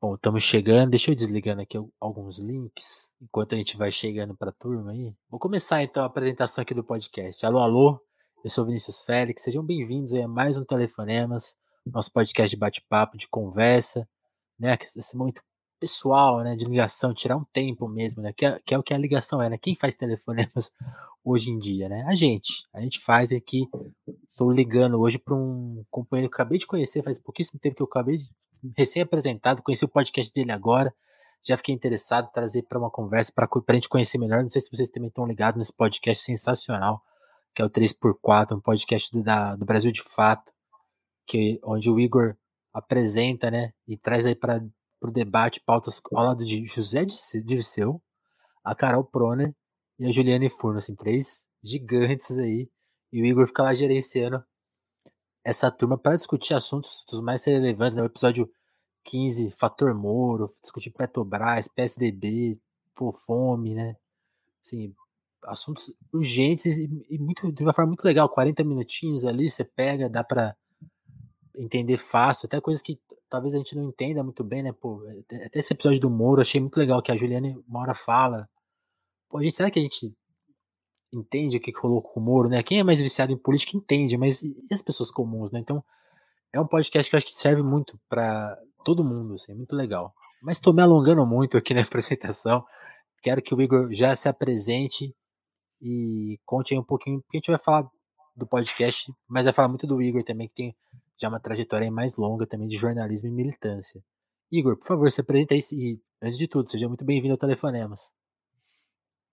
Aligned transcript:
Bom, 0.00 0.14
estamos 0.14 0.44
chegando. 0.44 0.90
Deixa 0.90 1.10
eu 1.10 1.14
desligando 1.16 1.60
aqui 1.60 1.76
alguns 1.98 2.38
links 2.38 3.12
enquanto 3.20 3.54
a 3.54 3.58
gente 3.58 3.76
vai 3.76 3.90
chegando 3.90 4.32
para 4.36 4.50
a 4.50 4.52
turma 4.52 4.92
aí. 4.92 5.12
Vou 5.28 5.40
começar 5.40 5.82
então 5.82 6.04
a 6.04 6.06
apresentação 6.06 6.62
aqui 6.62 6.72
do 6.72 6.84
podcast. 6.84 7.44
Alô, 7.44 7.58
alô. 7.58 8.00
Eu 8.44 8.48
sou 8.48 8.64
Vinícius 8.64 9.00
Félix. 9.00 9.42
Sejam 9.42 9.64
bem-vindos 9.64 10.14
a 10.14 10.28
mais 10.28 10.56
um 10.56 10.64
Telefonemas, 10.64 11.58
nosso 11.84 12.12
podcast 12.12 12.54
de 12.54 12.60
bate-papo, 12.60 13.18
de 13.18 13.26
conversa, 13.28 14.08
né? 14.56 14.78
Esse 14.80 15.16
momento 15.16 15.42
pessoal, 15.78 16.42
né? 16.42 16.56
De 16.56 16.64
ligação, 16.64 17.14
tirar 17.14 17.36
um 17.36 17.44
tempo 17.44 17.88
mesmo, 17.88 18.22
né? 18.22 18.32
Que 18.32 18.46
é, 18.46 18.58
que 18.64 18.74
é 18.74 18.78
o 18.78 18.82
que 18.82 18.94
a 18.94 18.98
ligação 18.98 19.42
é, 19.42 19.48
né? 19.48 19.58
Quem 19.58 19.74
faz 19.74 19.94
telefonemas 19.94 20.72
hoje 21.24 21.50
em 21.50 21.58
dia, 21.58 21.88
né? 21.88 22.04
A 22.06 22.14
gente. 22.14 22.66
A 22.72 22.80
gente 22.80 23.00
faz 23.00 23.32
aqui. 23.32 23.68
Estou 24.26 24.50
ligando 24.50 25.00
hoje 25.00 25.18
para 25.18 25.34
um 25.34 25.84
companheiro 25.90 26.30
que 26.30 26.34
eu 26.34 26.42
acabei 26.42 26.58
de 26.58 26.66
conhecer, 26.66 27.02
faz 27.02 27.18
pouquíssimo 27.18 27.60
tempo 27.60 27.76
que 27.76 27.82
eu 27.82 27.86
acabei 27.86 28.16
de 28.16 28.30
recém-apresentado, 28.76 29.62
conheci 29.62 29.84
o 29.84 29.88
podcast 29.88 30.32
dele 30.32 30.50
agora, 30.50 30.92
já 31.42 31.56
fiquei 31.56 31.74
interessado 31.74 32.28
em 32.28 32.32
trazer 32.32 32.62
para 32.62 32.78
uma 32.78 32.90
conversa, 32.90 33.32
para 33.32 33.48
a 33.68 33.72
gente 33.72 33.88
conhecer 33.88 34.18
melhor. 34.18 34.42
Não 34.42 34.50
sei 34.50 34.60
se 34.60 34.70
vocês 34.70 34.90
também 34.90 35.08
estão 35.08 35.26
ligados 35.26 35.58
nesse 35.58 35.72
podcast 35.72 36.24
sensacional, 36.24 37.02
que 37.54 37.62
é 37.62 37.64
o 37.64 37.70
3x4, 37.70 38.56
um 38.56 38.60
podcast 38.60 39.10
do, 39.12 39.22
da, 39.22 39.56
do 39.56 39.64
Brasil 39.64 39.92
de 39.92 40.02
Fato, 40.02 40.52
que, 41.26 41.60
onde 41.64 41.90
o 41.90 41.98
Igor 42.00 42.36
apresenta, 42.72 43.50
né, 43.50 43.72
e 43.86 43.96
traz 43.96 44.26
aí 44.26 44.34
para 44.34 44.62
o 45.00 45.10
debate 45.10 45.60
pautas 45.60 46.00
ao 46.12 46.24
lado 46.24 46.44
de 46.44 46.64
José 46.64 47.04
Dirceu, 47.44 48.02
a 48.64 48.74
Carol 48.74 49.04
Proner 49.04 49.54
e 49.98 50.06
a 50.06 50.10
Juliane 50.10 50.48
Furno, 50.48 50.78
assim, 50.78 50.94
três 50.94 51.48
gigantes 51.62 52.38
aí, 52.38 52.68
e 53.12 53.22
o 53.22 53.24
Igor 53.24 53.46
fica 53.46 53.62
lá 53.62 53.74
gerenciando 53.74 54.44
essa 55.42 55.70
turma 55.70 55.96
para 55.96 56.14
discutir 56.14 56.54
assuntos 56.54 57.04
dos 57.08 57.20
mais 57.20 57.44
relevantes. 57.44 57.96
Né? 57.96 58.02
O 58.02 58.06
episódio 58.06 58.50
15, 59.04 59.50
Fator 59.52 59.94
Moro, 59.94 60.50
discutir 60.60 60.90
Petrobras, 60.90 61.68
PSDB, 61.68 62.58
pô, 62.94 63.12
fome, 63.12 63.74
né? 63.74 63.96
Assim, 64.60 64.94
assuntos 65.44 65.94
urgentes 66.12 66.76
e, 66.76 67.06
e, 67.08 67.18
muito, 67.18 67.50
de 67.50 67.62
uma 67.62 67.72
forma 67.72 67.88
muito 67.88 68.04
legal. 68.04 68.28
40 68.28 68.62
minutinhos 68.64 69.24
ali, 69.24 69.48
você 69.48 69.64
pega, 69.64 70.10
dá 70.10 70.22
para 70.22 70.54
entender 71.56 71.96
fácil, 71.96 72.46
até 72.46 72.60
coisas 72.60 72.82
que 72.82 73.00
talvez 73.28 73.54
a 73.54 73.58
gente 73.58 73.76
não 73.76 73.84
entenda 73.84 74.22
muito 74.22 74.42
bem, 74.42 74.62
né? 74.62 74.72
Pô, 74.72 75.02
até 75.44 75.58
esse 75.58 75.72
episódio 75.72 76.00
do 76.00 76.10
Moro, 76.10 76.40
achei 76.40 76.60
muito 76.60 76.78
legal 76.78 77.02
que 77.02 77.12
a 77.12 77.16
Juliane 77.16 77.56
uma 77.68 77.80
hora 77.80 77.94
fala. 77.94 78.48
Pô, 79.28 79.42
gente, 79.42 79.54
será 79.54 79.70
que 79.70 79.78
a 79.78 79.82
gente 79.82 80.14
entende 81.12 81.56
o 81.56 81.60
que 81.60 81.72
rolou 81.78 82.02
com 82.02 82.20
o 82.20 82.22
Moro, 82.22 82.48
né? 82.48 82.62
Quem 82.62 82.78
é 82.78 82.82
mais 82.82 83.00
viciado 83.00 83.32
em 83.32 83.36
política 83.36 83.76
entende, 83.76 84.16
mas 84.16 84.42
e 84.42 84.56
as 84.70 84.82
pessoas 84.82 85.10
comuns, 85.10 85.50
né? 85.50 85.58
Então, 85.60 85.82
é 86.52 86.60
um 86.60 86.66
podcast 86.66 87.08
que 87.08 87.16
eu 87.16 87.18
acho 87.18 87.26
que 87.26 87.36
serve 87.36 87.62
muito 87.62 87.98
para 88.08 88.58
todo 88.84 89.04
mundo, 89.04 89.34
assim, 89.34 89.54
muito 89.54 89.76
legal. 89.76 90.14
Mas 90.42 90.56
estou 90.56 90.72
me 90.72 90.82
alongando 90.82 91.26
muito 91.26 91.56
aqui 91.56 91.74
na 91.74 91.82
apresentação. 91.82 92.64
Quero 93.22 93.42
que 93.42 93.54
o 93.54 93.60
Igor 93.60 93.92
já 93.92 94.14
se 94.16 94.28
apresente 94.28 95.14
e 95.80 96.38
conte 96.44 96.74
aí 96.74 96.80
um 96.80 96.84
pouquinho, 96.84 97.20
porque 97.22 97.36
a 97.36 97.40
gente 97.40 97.50
vai 97.50 97.58
falar 97.58 97.88
do 98.36 98.46
podcast, 98.46 99.12
mas 99.28 99.44
vai 99.44 99.52
falar 99.52 99.68
muito 99.68 99.86
do 99.86 100.00
Igor 100.00 100.22
também, 100.22 100.48
que 100.48 100.54
tem 100.54 100.76
já 101.20 101.28
uma 101.28 101.40
trajetória 101.40 101.90
mais 101.90 102.16
longa 102.16 102.46
também 102.46 102.68
de 102.68 102.76
jornalismo 102.76 103.28
e 103.28 103.32
militância. 103.32 104.02
Igor, 104.50 104.78
por 104.78 104.86
favor, 104.86 105.10
se 105.10 105.20
apresenta 105.20 105.54
aí 105.54 105.60
e, 105.72 106.00
antes 106.22 106.38
de 106.38 106.48
tudo, 106.48 106.70
seja 106.70 106.88
muito 106.88 107.04
bem-vindo 107.04 107.32
ao 107.32 107.38
Telefonemas. 107.38 108.14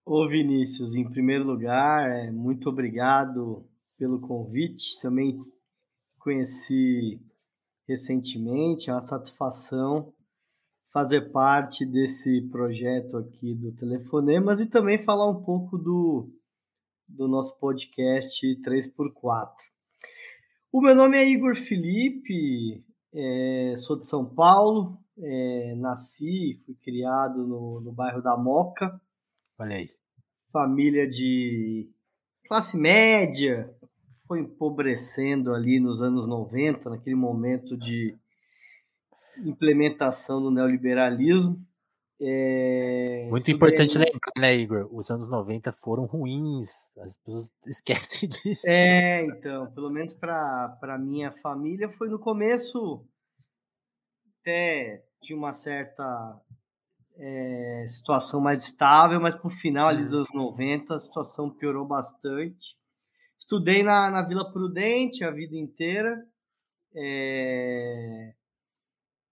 Ô 0.05 0.27
Vinícius, 0.27 0.95
em 0.95 1.09
primeiro 1.09 1.45
lugar, 1.45 2.09
é, 2.09 2.31
muito 2.31 2.69
obrigado 2.69 3.65
pelo 3.97 4.19
convite. 4.19 4.99
Também 5.01 5.37
conheci 6.19 7.19
recentemente, 7.87 8.89
é 8.89 8.93
uma 8.93 9.01
satisfação 9.01 10.13
fazer 10.95 11.29
parte 11.31 11.85
desse 11.85 12.41
projeto 12.49 13.17
aqui 13.17 13.53
do 13.53 13.73
Telefonemas 13.73 14.61
e 14.61 14.65
também 14.65 14.97
falar 14.97 15.29
um 15.29 15.43
pouco 15.43 15.77
do, 15.77 16.29
do 17.05 17.27
nosso 17.27 17.59
podcast 17.59 18.45
3x4. 18.61 19.74
O 20.75 20.81
meu 20.81 20.93
nome 20.93 21.15
é 21.15 21.25
Igor 21.25 21.55
Felipe, 21.55 22.83
é, 23.13 23.75
sou 23.77 23.97
de 23.97 24.09
São 24.09 24.25
Paulo, 24.25 24.99
é, 25.17 25.73
nasci, 25.77 26.61
fui 26.65 26.75
criado 26.83 27.47
no, 27.47 27.79
no 27.79 27.93
bairro 27.93 28.21
da 28.21 28.35
Moca, 28.35 28.99
Olha 29.57 29.77
aí. 29.77 29.89
Família 30.51 31.07
de 31.07 31.89
classe 32.45 32.75
média, 32.75 33.73
foi 34.27 34.41
empobrecendo 34.41 35.53
ali 35.53 35.79
nos 35.79 36.01
anos 36.01 36.27
90, 36.27 36.89
naquele 36.89 37.15
momento 37.15 37.77
de 37.77 38.13
implementação 39.45 40.41
do 40.41 40.51
neoliberalismo. 40.51 41.57
É... 42.21 43.27
Muito 43.29 43.51
importante 43.51 43.97
lembrar, 43.97 44.31
né, 44.37 44.55
Igor? 44.55 44.87
Os 44.91 45.11
anos 45.11 45.29
90 45.29 45.73
foram 45.73 46.05
ruins, 46.05 46.95
as 46.97 47.17
pessoas 47.17 47.51
esquecem 47.67 48.29
disso. 48.29 48.67
É, 48.67 49.25
então, 49.25 49.71
pelo 49.71 49.89
menos 49.89 50.13
para 50.13 50.97
minha 50.99 51.31
família, 51.31 51.89
foi 51.89 52.07
no 52.07 52.19
começo 52.19 53.05
até 54.45 55.03
tinha 55.21 55.37
uma 55.37 55.53
certa 55.53 56.39
é, 57.17 57.85
situação 57.87 58.39
mais 58.39 58.63
estável, 58.63 59.19
mas 59.19 59.33
por 59.33 59.49
final 59.49 59.87
ali 59.87 60.03
dos 60.03 60.13
uhum. 60.13 60.19
anos 60.19 60.57
90 60.57 60.95
a 60.95 60.99
situação 60.99 61.49
piorou 61.49 61.85
bastante. 61.85 62.77
Estudei 63.37 63.81
na, 63.81 64.09
na 64.11 64.21
Vila 64.21 64.51
Prudente 64.51 65.23
a 65.23 65.31
vida 65.31 65.55
inteira 65.55 66.23
é, 66.95 68.33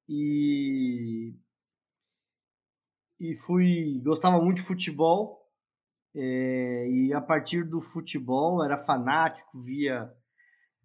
e, 0.09 1.35
e 3.19 3.35
fui 3.35 4.01
gostava 4.03 4.41
muito 4.41 4.57
de 4.57 4.63
futebol 4.63 5.43
é, 6.15 6.87
e 6.89 7.13
a 7.13 7.21
partir 7.21 7.63
do 7.63 7.81
futebol 7.81 8.63
era 8.63 8.77
fanático, 8.77 9.59
via 9.59 10.11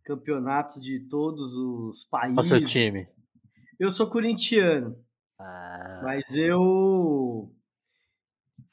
campeonatos 0.04 0.82
de 0.82 1.00
todos 1.00 1.52
os 1.52 2.06
países. 2.06 2.34
Qual 2.34 2.46
seu 2.46 2.66
time? 2.66 3.06
Eu 3.78 3.90
sou 3.90 4.08
corintiano. 4.08 4.96
Ah. 5.38 6.00
Mas 6.02 6.34
eu 6.34 7.52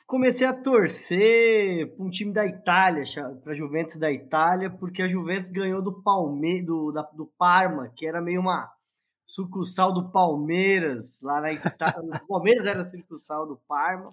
comecei 0.08 0.48
a 0.48 0.54
torcer 0.54 1.94
para 1.96 2.06
um 2.06 2.10
time 2.10 2.32
da 2.32 2.46
Itália, 2.46 3.04
para 3.44 3.52
a 3.52 3.56
Juventus 3.56 3.98
da 3.98 4.12
Itália, 4.12 4.70
porque 4.70 5.02
a 5.02 5.08
Juventus 5.08 5.50
ganhou 5.50 5.82
do 5.82 6.02
Palme 6.02 6.62
do, 6.62 6.92
da, 6.92 7.02
do 7.02 7.26
Parma, 7.38 7.92
que 7.96 8.08
era 8.08 8.22
meio 8.22 8.40
uma 8.40 8.72
sucursal 9.26 9.94
do 9.94 10.12
Palmeiras 10.12 11.20
lá 11.22 11.42
na 11.42 11.54
Itália. 11.54 11.76
o 12.24 12.28
Palmeiras 12.28 12.66
era 12.66 12.84
sucursal 12.84 13.48
do 13.48 13.58
Parma. 13.68 14.10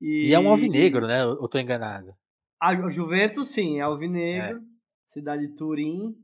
E, 0.00 0.28
e 0.28 0.34
é 0.34 0.38
um 0.38 0.48
alvinegro, 0.48 1.06
né? 1.06 1.22
Eu 1.22 1.48
tô 1.48 1.58
enganado. 1.58 2.14
A 2.60 2.74
Juventus, 2.90 3.50
sim, 3.50 3.78
é 3.78 3.82
alvinegro, 3.82 4.58
é. 4.58 4.62
cidade 5.06 5.46
de 5.46 5.54
Turim. 5.54 6.16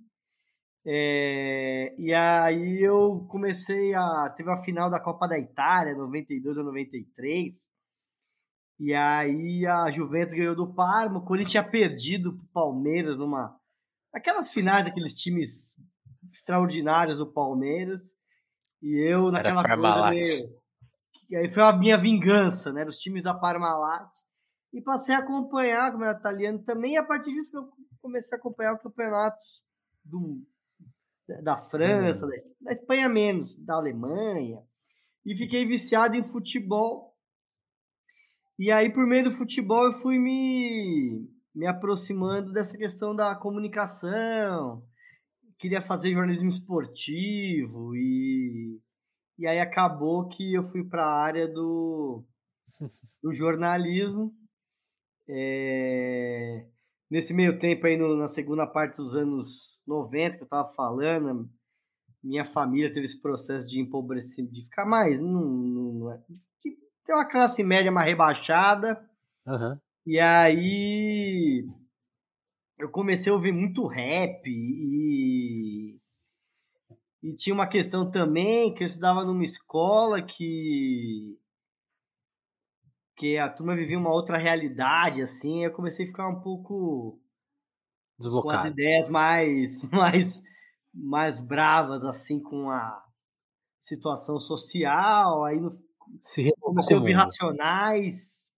É, 0.86 1.94
e 1.98 2.12
aí 2.12 2.82
eu 2.82 3.26
comecei 3.30 3.94
a. 3.94 4.28
Teve 4.36 4.50
a 4.50 4.56
final 4.56 4.90
da 4.90 5.00
Copa 5.00 5.26
da 5.26 5.38
Itália, 5.38 5.94
92 5.94 6.56
ou 6.58 6.64
93. 6.64 7.52
E 8.78 8.92
aí 8.92 9.66
a 9.66 9.90
Juventus 9.90 10.34
ganhou 10.34 10.54
do 10.54 10.74
Parma. 10.74 11.18
O 11.18 11.24
Corinthians 11.24 11.52
tinha 11.52 11.64
perdido 11.64 12.36
pro 12.36 12.46
Palmeiras 12.52 13.16
numa. 13.16 13.58
Aquelas 14.12 14.52
finais 14.52 14.84
daqueles 14.84 15.14
times 15.14 15.76
extraordinários 16.34 17.18
do 17.18 17.32
Palmeiras. 17.32 18.00
E 18.82 19.00
eu 19.00 19.30
naquela 19.30 19.64
coisa 19.64 20.10
meio. 20.10 20.64
E 21.30 21.36
aí 21.36 21.48
foi 21.48 21.62
a 21.62 21.72
minha 21.72 21.96
vingança, 21.96 22.72
né? 22.72 22.84
Dos 22.84 22.98
times 22.98 23.24
da 23.24 23.32
Parmalat. 23.32 24.10
E 24.72 24.82
passei 24.82 25.14
a 25.14 25.18
acompanhar, 25.18 25.92
como 25.92 26.04
era 26.04 26.18
italiano 26.18 26.58
também. 26.64 26.94
E 26.94 26.96
a 26.96 27.04
partir 27.04 27.32
disso 27.32 27.56
eu 27.56 27.68
comecei 28.02 28.36
a 28.36 28.38
acompanhar 28.38 28.74
o 28.74 28.78
campeonato 28.78 29.38
do 30.04 30.42
da 31.42 31.56
França, 31.56 32.26
uhum. 32.26 32.30
da 32.60 32.72
Espanha 32.72 33.08
menos, 33.08 33.56
da 33.56 33.76
Alemanha, 33.76 34.62
e 35.24 35.34
fiquei 35.34 35.64
viciado 35.64 36.14
em 36.14 36.22
futebol. 36.22 37.16
E 38.58 38.70
aí, 38.70 38.92
por 38.92 39.06
meio 39.06 39.24
do 39.24 39.30
futebol, 39.30 39.86
eu 39.86 39.92
fui 39.92 40.18
me, 40.18 41.26
me 41.54 41.66
aproximando 41.66 42.52
dessa 42.52 42.76
questão 42.76 43.16
da 43.16 43.34
comunicação, 43.34 44.84
queria 45.58 45.82
fazer 45.82 46.12
jornalismo 46.12 46.48
esportivo, 46.48 47.94
e, 47.96 48.80
e 49.38 49.46
aí 49.46 49.60
acabou 49.60 50.28
que 50.28 50.54
eu 50.54 50.62
fui 50.62 50.84
para 50.84 51.04
a 51.04 51.22
área 51.22 51.48
do, 51.48 52.24
do 53.22 53.32
jornalismo. 53.32 54.34
É, 55.28 56.66
nesse 57.10 57.32
meio 57.32 57.58
tempo 57.58 57.86
aí, 57.86 57.96
no, 57.96 58.16
na 58.16 58.28
segunda 58.28 58.66
parte 58.66 58.96
dos 58.96 59.14
anos 59.14 59.80
90 59.86 60.36
que 60.36 60.42
eu 60.42 60.48
tava 60.48 60.68
falando, 60.74 61.48
minha 62.22 62.44
família 62.44 62.92
teve 62.92 63.06
esse 63.06 63.20
processo 63.20 63.66
de 63.66 63.80
empobrecimento, 63.80 64.52
de 64.52 64.64
ficar 64.64 64.84
mais, 64.86 65.20
não, 65.20 65.42
não, 65.42 66.12
é, 66.12 66.18
de 66.28 66.76
ter 67.04 67.12
uma 67.12 67.28
classe 67.28 67.62
média 67.62 67.92
mais 67.92 68.08
rebaixada. 68.08 69.02
Uhum. 69.46 69.78
E 70.06 70.18
aí 70.18 71.66
eu 72.78 72.90
comecei 72.90 73.30
a 73.30 73.34
ouvir 73.34 73.52
muito 73.52 73.86
rap 73.86 74.46
e 74.46 75.98
E 77.22 77.34
tinha 77.34 77.54
uma 77.54 77.66
questão 77.66 78.10
também 78.10 78.74
que 78.74 78.82
eu 78.82 78.86
estudava 78.86 79.24
numa 79.24 79.44
escola 79.44 80.20
que 80.22 81.38
que 83.16 83.38
a 83.38 83.48
turma 83.48 83.76
vivia 83.76 83.98
uma 83.98 84.12
outra 84.12 84.36
realidade, 84.36 85.22
assim, 85.22 85.64
eu 85.64 85.72
comecei 85.72 86.04
a 86.04 86.08
ficar 86.08 86.28
um 86.28 86.40
pouco 86.40 87.20
Deslocado. 88.18 88.62
com 88.62 88.66
as 88.66 88.72
ideias 88.72 89.08
mais, 89.08 89.82
mais, 89.90 90.42
mais 90.92 91.40
bravas, 91.40 92.04
assim, 92.04 92.40
com 92.40 92.70
a 92.70 93.04
situação 93.80 94.40
social, 94.40 95.44
aí 95.44 95.60
no, 95.60 95.70
Se 96.20 96.52
comecei 96.60 96.96
a 96.96 96.98
ouvir 96.98 97.12
racionais, 97.12 98.50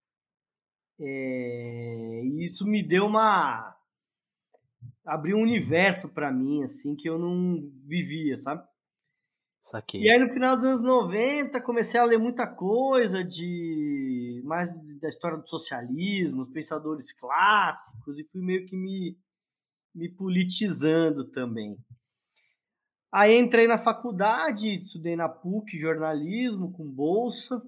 é, 0.99 2.21
e 2.23 2.43
isso 2.43 2.65
me 2.65 2.81
deu 2.81 3.05
uma 3.05 3.74
abriu 5.05 5.37
um 5.37 5.41
universo 5.41 6.09
para 6.09 6.31
mim, 6.31 6.63
assim, 6.63 6.95
que 6.95 7.07
eu 7.09 7.19
não 7.19 7.71
vivia, 7.85 8.35
sabe? 8.37 8.67
Saquei. 9.61 10.01
E 10.01 10.09
aí 10.09 10.19
no 10.19 10.29
final 10.29 10.55
dos 10.55 10.65
anos 10.65 10.83
90 10.83 11.59
comecei 11.61 11.99
a 11.99 12.05
ler 12.05 12.19
muita 12.19 12.45
coisa 12.45 13.23
de 13.23 14.41
mais 14.45 14.69
da 14.99 15.07
história 15.07 15.37
do 15.37 15.49
socialismo, 15.49 16.41
os 16.41 16.49
pensadores 16.49 17.11
clássicos, 17.11 18.19
e 18.19 18.23
fui 18.23 18.41
meio 18.41 18.65
que 18.65 18.75
me, 18.75 19.17
me 19.93 20.07
politizando 20.07 21.25
também. 21.25 21.77
Aí 23.11 23.35
entrei 23.37 23.65
na 23.65 23.77
faculdade, 23.77 24.75
estudei 24.75 25.15
na 25.15 25.29
PUC 25.29 25.79
jornalismo 25.79 26.71
com 26.71 26.85
bolsa. 26.85 27.61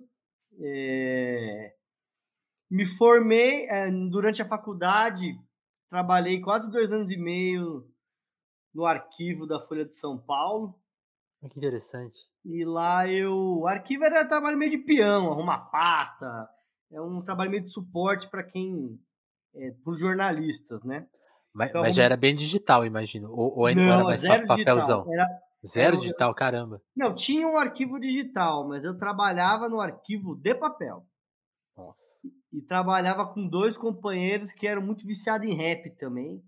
É... 0.59 1.73
Me 2.69 2.85
formei 2.85 3.65
é, 3.69 3.89
durante 3.89 4.41
a 4.41 4.47
faculdade, 4.47 5.39
trabalhei 5.89 6.41
quase 6.41 6.71
dois 6.71 6.91
anos 6.91 7.11
e 7.11 7.17
meio 7.17 7.87
no 8.73 8.85
arquivo 8.85 9.45
da 9.45 9.59
Folha 9.59 9.85
de 9.85 9.95
São 9.95 10.17
Paulo. 10.17 10.79
Que 11.49 11.57
interessante. 11.57 12.17
E 12.43 12.65
lá 12.65 13.07
eu. 13.07 13.59
O 13.59 13.67
arquivo 13.67 14.03
era 14.03 14.25
trabalho 14.25 14.57
meio 14.57 14.71
de 14.71 14.77
peão, 14.77 15.31
arrumar 15.31 15.69
pasta. 15.69 16.49
É 16.91 17.01
um 17.01 17.21
trabalho 17.21 17.51
meio 17.51 17.63
de 17.63 17.71
suporte 17.71 18.27
para 18.29 18.43
quem. 18.43 18.99
É, 19.55 19.71
para 19.71 19.91
os 19.91 19.99
jornalistas, 19.99 20.83
né? 20.83 21.07
Mas, 21.53 21.69
então, 21.69 21.81
mas, 21.81 21.95
já 21.95 22.03
era 22.03 22.15
bem 22.15 22.35
digital, 22.35 22.85
imagino. 22.85 23.31
Ou, 23.31 23.59
ou 23.59 23.65
ainda 23.65 23.81
não, 23.81 23.91
era 23.91 24.03
mais 24.03 24.19
zero 24.19 24.45
papelzão? 24.45 25.03
Digital. 25.03 25.13
Era, 25.13 25.41
zero 25.65 25.97
digital, 25.97 26.35
caramba. 26.35 26.81
Não, 26.95 27.15
tinha 27.15 27.47
um 27.47 27.57
arquivo 27.57 27.99
digital, 27.99 28.67
mas 28.67 28.83
eu 28.83 28.95
trabalhava 28.95 29.67
no 29.67 29.81
arquivo 29.81 30.35
de 30.35 30.53
papel. 30.53 31.03
Nossa. 31.77 32.19
E, 32.51 32.61
trabalhava 32.61 33.31
com 33.31 33.47
dois 33.47 33.77
companheiros 33.77 34.51
que 34.51 34.67
eram 34.67 34.81
muito 34.81 35.05
viciados 35.05 35.47
em 35.47 35.53
rap 35.53 35.89
também. 35.91 36.43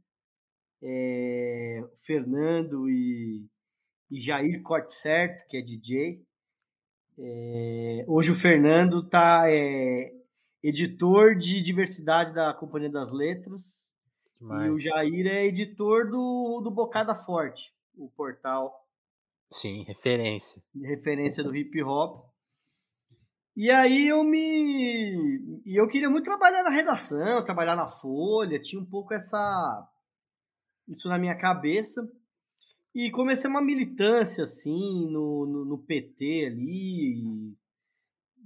É, 0.81 1.83
Fernando 2.03 2.89
e 2.89 3.47
e 4.09 4.19
Jair 4.19 4.61
Corte 4.63 4.93
Certo, 4.93 5.45
que 5.47 5.57
é 5.57 5.61
DJ. 5.61 6.21
É, 7.17 8.05
hoje 8.07 8.31
o 8.31 8.35
Fernando 8.35 9.07
tá 9.07 9.43
é, 9.47 10.11
editor 10.63 11.35
de 11.35 11.61
diversidade 11.61 12.33
da 12.33 12.53
Companhia 12.53 12.89
das 12.89 13.11
Letras. 13.11 13.89
Demais. 14.39 14.67
E 14.67 14.69
o 14.71 14.77
Jair 14.77 15.27
é 15.27 15.45
editor 15.45 16.09
do, 16.09 16.61
do 16.63 16.71
Bocada 16.71 17.13
Forte, 17.13 17.73
o 17.95 18.09
portal. 18.09 18.73
Sim, 19.51 19.83
referência. 19.83 20.61
Referência 20.81 21.43
do 21.43 21.55
hip 21.55 21.81
hop. 21.83 22.29
E 23.55 23.69
aí 23.69 24.07
eu 24.07 24.23
me. 24.23 25.61
E 25.65 25.75
eu 25.75 25.87
queria 25.87 26.09
muito 26.09 26.25
trabalhar 26.25 26.63
na 26.63 26.69
redação, 26.69 27.43
trabalhar 27.43 27.75
na 27.75 27.87
Folha, 27.87 28.61
tinha 28.61 28.81
um 28.81 28.85
pouco 28.85 29.13
essa. 29.13 29.87
Isso 30.87 31.07
na 31.09 31.17
minha 31.17 31.35
cabeça. 31.35 32.01
E 32.93 33.11
comecei 33.11 33.49
uma 33.49 33.61
militância, 33.61 34.43
assim, 34.43 35.09
no, 35.11 35.45
no, 35.45 35.65
no 35.65 35.77
PT 35.77 36.45
ali, 36.47 37.55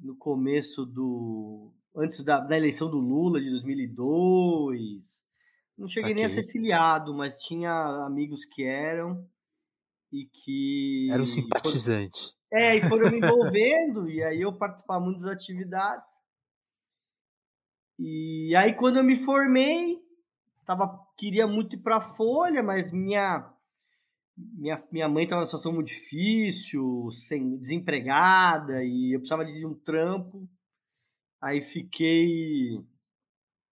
no 0.01 0.15
começo 0.15 0.85
do. 0.85 1.71
antes 1.95 2.21
da, 2.21 2.39
da, 2.39 2.57
eleição 2.57 2.89
do 2.89 2.97
Lula 2.97 3.39
de 3.39 3.49
2002. 3.49 5.23
Não 5.77 5.87
cheguei 5.87 6.13
nem 6.13 6.25
a 6.25 6.29
ser 6.29 6.43
filiado, 6.43 7.13
mas 7.13 7.39
tinha 7.39 7.71
amigos 8.05 8.45
que 8.45 8.63
eram 8.63 9.27
e 10.11 10.25
que. 10.25 11.09
Era 11.11 11.23
um 11.23 11.25
simpatizante. 11.25 12.35
É, 12.53 12.75
e 12.75 12.81
foram 12.81 13.09
me 13.09 13.17
envolvendo, 13.17 14.07
e 14.07 14.23
aí 14.23 14.41
eu 14.41 14.53
participava 14.53 15.03
muito 15.03 15.19
das 15.19 15.27
atividades. 15.27 16.21
E 17.97 18.55
aí, 18.55 18.73
quando 18.73 18.97
eu 18.97 19.03
me 19.03 19.15
formei, 19.15 19.99
tava, 20.65 20.99
queria 21.17 21.47
muito 21.47 21.75
ir 21.75 21.79
para 21.79 21.99
Folha, 21.99 22.61
mas 22.61 22.91
minha 22.91 23.53
minha, 24.35 24.83
minha 24.91 25.07
mãe 25.07 25.23
estava 25.23 25.41
numa 25.41 25.45
situação 25.45 25.73
muito 25.73 25.87
difícil, 25.87 27.09
sem, 27.11 27.57
desempregada, 27.57 28.83
e 28.83 29.13
eu 29.13 29.19
precisava 29.19 29.45
de 29.45 29.65
um 29.65 29.73
trampo. 29.73 30.47
Aí 31.41 31.61
fiquei. 31.61 32.79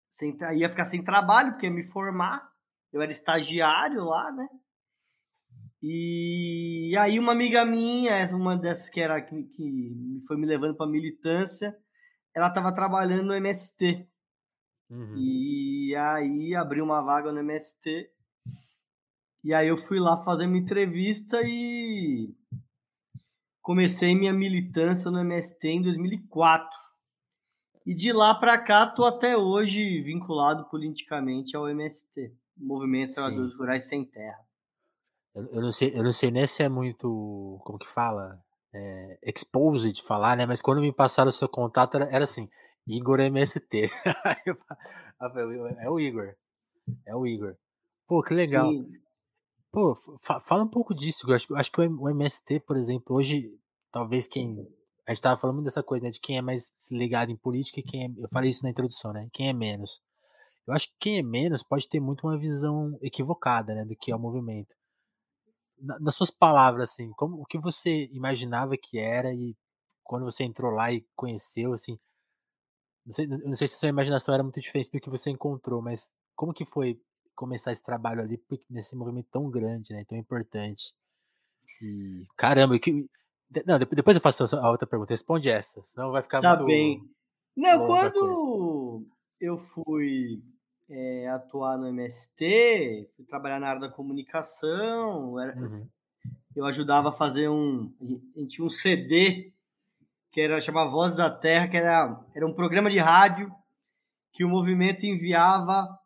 Sem, 0.10 0.38
ia 0.56 0.69
ficar 0.69 0.86
sem 0.86 1.04
trabalho, 1.04 1.54
porque 1.54 1.66
ia 1.66 1.72
me 1.72 1.83
formar. 1.83 2.51
Eu 2.92 3.01
era 3.01 3.12
estagiário 3.12 4.04
lá, 4.04 4.31
né? 4.31 4.48
E 5.81 6.95
aí 7.00 7.18
uma 7.18 7.31
amiga 7.31 7.66
minha, 7.66 8.24
uma 8.36 8.56
dessas 8.56 8.89
que 8.89 9.00
era 9.00 9.19
que, 9.22 9.44
que 9.44 10.22
foi 10.28 10.38
me 10.38 10.45
levando 10.45 10.75
para 10.75 10.86
militância, 10.86 11.75
ela 12.36 12.48
estava 12.48 12.74
trabalhando 12.74 13.25
no 13.25 13.33
MST. 13.33 14.07
Uhum. 14.89 15.16
E 15.18 15.95
aí 15.95 16.54
abriu 16.54 16.83
uma 16.83 17.01
vaga 17.01 17.31
no 17.31 17.39
MST 17.39 18.12
e 19.44 19.56
aí 19.56 19.69
eu 19.69 19.78
fui 19.78 20.00
lá 20.00 20.18
fazer 20.24 20.45
uma 20.45 20.57
entrevista 20.57 21.42
e 21.44 22.31
comecei 23.60 24.13
minha 24.13 24.31
militância 24.31 25.10
no 25.10 25.19
MST 25.19 25.68
em 25.68 25.81
2004. 25.81 26.69
E 27.83 27.95
de 27.95 28.13
lá 28.13 28.36
para 28.36 28.60
cá 28.60 28.86
tô 28.86 29.04
até 29.04 29.36
hoje 29.36 30.01
vinculado 30.04 30.69
politicamente 30.69 31.57
ao 31.57 31.68
MST, 31.68 32.31
Movimento 32.56 33.16
Trabalhadores 33.16 33.56
Rurais 33.56 33.88
Sem 33.88 34.06
Terra. 34.06 34.50
Eu, 35.33 35.48
eu, 35.48 35.62
não 35.62 35.72
sei, 35.72 35.92
eu 35.95 36.04
não 36.04 36.12
sei 36.12 36.31
nem 36.31 36.45
se 36.45 36.63
é 36.63 36.69
muito, 36.69 37.60
como 37.63 37.80
que 37.80 37.88
fala, 37.88 38.39
é, 38.74 39.19
exposed 39.24 40.01
falar, 40.04 40.36
né? 40.36 40.45
Mas 40.45 40.62
quando 40.62 40.81
me 40.81 40.92
passaram 40.92 41.30
o 41.30 41.33
seu 41.33 41.48
contato 41.48 41.95
era, 41.95 42.06
era 42.12 42.24
assim, 42.24 42.50
Igor 42.88 43.19
MST. 43.19 43.89
é 45.80 45.89
o 45.89 46.00
Igor, 46.00 46.36
é 47.06 47.16
o 47.16 47.25
Igor. 47.25 47.56
Pô, 48.07 48.22
que 48.22 48.33
legal. 48.33 48.69
Sim. 48.69 48.92
Pô, 49.72 49.95
fala 50.42 50.63
um 50.63 50.68
pouco 50.68 50.94
disso. 50.94 51.30
Eu 51.30 51.36
acho, 51.36 51.56
acho 51.56 51.72
que 51.72 51.80
o 51.80 52.10
MST, 52.10 52.60
por 52.62 52.75
exemplo, 52.75 53.16
hoje, 53.16 53.50
talvez 53.92 54.28
quem. 54.28 54.68
A 55.07 55.14
gente 55.14 55.21
tava 55.21 55.40
falando 55.40 55.64
dessa 55.64 55.81
coisa, 55.81 56.04
né? 56.04 56.11
De 56.11 56.19
quem 56.19 56.38
é 56.38 56.42
mais 56.42 56.73
ligado 56.92 57.31
em 57.31 57.38
política 57.38 57.80
e 57.80 57.83
quem 57.83 58.06
é. 58.06 58.09
Eu 58.18 58.28
falei 58.30 58.50
isso 58.50 58.64
na 58.64 58.69
introdução, 58.69 59.14
né? 59.14 59.30
Quem 59.31 59.47
é 59.47 59.54
menos. 59.54 60.02
Eu 60.68 60.73
acho 60.73 60.90
que 60.90 60.95
quem 61.00 61.19
é 61.19 61.23
menos 61.23 61.64
pode 61.64 61.88
ter 61.88 62.00
muito 62.00 62.28
uma 62.28 62.38
visão 62.38 62.97
equivocada, 63.02 63.73
né? 63.73 63.85
Do 63.85 63.95
que 63.95 64.11
é 64.11 64.16
o 64.16 64.19
movimento. 64.19 64.76
Nas 65.81 66.16
suas 66.16 66.30
palavras, 66.30 66.92
assim, 66.92 67.11
como 67.11 67.42
o 67.42 67.45
que 67.45 67.57
você 67.57 68.09
imaginava 68.11 68.78
que 68.78 69.00
era 69.00 69.33
e 69.33 69.56
quando 70.04 70.26
você 70.26 70.44
entrou 70.44 70.71
lá 70.71 70.92
e 70.92 71.06
conheceu, 71.16 71.73
assim. 71.73 72.00
Não 73.06 73.14
sei, 73.14 73.28
não 73.28 73.56
sei 73.56 73.68
se 73.68 73.76
a 73.76 73.78
sua 73.78 73.90
imaginação 73.90 74.33
era 74.33 74.44
muito 74.44 74.59
diferente 74.61 74.92
do 74.92 75.00
que 75.00 75.09
você 75.09 75.30
encontrou, 75.31 75.81
mas 75.81 76.14
como 76.35 76.54
que 76.54 76.66
foi 76.66 77.02
começar 77.35 77.71
esse 77.71 77.81
trabalho 77.81 78.21
ali 78.21 78.40
nesse 78.69 78.95
movimento 78.95 79.28
tão 79.31 79.50
grande, 79.50 79.94
né, 79.94 80.06
tão 80.06 80.18
importante. 80.18 80.94
E 81.81 82.26
caramba, 82.38 82.78
que 82.78 83.09
não, 83.66 83.80
depois 83.80 84.16
eu 84.16 84.21
faço 84.21 84.56
a 84.56 84.69
outra 84.69 84.88
pergunta. 84.88 85.14
Responde 85.14 85.50
essa, 85.50 85.83
senão 85.83 86.11
vai 86.11 86.21
ficar 86.21 86.42
tá 86.42 86.56
muito. 86.56 86.66
bem. 86.66 87.04
Não, 87.56 87.85
quando 87.85 89.06
eu 89.40 89.57
fui 89.57 90.42
é, 90.92 91.30
atuar 91.30 91.78
no 91.78 91.88
MST, 91.88 93.10
fui 93.16 93.26
trabalhar 93.26 93.60
na 93.60 93.69
área 93.69 93.81
da 93.81 93.90
comunicação, 93.90 95.40
era, 95.40 95.57
uhum. 95.57 95.88
eu 96.54 96.66
ajudava 96.66 97.10
a 97.10 97.14
fazer 97.14 97.50
um. 97.50 97.94
A 98.36 98.40
gente 98.40 98.56
tinha 98.56 98.66
um 98.66 98.69
CD 98.69 99.54
que 100.31 100.42
era 100.42 100.60
chamava 100.60 100.90
Voz 100.90 101.16
da 101.16 101.30
Terra, 101.30 101.68
que 101.68 101.78
era, 101.78 102.19
era 102.36 102.45
um 102.45 102.54
programa 102.54 102.90
de 102.90 102.98
rádio 102.98 103.54
que 104.33 104.44
o 104.44 104.50
movimento 104.50 105.06
enviava 105.06 105.98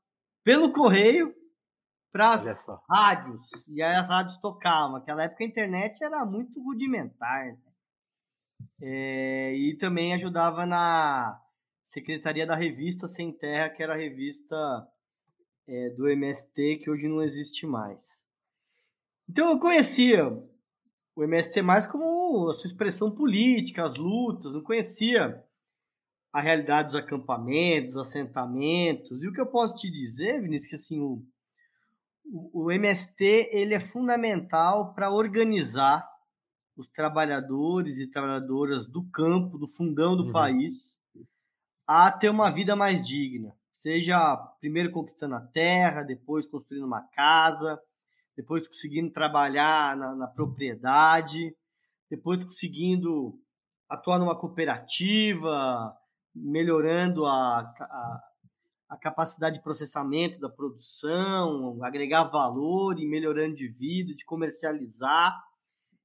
pelo 0.43 0.71
correio 0.71 1.33
para 2.11 2.29
as 2.29 2.67
rádios. 2.89 3.41
E 3.67 3.81
aí 3.81 3.95
as 3.95 4.07
rádios 4.07 4.37
tocavam. 4.37 4.93
Naquela 4.93 5.23
época 5.23 5.43
a 5.43 5.47
internet 5.47 6.03
era 6.03 6.25
muito 6.25 6.61
rudimentar. 6.63 7.45
Né? 7.45 7.57
É, 8.81 9.53
e 9.53 9.75
também 9.75 10.13
ajudava 10.13 10.65
na 10.65 11.39
secretaria 11.85 12.45
da 12.45 12.55
revista 12.55 13.07
Sem 13.07 13.31
Terra, 13.31 13.69
que 13.69 13.81
era 13.81 13.93
a 13.93 13.97
revista 13.97 14.55
é, 15.67 15.89
do 15.91 16.09
MST, 16.09 16.77
que 16.77 16.89
hoje 16.89 17.07
não 17.07 17.21
existe 17.21 17.65
mais. 17.65 18.27
Então 19.29 19.51
eu 19.51 19.59
conhecia 19.59 20.27
o 21.15 21.23
MST 21.23 21.61
mais 21.61 21.87
como 21.87 22.49
a 22.49 22.53
sua 22.53 22.67
expressão 22.67 23.09
política, 23.09 23.85
as 23.85 23.95
lutas, 23.95 24.53
não 24.53 24.61
conhecia 24.61 25.41
a 26.33 26.41
realidade 26.41 26.89
dos 26.89 26.95
acampamentos, 26.95 27.95
assentamentos. 27.95 29.23
E 29.23 29.27
o 29.27 29.31
que 29.31 29.39
eu 29.39 29.45
posso 29.45 29.75
te 29.75 29.89
dizer, 29.89 30.41
Vinícius, 30.41 30.69
que 30.69 30.75
assim, 30.75 30.99
o, 30.99 31.23
o, 32.51 32.69
MST 32.69 33.49
ele 33.53 33.73
é 33.73 33.79
fundamental 33.79 34.93
para 34.93 35.09
organizar 35.09 36.05
os 36.75 36.89
trabalhadores 36.89 37.99
e 37.99 38.07
trabalhadoras 38.07 38.85
do 38.85 39.01
campo, 39.09 39.57
do 39.57 39.65
fundão 39.65 40.17
do 40.17 40.25
uhum. 40.25 40.31
país, 40.33 40.99
a 41.87 42.11
ter 42.11 42.29
uma 42.29 42.49
vida 42.49 42.75
mais 42.75 43.05
digna. 43.05 43.55
Seja 43.71 44.35
primeiro 44.59 44.91
conquistando 44.91 45.35
a 45.35 45.41
terra, 45.41 46.01
depois 46.01 46.45
construindo 46.45 46.85
uma 46.85 47.01
casa, 47.01 47.79
depois 48.35 48.67
conseguindo 48.67 49.11
trabalhar 49.11 49.95
na, 49.95 50.15
na 50.15 50.27
propriedade, 50.27 51.55
depois 52.09 52.43
conseguindo 52.43 53.39
atuar 53.87 54.19
numa 54.19 54.35
cooperativa, 54.35 55.95
melhorando 56.33 57.25
a, 57.25 57.59
a, 57.59 58.23
a, 58.89 58.97
capacidade 58.97 59.57
de 59.57 59.63
processamento 59.63 60.39
da 60.39 60.49
produção, 60.49 61.83
agregar 61.83 62.25
valor 62.25 62.99
e 62.99 63.07
melhorando 63.07 63.55
de 63.55 63.67
vida, 63.67 64.13
de 64.13 64.25
comercializar. 64.25 65.39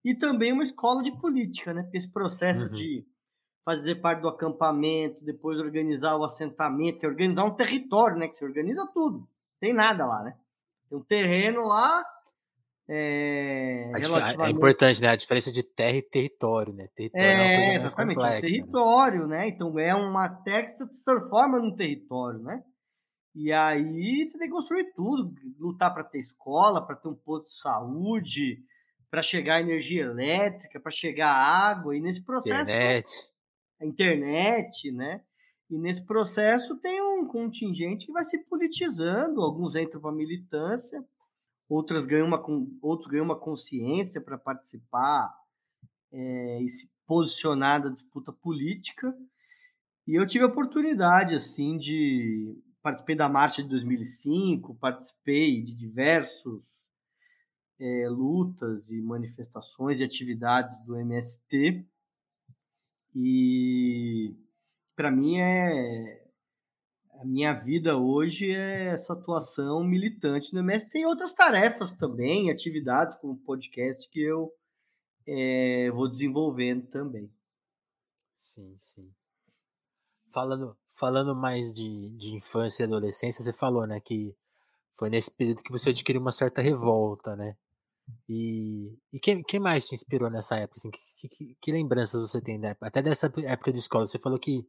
E 0.05 0.15
também 0.15 0.53
uma 0.53 0.63
escola 0.63 1.03
de 1.03 1.13
política, 1.19 1.75
né? 1.75 1.83
Porque 1.83 1.99
esse 1.99 2.11
processo 2.11 2.67
uhum. 2.67 2.73
de 2.73 3.07
fazer 3.65 3.97
parte 3.97 4.21
do 4.21 4.29
acampamento, 4.29 5.25
depois 5.25 5.59
organizar 5.59 6.17
o 6.17 6.25
assentamento, 6.25 6.99
que 6.99 7.07
é 7.07 7.09
organizar 7.09 7.45
um 7.45 7.55
território, 7.55 8.17
né? 8.17 8.29
Que 8.29 8.37
você 8.37 8.45
organiza 8.45 8.87
tudo. 8.93 9.29
Tem 9.59 9.73
nada 9.73 10.07
lá, 10.07 10.23
né? 10.23 10.37
Tem 10.89 10.99
um 10.99 11.03
terreno 11.03 11.67
lá, 11.67 12.05
é, 12.93 13.89
é, 13.95 14.51
importante, 14.51 15.01
né? 15.01 15.11
A 15.11 15.17
diferença 15.17 15.53
de 15.53 15.63
terra 15.63 15.97
e 15.97 16.03
território, 16.03 16.73
né? 16.73 16.89
Território 16.93 17.25
é, 17.25 17.55
é 17.55 17.79
uma 17.79 17.87
exatamente, 17.87 18.17
complexa, 18.17 18.37
um 18.37 18.41
né? 18.41 18.41
território, 18.41 19.27
né? 19.29 19.39
né? 19.39 19.49
Então 19.49 19.79
é 19.79 19.95
uma 19.95 20.29
terra 20.29 20.63
que 20.65 20.71
se 20.71 21.05
transforma 21.05 21.61
num 21.61 21.77
território, 21.77 22.41
né? 22.41 22.65
E 23.33 23.53
aí 23.53 24.27
você 24.27 24.37
tem 24.37 24.49
que 24.49 24.55
construir 24.55 24.93
tudo, 24.93 25.33
lutar 25.57 25.95
para 25.95 26.03
ter 26.03 26.19
escola, 26.19 26.85
para 26.85 26.97
ter 26.97 27.07
um 27.07 27.15
posto 27.15 27.45
de 27.45 27.61
saúde, 27.61 28.59
para 29.09 29.23
chegar 29.23 29.61
energia 29.61 30.03
elétrica, 30.03 30.81
para 30.81 30.91
chegar 30.91 31.31
água, 31.31 31.97
e 31.97 32.01
nesse 32.01 32.25
processo. 32.25 32.69
Internet. 32.69 33.09
A 33.81 33.87
internet, 33.87 34.91
né? 34.93 35.23
E 35.71 35.79
nesse 35.79 36.05
processo 36.05 36.77
tem 36.77 37.01
um 37.01 37.27
contingente 37.27 38.07
que 38.07 38.13
vai 38.13 38.25
se 38.25 38.39
politizando, 38.39 39.41
alguns 39.41 39.77
entram 39.77 40.01
para 40.01 40.11
militância, 40.11 41.05
outras 41.69 42.05
ganham 42.05 42.27
uma, 42.27 42.43
outros 42.83 43.09
ganham 43.09 43.25
uma 43.25 43.39
consciência 43.39 44.21
para 44.21 44.37
participar 44.37 45.33
é, 46.13 46.61
e 46.61 46.69
se 46.69 46.91
posicionar 47.07 47.83
da 47.83 47.89
disputa 47.89 48.33
política. 48.33 49.17
E 50.07 50.15
eu 50.15 50.27
tive 50.27 50.45
a 50.45 50.49
oportunidade, 50.49 51.35
assim, 51.35 51.77
de... 51.77 52.57
Participei 52.83 53.15
da 53.15 53.29
marcha 53.29 53.63
de 53.63 53.69
2005, 53.69 54.75
participei 54.77 55.63
de 55.63 55.75
diversos 55.75 56.65
é, 57.79 58.09
lutas 58.09 58.91
e 58.91 59.03
manifestações 59.03 60.01
e 60.01 60.05
atividades 60.05 60.81
do 60.85 60.97
MST. 60.97 61.87
E 63.15 64.37
para 64.95 65.11
mim 65.11 65.39
é 65.39 66.21
a 67.21 67.25
minha 67.25 67.53
vida 67.53 67.99
hoje 67.99 68.51
é 68.51 68.87
essa 68.87 69.13
atuação 69.13 69.85
militante 69.85 70.55
no 70.55 70.61
MS. 70.61 70.89
Tem 70.89 71.05
outras 71.05 71.35
tarefas 71.35 71.93
também, 71.93 72.51
atividades 72.51 73.17
como 73.17 73.37
podcast 73.37 74.09
que 74.09 74.23
eu 74.23 74.51
é, 75.27 75.91
vou 75.91 76.09
desenvolvendo 76.09 76.87
também. 76.87 77.31
Sim, 78.33 78.75
sim. 78.79 79.13
Falando, 80.33 80.75
falando 80.89 81.37
mais 81.37 81.75
de, 81.75 82.11
de 82.17 82.35
infância 82.35 82.85
e 82.85 82.87
adolescência, 82.87 83.45
você 83.45 83.53
falou, 83.53 83.87
né, 83.87 84.01
que 84.01 84.35
foi 84.93 85.11
nesse 85.11 85.31
período 85.31 85.63
que 85.63 85.73
você 85.73 85.91
adquiriu 85.91 86.23
uma 86.23 86.33
certa 86.33 86.63
revolta, 86.63 87.37
né? 87.37 87.55
E, 88.29 88.97
e 89.13 89.21
quem, 89.21 89.43
quem 89.43 89.61
mais 89.61 89.87
te 89.87 89.95
inspirou 89.95 90.31
nessa 90.31 90.57
época? 90.57 90.79
Assim, 90.79 90.91
que, 90.91 91.29
que, 91.29 91.57
que 91.61 91.73
lembranças 91.73 92.21
você 92.21 92.41
tem 92.41 92.61
da 92.61 92.69
época? 92.69 92.87
Até 92.87 93.03
dessa 93.03 93.33
época 93.45 93.73
de 93.73 93.79
escola. 93.79 94.07
Você 94.07 94.19
falou 94.19 94.39
que 94.39 94.67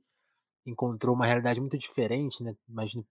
encontrou 0.65 1.15
uma 1.15 1.25
realidade 1.25 1.59
muito 1.59 1.77
diferente, 1.77 2.43
né? 2.43 2.55
Imagina 2.69 3.05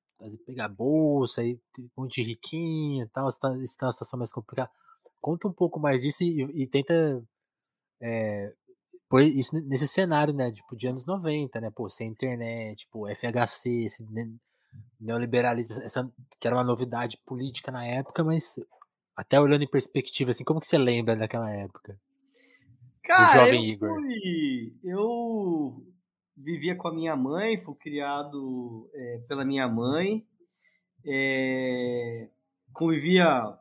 pegar 0.46 0.68
bolsa 0.68 1.42
e 1.42 1.58
um 1.78 2.02
monte 2.02 2.22
de 2.22 2.28
riquinho 2.28 3.04
e 3.04 3.08
tal, 3.08 3.28
está, 3.28 3.56
está 3.58 3.87
uma 3.87 3.92
situação 3.92 4.18
mais 4.18 4.32
complicada. 4.32 4.70
Conta 5.20 5.49
um 5.49 5.52
pouco 5.52 5.80
mais 5.80 6.02
disso 6.02 6.22
e, 6.22 6.42
e 6.62 6.66
tenta 6.66 7.22
é, 8.00 8.52
pôr 9.08 9.22
isso 9.22 9.54
nesse 9.66 9.88
cenário, 9.88 10.34
né? 10.34 10.50
Tipo, 10.52 10.76
de 10.76 10.88
anos 10.88 11.04
90, 11.04 11.60
né? 11.60 11.70
Pô, 11.70 11.88
sem 11.88 12.08
internet, 12.08 12.80
tipo, 12.80 13.06
FHC, 13.08 13.84
esse 13.84 14.06
neoliberalismo, 15.00 15.75
essa, 15.82 16.10
que 16.38 16.46
era 16.46 16.56
uma 16.56 16.64
novidade 16.64 17.18
política 17.26 17.72
na 17.72 17.84
época, 17.84 18.22
mas 18.22 18.56
até 19.17 19.40
olhando 19.40 19.64
em 19.64 19.71
perspectiva, 19.71 20.31
assim, 20.31 20.45
como 20.45 20.61
que 20.61 20.67
você 20.67 20.79
lembra 20.79 21.17
daquela 21.17 21.50
época? 21.50 21.99
Cara, 23.02 23.45
jovem 23.45 23.67
eu 23.67 23.73
Igor. 23.73 23.95
Fui, 23.95 24.75
eu 24.85 25.87
vivia 26.37 26.75
com 26.75 26.88
a 26.88 26.95
minha 26.95 27.17
mãe, 27.17 27.59
fui 27.59 27.75
criado 27.75 28.90
é, 28.95 29.21
pela 29.29 29.45
minha 29.45 29.69
mãe, 29.69 30.26
é, 31.05 32.29
convivia 32.73 33.59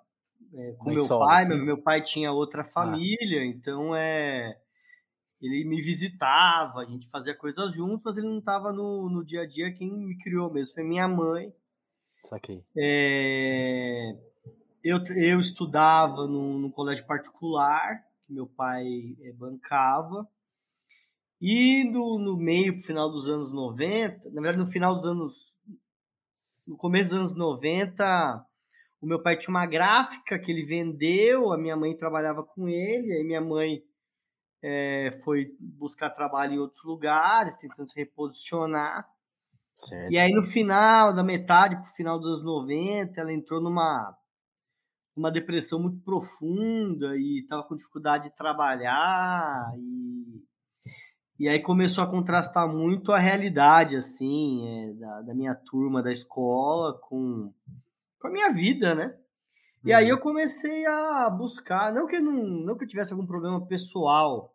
é, 0.54 0.72
com 0.74 0.86
mãe 0.86 0.96
meu 0.96 1.08
pai, 1.08 1.46
meu, 1.46 1.58
meu, 1.58 1.78
pai 1.78 2.02
tinha 2.02 2.32
outra 2.32 2.62
ah. 2.62 2.66
família, 2.66 3.42
ah. 3.42 3.46
então 3.46 3.96
é 3.96 4.60
ele 5.42 5.64
me 5.64 5.82
visitava, 5.82 6.82
a 6.82 6.86
gente 6.86 7.08
fazia 7.08 7.34
coisas 7.34 7.74
juntos, 7.74 8.04
mas 8.04 8.18
ele 8.18 8.28
não 8.28 8.40
estava 8.40 8.74
no, 8.74 9.10
no 9.10 9.24
dia 9.24 9.44
a 9.44 9.48
dia. 9.48 9.74
Quem 9.74 9.90
me 9.90 10.18
criou 10.18 10.52
mesmo 10.52 10.74
foi 10.74 10.84
minha 10.84 11.08
mãe. 11.08 11.54
Saquei. 12.24 12.62
É, 12.76 14.18
eu, 14.84 15.00
eu 15.16 15.40
estudava 15.40 16.28
num, 16.28 16.58
num 16.58 16.72
colégio 16.72 17.06
particular, 17.06 18.04
que 18.26 18.34
meu 18.34 18.48
pai 18.48 19.16
é, 19.22 19.32
bancava. 19.34 20.28
E 21.42 21.84
no, 21.86 22.20
no 22.20 22.38
meio, 22.38 22.74
pro 22.74 22.84
final 22.84 23.10
dos 23.10 23.30
anos 23.30 23.54
90, 23.54 24.30
na 24.32 24.42
verdade, 24.42 24.58
no 24.58 24.68
final 24.68 24.96
dos 24.96 25.06
anos. 25.06 25.54
No 26.68 26.78
começo 26.78 27.10
dos 27.12 27.20
anos 27.20 27.36
90, 27.36 28.46
o 29.02 29.08
meu 29.08 29.22
pai 29.22 29.38
tinha 29.38 29.50
uma 29.50 29.66
gráfica 29.66 30.38
que 30.38 30.52
ele 30.52 30.64
vendeu, 30.64 31.52
a 31.52 31.58
minha 31.58 31.76
mãe 31.76 31.96
trabalhava 31.96 32.44
com 32.44 32.68
ele, 32.68 33.12
aí 33.12 33.24
minha 33.24 33.42
mãe 33.42 33.82
é, 34.62 35.18
foi 35.24 35.56
buscar 35.60 36.10
trabalho 36.12 36.54
em 36.54 36.60
outros 36.60 36.84
lugares, 36.84 37.56
tentando 37.56 37.90
se 37.90 37.96
reposicionar. 37.96 39.08
Certo. 39.74 40.12
E 40.12 40.18
aí, 40.18 40.32
no 40.32 40.44
final, 40.44 41.14
da 41.14 41.24
metade 41.24 41.76
para 41.76 41.86
o 41.86 41.96
final 41.96 42.20
dos 42.20 42.28
anos 42.28 42.44
90, 42.44 43.20
ela 43.20 43.32
entrou 43.32 43.62
numa 43.62 44.16
uma 45.20 45.32
depressão 45.32 45.80
muito 45.80 46.00
profunda 46.00 47.16
e 47.18 47.42
estava 47.42 47.64
com 47.64 47.76
dificuldade 47.76 48.26
de 48.26 48.36
trabalhar 48.36 49.72
e 49.78 50.10
e 51.40 51.48
aí 51.48 51.62
começou 51.62 52.04
a 52.04 52.08
contrastar 52.08 52.68
muito 52.68 53.14
a 53.14 53.18
realidade, 53.18 53.96
assim, 53.96 54.68
é, 54.68 54.94
da, 54.96 55.22
da, 55.22 55.34
minha 55.34 55.56
turma 55.56 56.04
da 56.04 56.12
escola 56.12 57.00
com, 57.00 57.54
com 58.20 58.28
a 58.28 58.30
minha 58.30 58.52
vida, 58.52 58.94
né? 58.94 59.18
E 59.86 59.92
uhum. 59.92 59.98
aí 59.98 60.10
eu 60.10 60.20
comecei 60.20 60.86
a 60.86 61.30
buscar, 61.30 61.94
não 61.94 62.08
que 62.08 62.18
eu, 62.18 62.22
não, 62.22 62.34
não 62.44 62.78
que 62.78 62.84
eu 62.84 62.88
tivesse 62.90 63.14
algum 63.14 63.26
problema 63.26 63.66
pessoal, 63.66 64.54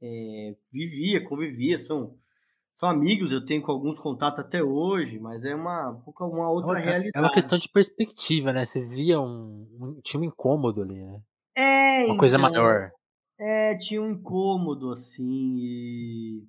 é, 0.00 0.56
vivia, 0.72 1.22
convivia, 1.22 1.76
são, 1.76 2.18
são 2.74 2.88
amigos, 2.88 3.30
eu 3.30 3.44
tenho 3.44 3.62
com 3.62 3.70
alguns 3.70 3.98
contatos 3.98 4.40
até 4.40 4.62
hoje, 4.62 5.18
mas 5.18 5.44
é 5.44 5.54
uma, 5.54 6.02
uma 6.20 6.50
outra 6.50 6.80
é, 6.80 6.82
realidade. 6.82 7.12
É 7.14 7.20
uma 7.20 7.30
questão 7.30 7.58
de 7.58 7.68
perspectiva, 7.68 8.52
né? 8.52 8.64
Você 8.64 8.80
via 8.80 9.20
um, 9.20 9.68
um 9.80 10.00
tinha 10.02 10.20
um 10.20 10.24
incômodo 10.24 10.82
ali, 10.82 11.02
né? 11.04 11.20
É, 11.54 11.98
uma 11.98 12.04
então, 12.04 12.16
coisa 12.16 12.38
maior. 12.38 12.90
É, 13.38 13.76
tinha 13.76 14.00
um 14.00 14.10
incômodo, 14.10 14.90
assim, 14.90 15.56
e... 15.58 16.46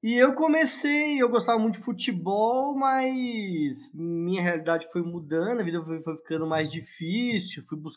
E 0.00 0.14
eu 0.14 0.32
comecei, 0.34 1.20
eu 1.20 1.28
gostava 1.28 1.58
muito 1.58 1.78
de 1.78 1.84
futebol, 1.84 2.76
mas 2.76 3.92
minha 3.92 4.40
realidade 4.40 4.88
foi 4.92 5.02
mudando, 5.02 5.60
a 5.60 5.64
vida 5.64 5.84
foi, 5.84 6.00
foi 6.00 6.16
ficando 6.16 6.46
mais 6.46 6.70
difícil, 6.70 7.64
fui, 7.64 7.76
bus 7.76 7.94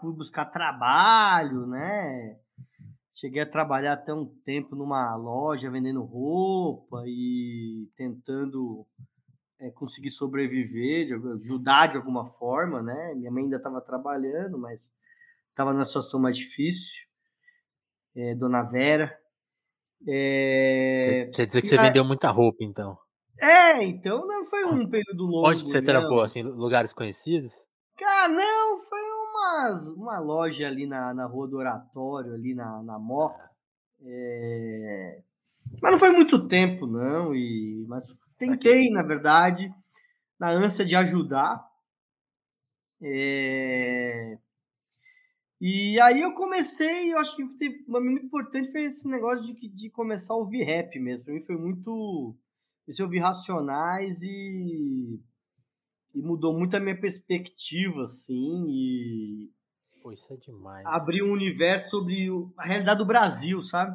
fui 0.00 0.12
buscar 0.12 0.46
trabalho, 0.46 1.64
né? 1.66 2.34
Cheguei 3.12 3.42
a 3.42 3.46
trabalhar 3.46 3.94
até 3.94 4.14
um 4.14 4.26
tempo 4.44 4.76
numa 4.76 5.14
loja 5.16 5.70
vendendo 5.70 6.02
roupa 6.02 7.02
e 7.06 7.88
tentando 7.96 8.86
é, 9.58 9.70
conseguir 9.70 10.10
sobreviver, 10.10 11.06
de, 11.06 11.14
ajudar 11.34 11.88
de 11.88 11.96
alguma 11.96 12.24
forma, 12.24 12.82
né? 12.82 13.14
Minha 13.14 13.30
mãe 13.30 13.44
ainda 13.44 13.56
estava 13.56 13.80
trabalhando, 13.80 14.58
mas 14.58 14.92
estava 15.50 15.72
numa 15.72 15.84
situação 15.84 16.20
mais 16.20 16.36
difícil, 16.36 17.04
é, 18.16 18.34
Dona 18.34 18.62
Vera. 18.62 19.14
É... 20.08 21.30
Quer 21.34 21.46
dizer 21.46 21.60
que 21.60 21.66
você 21.66 21.76
vendeu 21.76 22.04
muita 22.04 22.30
roupa, 22.30 22.64
então? 22.64 22.96
É, 23.38 23.82
então 23.82 24.26
não 24.26 24.44
foi 24.44 24.64
um 24.64 24.88
período 24.88 25.24
longo. 25.24 25.48
Onde 25.48 25.62
você 25.62 25.82
trampou, 25.82 26.22
assim, 26.22 26.42
lugares 26.42 26.92
conhecidos? 26.92 27.68
Cara, 27.98 28.28
não, 28.28 28.80
foi 28.80 29.09
uma, 29.40 29.92
uma 29.96 30.18
loja 30.18 30.66
ali 30.66 30.86
na, 30.86 31.14
na 31.14 31.26
rua 31.26 31.48
do 31.48 31.56
Oratório, 31.56 32.34
ali 32.34 32.54
na, 32.54 32.82
na 32.82 32.98
Moca. 32.98 33.50
É... 34.02 35.22
Mas 35.80 35.92
não 35.92 35.98
foi 35.98 36.10
muito 36.10 36.46
tempo, 36.46 36.86
não, 36.86 37.34
e 37.34 37.84
mas 37.88 38.18
tentei, 38.36 38.90
na 38.90 39.02
verdade, 39.02 39.72
na 40.38 40.50
ânsia 40.50 40.84
de 40.84 40.94
ajudar. 40.94 41.64
É... 43.02 44.38
E 45.60 46.00
aí 46.00 46.22
eu 46.22 46.32
comecei, 46.32 47.12
eu 47.12 47.18
acho 47.18 47.36
que 47.36 47.46
teve, 47.58 47.84
muito 47.86 48.24
importante 48.24 48.72
foi 48.72 48.84
esse 48.84 49.06
negócio 49.06 49.44
de, 49.44 49.68
de 49.68 49.90
começar 49.90 50.32
a 50.32 50.38
ouvir 50.38 50.64
rap 50.64 50.98
mesmo. 50.98 51.24
Pra 51.24 51.34
mim 51.34 51.42
foi 51.42 51.56
muito. 51.56 52.34
Esse 52.88 53.02
ouvir 53.02 53.18
Racionais 53.18 54.22
e, 54.22 55.20
e 56.14 56.22
mudou 56.22 56.56
muito 56.56 56.76
a 56.76 56.80
minha 56.80 56.98
perspectiva, 56.98 58.04
assim, 58.04 58.66
e. 58.68 59.50
Pô, 60.02 60.12
isso 60.12 60.32
é 60.32 60.36
demais. 60.36 60.86
Abriu 60.86 61.26
um 61.26 61.32
universo 61.32 61.90
sobre 61.90 62.28
a 62.56 62.64
realidade 62.64 62.98
do 62.98 63.06
Brasil, 63.06 63.60
sabe? 63.60 63.92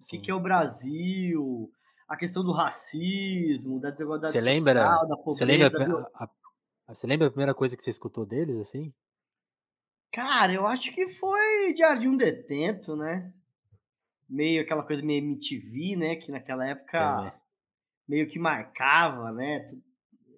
O 0.00 0.06
que, 0.06 0.18
que 0.18 0.30
é 0.30 0.34
o 0.34 0.40
Brasil, 0.40 1.70
a 2.08 2.16
questão 2.16 2.42
do 2.42 2.52
racismo, 2.52 3.80
da 3.80 3.90
desigualdade 3.90 4.32
você 4.32 4.38
social, 4.38 4.54
lembra, 4.54 4.74
da 4.74 5.16
pobreza. 5.16 5.38
Você 5.38 5.44
lembra, 5.44 6.10
a, 6.14 6.24
a, 6.88 6.94
você 6.94 7.06
lembra 7.06 7.26
a 7.28 7.30
primeira 7.30 7.54
coisa 7.54 7.76
que 7.76 7.82
você 7.82 7.90
escutou 7.90 8.24
deles, 8.24 8.56
assim? 8.56 8.92
Cara, 10.12 10.52
eu 10.52 10.66
acho 10.66 10.92
que 10.92 11.08
foi 11.08 11.74
Jardim 11.76 12.16
Detento, 12.16 12.94
né? 12.96 13.32
Meio 14.28 14.62
aquela 14.62 14.84
coisa 14.84 15.02
meio 15.02 15.18
MTV, 15.18 15.96
né? 15.96 16.16
Que 16.16 16.30
naquela 16.30 16.66
época 16.66 17.34
meio 18.06 18.28
que 18.28 18.38
marcava, 18.38 19.32
né? 19.32 19.66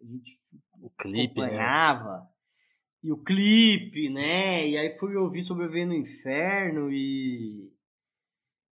A 0.03 0.07
gente 0.07 0.41
o 0.81 0.91
clipe, 0.91 1.41
né? 1.41 1.47
acompanhava. 1.47 2.19
Né? 2.19 2.27
E 3.05 3.13
o 3.13 3.17
clipe, 3.17 4.11
né? 4.11 4.69
E 4.69 4.77
aí 4.77 4.91
fui 4.91 5.17
ouvir 5.17 5.43
Sobreviver 5.43 5.87
no 5.87 5.95
Inferno 5.95 6.91
e... 6.91 7.73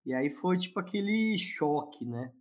E 0.06 0.14
aí 0.14 0.30
foi 0.30 0.56
tipo 0.56 0.80
aquele 0.80 1.36
choque, 1.36 2.04
né? 2.04 2.32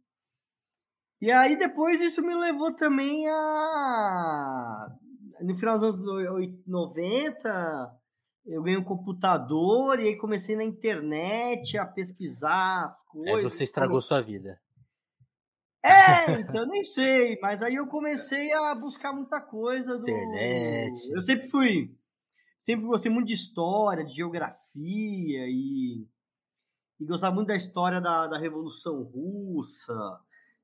E 1.21 1.31
aí 1.31 1.57
depois 1.57 1.99
isso 1.99 2.21
me 2.21 2.33
levou 2.35 2.73
também 2.73 3.27
a... 3.27 4.87
No 5.41 5.55
final 5.55 5.79
dos 5.79 5.95
anos 5.95 6.63
90 6.65 7.99
eu 8.45 8.63
ganhei 8.63 8.79
um 8.79 8.83
computador 8.83 9.99
e 9.99 10.07
aí 10.07 10.17
comecei 10.17 10.55
na 10.55 10.63
internet 10.63 11.77
a 11.77 11.85
pesquisar 11.85 12.85
as 12.85 13.03
coisas. 13.03 13.35
Aí 13.35 13.43
você 13.43 13.63
estragou 13.63 14.01
sua 14.01 14.21
vida. 14.21 14.59
É, 15.83 16.41
então 16.41 16.65
nem 16.65 16.83
sei, 16.83 17.39
mas 17.41 17.61
aí 17.61 17.75
eu 17.75 17.87
comecei 17.87 18.51
a 18.53 18.75
buscar 18.75 19.13
muita 19.13 19.39
coisa 19.39 19.97
do 19.97 20.09
internet. 20.09 21.09
Eu 21.11 21.21
sempre 21.21 21.47
fui, 21.47 21.95
sempre 22.59 22.85
gostei 22.85 23.11
muito 23.11 23.27
de 23.27 23.33
história, 23.33 24.03
de 24.03 24.13
geografia 24.13 25.47
e, 25.47 26.05
e 26.99 27.05
gostava 27.05 27.33
muito 27.33 27.47
da 27.47 27.55
história 27.55 28.01
da, 28.01 28.27
da 28.27 28.37
Revolução 28.37 29.03
Russa. 29.03 30.19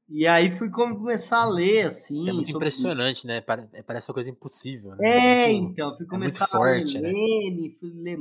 E 0.07 0.27
aí 0.27 0.51
fui 0.51 0.69
começar 0.69 1.39
a 1.39 1.49
ler, 1.49 1.87
assim. 1.87 2.29
É 2.29 2.33
muito 2.33 2.51
sobre... 2.51 2.67
impressionante, 2.67 3.25
né? 3.25 3.43
É, 3.73 3.81
parece 3.81 4.09
uma 4.09 4.13
coisa 4.13 4.29
impossível. 4.29 4.95
Né? 4.97 5.47
É, 5.47 5.53
muito, 5.53 5.71
então, 5.71 5.95
fui 5.95 6.05
é 6.05 6.09
começar 6.09 6.47
é 6.51 6.55
a 6.55 6.59
ler 6.59 6.79
forte, 6.79 6.97
Lênin, 6.99 7.69
né? 7.69 7.75
fui 7.79 7.89
ler. 7.89 8.17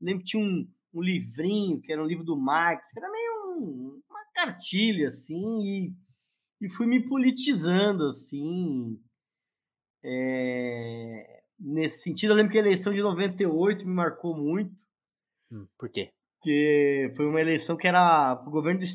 Lembro 0.00 0.22
que 0.22 0.30
tinha 0.30 0.42
um, 0.42 0.68
um 0.94 1.02
livrinho, 1.02 1.80
que 1.80 1.92
era 1.92 2.02
um 2.02 2.06
livro 2.06 2.22
do 2.22 2.36
Marx, 2.36 2.92
que 2.92 2.98
era 2.98 3.10
meio 3.10 3.32
um, 3.56 4.02
uma 4.08 4.24
cartilha, 4.34 5.08
assim, 5.08 5.60
e, 5.62 5.92
e 6.60 6.68
fui 6.68 6.86
me 6.86 7.00
politizando, 7.00 8.06
assim. 8.06 9.00
É... 10.02 11.42
Nesse 11.58 12.02
sentido, 12.02 12.32
eu 12.32 12.36
lembro 12.36 12.52
que 12.52 12.58
a 12.58 12.60
eleição 12.60 12.92
de 12.92 13.00
98 13.00 13.86
me 13.86 13.94
marcou 13.94 14.36
muito. 14.36 14.74
Hum, 15.50 15.66
por 15.78 15.88
quê? 15.88 16.10
Porque 16.34 17.12
foi 17.16 17.26
uma 17.26 17.40
eleição 17.40 17.76
que 17.76 17.86
era 17.86 18.34
o 18.46 18.50
governo 18.50 18.80
do 18.80 18.86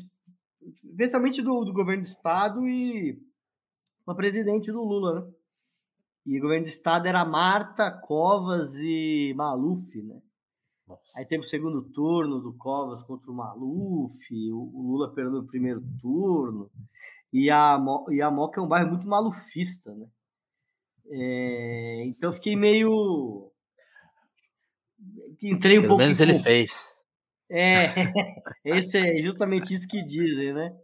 especialmente 0.84 1.42
do, 1.42 1.64
do 1.64 1.72
governo 1.72 2.02
do 2.02 2.06
estado 2.06 2.66
e 2.68 3.20
uma 4.06 4.14
presidente 4.14 4.70
do 4.70 4.82
Lula, 4.82 5.20
né? 5.20 5.32
E 6.24 6.38
o 6.38 6.40
governo 6.40 6.64
do 6.64 6.68
estado 6.68 7.06
era 7.06 7.24
Marta, 7.24 7.90
Covas 7.90 8.76
e 8.76 9.34
Maluf, 9.36 10.00
né? 10.02 10.22
Nossa. 10.86 11.18
Aí 11.18 11.26
teve 11.26 11.44
o 11.44 11.48
segundo 11.48 11.82
turno 11.82 12.40
do 12.40 12.52
Covas 12.54 13.02
contra 13.02 13.30
o 13.30 13.34
Maluf, 13.34 14.28
o, 14.52 14.82
Lula 14.92 15.12
perdeu 15.12 15.40
o 15.40 15.46
primeiro 15.46 15.82
turno. 16.00 16.70
E 17.32 17.50
a, 17.50 17.78
e 18.10 18.20
a 18.20 18.30
Moca 18.30 18.60
é 18.60 18.64
um 18.64 18.68
bairro 18.68 18.90
muito 18.90 19.08
malufista, 19.08 19.94
né? 19.94 20.06
É, 21.10 22.04
então 22.06 22.28
eu 22.28 22.32
fiquei 22.32 22.56
meio. 22.56 23.50
Entrei 25.42 25.78
um 25.78 25.82
Pelo 25.82 25.88
pouco. 25.88 26.02
menos 26.02 26.20
ele 26.20 26.38
fez. 26.38 27.02
É, 27.50 27.86
esse 28.64 28.96
é 28.98 29.22
justamente 29.22 29.74
isso 29.74 29.88
que 29.88 30.02
dizem, 30.04 30.52
né? 30.52 30.74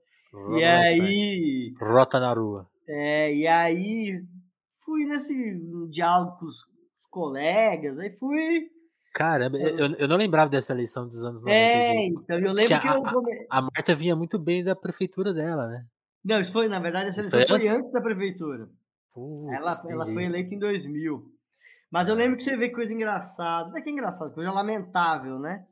e 0.59 0.65
aí. 0.65 1.75
Rota 1.81 2.19
na 2.19 2.33
rua. 2.33 2.69
É, 2.87 3.35
e 3.35 3.47
aí 3.47 4.23
fui 4.85 5.05
nesse 5.05 5.35
diálogo 5.91 6.39
com 6.39 6.47
os 6.47 6.67
colegas, 7.11 7.99
aí 7.99 8.11
fui. 8.11 8.71
Caramba, 9.15 9.59
eu, 9.59 9.95
eu 9.95 10.09
não 10.09 10.17
lembrava 10.17 10.51
dessa 10.51 10.73
eleição 10.73 11.07
dos 11.07 11.25
anos 11.25 11.43
90. 11.43 11.57
É, 11.57 12.07
então 12.07 12.39
eu 12.39 12.53
lembro 12.53 12.81
que, 12.81 12.89
a, 12.89 12.95
eu. 12.95 13.03
A 13.51 13.63
Marta 13.63 13.95
vinha 13.95 14.15
muito 14.15 14.39
bem 14.39 14.63
da 14.63 14.77
prefeitura 14.77 15.33
dela, 15.33 15.67
né? 15.67 15.87
Não, 16.25 16.41
isso 16.41 16.53
foi, 16.53 16.69
na 16.69 16.81
verdade, 16.81 17.11
essa 17.11 17.21
eleição 17.21 17.41
foi 17.47 17.57
antes, 17.57 17.71
foi 17.71 17.79
antes 17.79 17.93
da 17.93 18.01
prefeitura. 18.01 18.69
Ela, 19.53 19.81
ela 19.89 20.05
foi 20.05 20.25
eleita 20.25 20.55
em 20.55 20.59
2000. 20.59 21.33
Mas 21.91 22.09
eu 22.09 22.15
lembro 22.15 22.37
que 22.37 22.45
você 22.45 22.57
vê 22.57 22.71
coisa 22.71 22.93
engraçada. 22.93 23.71
Não 23.71 23.77
é 23.77 23.81
que 23.81 23.89
é 23.89 23.93
engraçado, 23.93 24.35
coisa 24.35 24.53
lamentável, 24.53 25.39
né? 25.39 25.67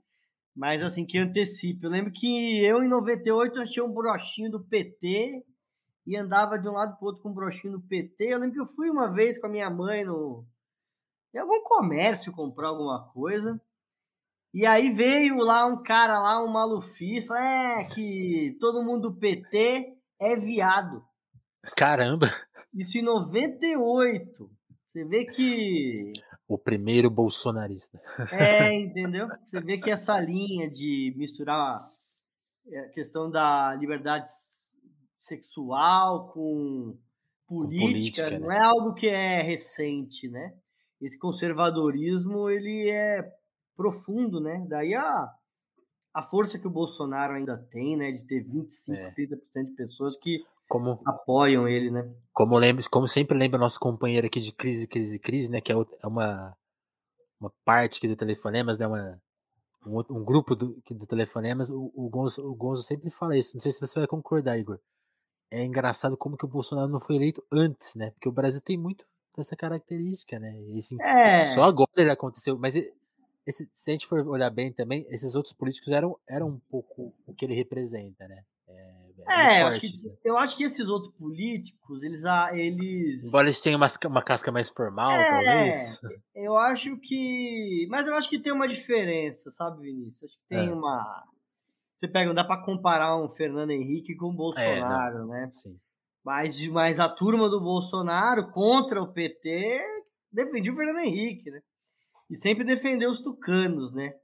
Mas 0.54 0.82
assim, 0.82 1.04
que 1.04 1.18
antecipe. 1.18 1.84
Eu 1.84 1.90
lembro 1.90 2.12
que 2.12 2.64
eu 2.64 2.82
em 2.82 2.88
98 2.88 3.60
achei 3.60 3.82
um 3.82 3.92
brochinho 3.92 4.50
do 4.50 4.64
PT 4.64 5.44
e 6.06 6.16
andava 6.16 6.58
de 6.58 6.68
um 6.68 6.72
lado 6.72 6.96
pro 6.96 7.08
outro 7.08 7.22
com 7.22 7.28
um 7.28 7.34
brochinho 7.34 7.74
do 7.74 7.82
PT. 7.82 8.24
Eu 8.24 8.38
lembro 8.38 8.54
que 8.54 8.60
eu 8.60 8.66
fui 8.66 8.88
uma 8.88 9.12
vez 9.12 9.38
com 9.38 9.46
a 9.46 9.50
minha 9.50 9.68
mãe 9.68 10.04
no 10.04 10.46
em 11.34 11.38
algum 11.38 11.62
comércio 11.62 12.32
comprar 12.32 12.68
alguma 12.68 13.10
coisa. 13.12 13.60
E 14.54 14.64
aí 14.64 14.90
veio 14.90 15.36
lá 15.36 15.66
um 15.66 15.82
cara 15.82 16.18
lá, 16.18 16.42
um 16.42 16.48
malufista, 16.48 17.34
é 17.34 17.84
que 17.84 18.56
todo 18.58 18.82
mundo 18.82 19.10
do 19.10 19.18
PT 19.18 19.95
é 20.20 20.36
viado. 20.36 21.04
Caramba! 21.76 22.30
Isso 22.72 22.98
em 22.98 23.02
98. 23.02 24.50
Você 24.88 25.04
vê 25.04 25.24
que 25.24 26.12
o 26.48 26.56
primeiro 26.56 27.10
bolsonarista. 27.10 28.00
É, 28.32 28.72
entendeu? 28.78 29.28
Você 29.46 29.60
vê 29.60 29.78
que 29.78 29.90
essa 29.90 30.18
linha 30.20 30.70
de 30.70 31.12
misturar 31.16 31.80
a 31.80 32.88
questão 32.90 33.30
da 33.30 33.74
liberdade 33.74 34.28
sexual 35.18 36.28
com 36.28 36.96
política, 37.46 38.24
política 38.24 38.38
não 38.38 38.48
né? 38.48 38.56
é 38.56 38.60
algo 38.60 38.94
que 38.94 39.08
é 39.08 39.42
recente, 39.42 40.28
né? 40.28 40.54
Esse 41.00 41.18
conservadorismo, 41.18 42.48
ele 42.48 42.88
é 42.90 43.28
profundo, 43.76 44.40
né? 44.40 44.64
Daí 44.68 44.94
a, 44.94 45.30
a 46.16 46.22
força 46.22 46.58
que 46.58 46.66
o 46.66 46.70
Bolsonaro 46.70 47.34
ainda 47.34 47.58
tem, 47.58 47.94
né? 47.94 48.10
De 48.10 48.24
ter 48.24 48.42
25, 48.42 48.98
é. 48.98 49.12
30% 49.12 49.66
de 49.66 49.72
pessoas 49.72 50.16
que 50.16 50.42
como, 50.66 50.98
apoiam 51.04 51.68
ele, 51.68 51.90
né? 51.90 52.10
Como, 52.32 52.56
lembro, 52.56 52.82
como 52.88 53.06
sempre 53.06 53.36
lembra 53.36 53.60
nosso 53.60 53.78
companheiro 53.78 54.26
aqui 54.26 54.40
de 54.40 54.50
Crise, 54.50 54.88
Crise, 54.88 55.18
Crise, 55.18 55.50
né? 55.50 55.60
Que 55.60 55.70
é, 55.70 55.74
é 55.74 56.06
uma, 56.06 56.56
uma 57.38 57.52
parte 57.66 57.98
aqui 57.98 58.08
do 58.08 58.16
Telefonemas, 58.16 58.78
né? 58.78 58.86
Uma, 58.86 59.22
um, 59.86 59.98
um 60.08 60.24
grupo 60.24 60.56
do, 60.56 60.82
do 60.90 61.06
Telefonemas. 61.06 61.68
O, 61.68 61.92
o, 61.94 62.08
Gonzo, 62.08 62.48
o 62.48 62.54
Gonzo 62.54 62.82
sempre 62.82 63.10
fala 63.10 63.36
isso. 63.36 63.54
Não 63.54 63.60
sei 63.60 63.70
se 63.70 63.78
você 63.78 63.98
vai 63.98 64.08
concordar, 64.08 64.58
Igor. 64.58 64.80
É 65.50 65.62
engraçado 65.66 66.16
como 66.16 66.38
que 66.38 66.46
o 66.46 66.48
Bolsonaro 66.48 66.88
não 66.88 66.98
foi 66.98 67.16
eleito 67.16 67.44
antes, 67.52 67.94
né? 67.94 68.10
Porque 68.12 68.28
o 68.28 68.32
Brasil 68.32 68.62
tem 68.62 68.78
muito 68.78 69.04
dessa 69.36 69.54
característica, 69.54 70.38
né? 70.38 70.58
Esse, 70.74 70.96
é. 70.98 71.44
Só 71.48 71.64
agora 71.64 71.90
ele 71.94 72.10
aconteceu. 72.10 72.58
Mas 72.58 72.74
esse, 73.46 73.68
se 73.72 73.90
a 73.90 73.92
gente 73.92 74.06
for 74.06 74.26
olhar 74.26 74.50
bem 74.50 74.72
também, 74.72 75.06
esses 75.08 75.34
outros 75.34 75.54
políticos 75.54 75.92
eram, 75.92 76.18
eram 76.28 76.48
um 76.48 76.58
pouco 76.68 77.14
o 77.26 77.32
que 77.32 77.44
ele 77.44 77.54
representa, 77.54 78.26
né? 78.26 78.42
É, 79.28 79.62
eu, 79.62 79.66
acho 79.66 79.80
que, 79.80 79.86
né? 79.86 80.16
eu 80.24 80.38
acho 80.38 80.56
que 80.56 80.64
esses 80.64 80.88
outros 80.88 81.12
políticos, 81.14 82.02
eles. 82.02 82.22
eles... 82.52 83.24
Embora 83.24 83.46
eles 83.46 83.60
tenham 83.60 83.76
uma, 83.76 83.88
uma 84.06 84.22
casca 84.22 84.52
mais 84.52 84.68
formal, 84.68 85.10
é, 85.10 85.30
talvez. 85.30 86.00
Eu 86.34 86.56
acho 86.56 86.96
que. 86.98 87.86
Mas 87.90 88.06
eu 88.06 88.14
acho 88.14 88.28
que 88.28 88.38
tem 88.38 88.52
uma 88.52 88.68
diferença, 88.68 89.50
sabe, 89.50 89.82
Vinícius? 89.82 90.30
Acho 90.30 90.38
que 90.38 90.48
tem 90.48 90.68
é. 90.68 90.72
uma. 90.72 91.24
Você 91.98 92.08
pega, 92.08 92.26
não 92.26 92.34
dá 92.34 92.44
para 92.44 92.62
comparar 92.62 93.16
um 93.16 93.28
Fernando 93.28 93.70
Henrique 93.70 94.14
com 94.14 94.26
o 94.26 94.34
Bolsonaro, 94.34 95.22
é, 95.22 95.26
né? 95.26 95.48
Sim. 95.50 95.76
Mas, 96.24 96.64
mas 96.68 97.00
a 97.00 97.08
turma 97.08 97.48
do 97.48 97.60
Bolsonaro 97.60 98.50
contra 98.50 99.02
o 99.02 99.12
PT 99.12 99.80
defendia 100.30 100.72
o 100.72 100.76
Fernando 100.76 100.98
Henrique, 100.98 101.50
né? 101.50 101.60
E 102.28 102.36
sempre 102.36 102.64
defendeu 102.64 103.10
os 103.10 103.20
tucanos, 103.20 103.92
né? 103.92 104.14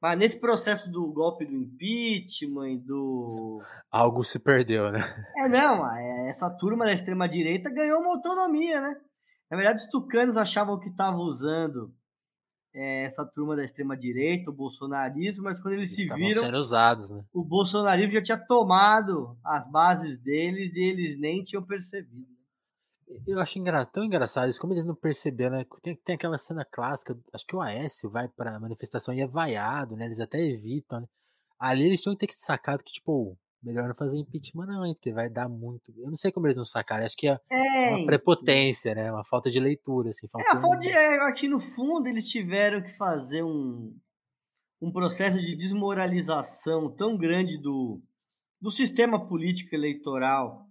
Mas 0.00 0.18
nesse 0.18 0.40
processo 0.40 0.90
do 0.90 1.12
golpe 1.12 1.44
do 1.44 1.54
impeachment 1.54 2.70
e 2.70 2.78
do. 2.78 3.62
Algo 3.90 4.24
se 4.24 4.40
perdeu, 4.40 4.90
né? 4.90 5.00
É, 5.36 5.48
não, 5.48 5.88
é, 5.88 6.28
essa 6.28 6.50
turma 6.50 6.84
da 6.84 6.92
extrema-direita 6.92 7.70
ganhou 7.70 8.00
uma 8.00 8.14
autonomia, 8.14 8.80
né? 8.80 8.96
Na 9.48 9.56
verdade, 9.56 9.82
os 9.82 9.88
tucanos 9.88 10.36
achavam 10.36 10.80
que 10.80 10.88
estavam 10.88 11.20
usando 11.20 11.94
é, 12.74 13.02
essa 13.04 13.24
turma 13.24 13.54
da 13.54 13.64
extrema-direita, 13.64 14.50
o 14.50 14.54
bolsonarismo, 14.54 15.44
mas 15.44 15.60
quando 15.60 15.74
eles, 15.74 15.96
eles 15.96 16.10
se 16.10 16.16
viram. 16.16 16.42
sendo 16.42 16.56
usados, 16.56 17.10
né? 17.10 17.22
O 17.32 17.44
bolsonarismo 17.44 18.12
já 18.12 18.22
tinha 18.22 18.38
tomado 18.38 19.38
as 19.44 19.70
bases 19.70 20.18
deles 20.18 20.74
e 20.74 20.82
eles 20.82 21.18
nem 21.18 21.42
tinham 21.42 21.62
percebido. 21.62 22.31
Eu 23.26 23.40
acho 23.40 23.58
engra... 23.58 23.84
tão 23.84 24.04
engraçado 24.04 24.48
isso, 24.48 24.60
como 24.60 24.72
eles 24.72 24.84
não 24.84 24.94
perceberam, 24.94 25.56
né? 25.56 25.66
Tem, 25.82 25.96
tem 25.96 26.14
aquela 26.14 26.38
cena 26.38 26.64
clássica, 26.64 27.18
acho 27.32 27.46
que 27.46 27.56
o 27.56 27.60
Aécio 27.60 28.10
vai 28.10 28.28
pra 28.28 28.60
manifestação 28.60 29.14
e 29.14 29.20
é 29.20 29.26
vaiado, 29.26 29.96
né? 29.96 30.06
Eles 30.06 30.20
até 30.20 30.40
evitam, 30.40 31.00
né? 31.00 31.08
Ali 31.58 31.84
eles 31.84 32.02
tinham 32.02 32.16
que 32.16 32.26
ter 32.26 32.32
sacado 32.32 32.82
que, 32.82 32.92
tipo, 32.92 33.36
melhor 33.62 33.86
não 33.86 33.94
fazer 33.94 34.18
impeachment 34.18 34.66
não, 34.66 34.84
hein? 34.84 34.94
Porque 34.94 35.12
vai 35.12 35.28
dar 35.30 35.48
muito. 35.48 35.92
Eu 35.96 36.10
não 36.10 36.16
sei 36.16 36.32
como 36.32 36.46
eles 36.46 36.56
não 36.56 36.64
sacaram, 36.64 37.04
acho 37.04 37.16
que 37.16 37.28
é, 37.28 37.38
é 37.50 37.94
uma 37.94 38.06
prepotência, 38.06 38.94
né? 38.94 39.12
Uma 39.12 39.24
falta 39.24 39.48
de 39.48 39.60
leitura, 39.60 40.08
assim. 40.08 40.26
É, 40.26 40.60
falta 40.60 40.78
de, 40.78 40.88
é, 40.88 41.20
aqui 41.22 41.46
no 41.46 41.60
fundo 41.60 42.08
eles 42.08 42.28
tiveram 42.28 42.82
que 42.82 42.90
fazer 42.90 43.42
um, 43.42 43.96
um 44.80 44.90
processo 44.90 45.40
de 45.40 45.54
desmoralização 45.54 46.90
tão 46.90 47.16
grande 47.16 47.56
do, 47.56 48.02
do 48.60 48.70
sistema 48.70 49.24
político 49.24 49.74
eleitoral 49.74 50.66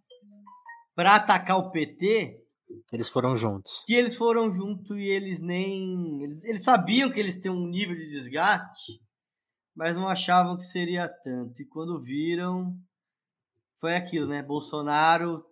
para 0.96 1.16
atacar 1.16 1.58
o 1.58 1.72
PT. 1.72 2.40
Eles 2.92 3.10
foram 3.10 3.36
juntos. 3.36 3.84
Que 3.86 3.94
eles 3.94 4.16
foram 4.16 4.50
juntos 4.50 4.98
e 4.98 5.04
eles 5.04 5.42
nem. 5.42 6.24
Eles, 6.24 6.44
eles 6.44 6.64
sabiam 6.64 7.12
que 7.12 7.20
eles 7.20 7.40
têm 7.40 7.52
um 7.52 7.68
nível 7.68 7.96
de 7.96 8.06
desgaste, 8.06 9.00
mas 9.76 9.96
não 9.96 10.08
achavam 10.08 10.58
que 10.58 10.64
seria 10.64 11.08
tanto. 11.08 11.62
E 11.62 11.66
quando 11.66 12.02
viram, 12.02 12.74
foi 13.80 13.96
aquilo, 13.96 14.28
né? 14.28 14.42
Bolsonaro 14.42 15.44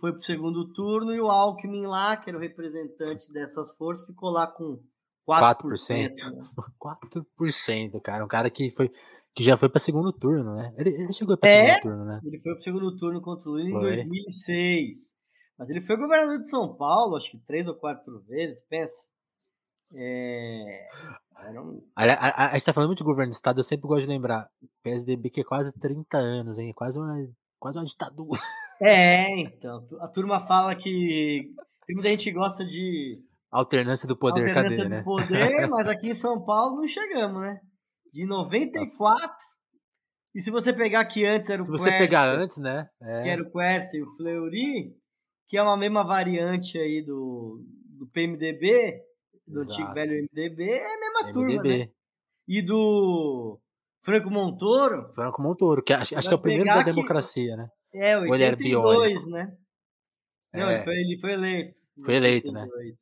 foi 0.00 0.12
para 0.12 0.20
o 0.20 0.24
segundo 0.24 0.72
turno 0.72 1.12
e 1.12 1.20
o 1.20 1.28
Alckmin 1.28 1.86
lá, 1.86 2.16
que 2.16 2.30
era 2.30 2.38
o 2.38 2.40
representante 2.40 3.32
dessas 3.32 3.76
forças, 3.76 4.06
ficou 4.06 4.30
lá 4.30 4.46
com 4.46 4.80
4%. 5.28 5.60
4%, 5.60 6.64
4% 6.80 8.00
cara. 8.00 8.24
Um 8.24 8.28
cara 8.28 8.50
que 8.50 8.70
foi 8.70 8.90
que 9.34 9.44
já 9.44 9.56
foi 9.56 9.68
para 9.68 9.78
segundo 9.78 10.12
turno, 10.12 10.56
né? 10.56 10.74
Ele, 10.76 10.90
ele 10.90 11.12
chegou 11.12 11.36
para 11.36 11.48
é, 11.48 11.74
segundo 11.74 11.82
turno, 11.82 12.04
né? 12.06 12.20
Ele 12.24 12.38
foi 12.40 12.52
para 12.54 12.62
segundo 12.62 12.96
turno 12.96 13.20
contra 13.20 13.48
o 13.48 13.52
Lula 13.52 13.68
em 13.68 14.04
2006. 14.08 15.14
Mas 15.56 15.70
ele 15.70 15.80
foi 15.80 15.96
governador 15.96 16.38
de 16.40 16.48
São 16.48 16.74
Paulo, 16.74 17.16
acho 17.16 17.30
que 17.30 17.38
três 17.38 17.66
ou 17.68 17.74
quatro 17.74 18.20
vezes, 18.26 18.60
pensa. 18.68 19.08
É... 19.94 20.88
Um... 21.52 21.80
A, 21.94 22.04
a, 22.04 22.50
a, 22.50 22.52
gente 22.54 22.64
tá 22.64 22.72
falando 22.72 22.88
muito 22.88 22.98
de 22.98 23.04
governo 23.04 23.30
do 23.30 23.34
estado, 23.34 23.60
eu 23.60 23.64
sempre 23.64 23.86
gosto 23.86 24.02
de 24.02 24.08
lembrar. 24.08 24.48
PSDB 24.82 25.30
que 25.30 25.40
é 25.42 25.44
quase 25.44 25.72
30 25.72 26.16
anos, 26.16 26.58
hein? 26.58 26.72
Quase 26.74 26.98
uma, 26.98 27.14
quase 27.60 27.78
uma 27.78 27.84
ditadura. 27.84 28.40
É, 28.80 29.40
então. 29.40 29.86
A 30.00 30.08
turma 30.08 30.38
fala 30.38 30.74
que. 30.74 31.52
Tem 31.86 31.94
muita 31.94 32.08
gente 32.10 32.24
que 32.24 32.32
gosta 32.32 32.64
de 32.64 33.20
Alternância 33.50 34.06
do 34.06 34.16
poder, 34.16 34.48
Alternância 34.48 34.76
cadê, 34.76 34.84
do 34.84 34.88
né? 34.90 35.02
poder, 35.02 35.66
mas 35.68 35.88
aqui 35.88 36.10
em 36.10 36.14
São 36.14 36.44
Paulo 36.44 36.76
não 36.76 36.86
chegamos, 36.86 37.40
né? 37.40 37.60
De 38.12 38.26
94. 38.26 39.36
E 40.34 40.40
se 40.40 40.50
você 40.50 40.72
pegar 40.72 41.04
que 41.06 41.24
antes 41.24 41.50
era 41.50 41.62
o 41.62 41.64
Se 41.64 41.70
você 41.70 41.90
pegar 41.90 42.28
antes, 42.28 42.58
né? 42.58 42.88
É. 43.00 43.22
Que 43.22 43.28
era 43.28 43.42
o 43.42 43.50
Quercia 43.50 44.00
e 44.00 44.02
o 44.02 44.10
Fleury, 44.16 44.94
que 45.48 45.56
é 45.56 45.62
uma 45.62 45.76
mesma 45.76 46.04
variante 46.04 46.78
aí 46.78 47.02
do, 47.02 47.64
do 47.98 48.06
PMDB, 48.08 49.00
do 49.46 49.60
Exato. 49.60 49.72
antigo 49.72 49.94
velho 49.94 50.28
MDB, 50.30 50.70
é 50.70 50.94
a 50.94 51.00
mesma 51.00 51.22
MDB. 51.22 51.32
turma, 51.32 51.62
né? 51.62 51.88
E 52.46 52.62
do 52.62 53.58
Franco 54.02 54.30
Montoro. 54.30 55.08
Franco 55.12 55.42
Montoro, 55.42 55.82
que 55.82 55.92
acho, 55.92 56.16
acho 56.16 56.28
que 56.28 56.34
é 56.34 56.36
o 56.36 56.40
primeiro 56.40 56.66
da 56.66 56.82
democracia, 56.82 57.56
né? 57.56 57.68
É, 57.92 58.18
o 58.18 58.30
82, 58.30 59.26
né? 59.28 59.56
Não, 60.52 60.68
é. 60.68 60.76
ele, 60.76 60.84
foi, 60.84 60.94
ele 60.94 61.18
foi 61.18 61.32
eleito. 61.32 61.74
Foi 62.04 62.14
eleito, 62.14 62.48
82. 62.48 62.86
né? 62.86 62.92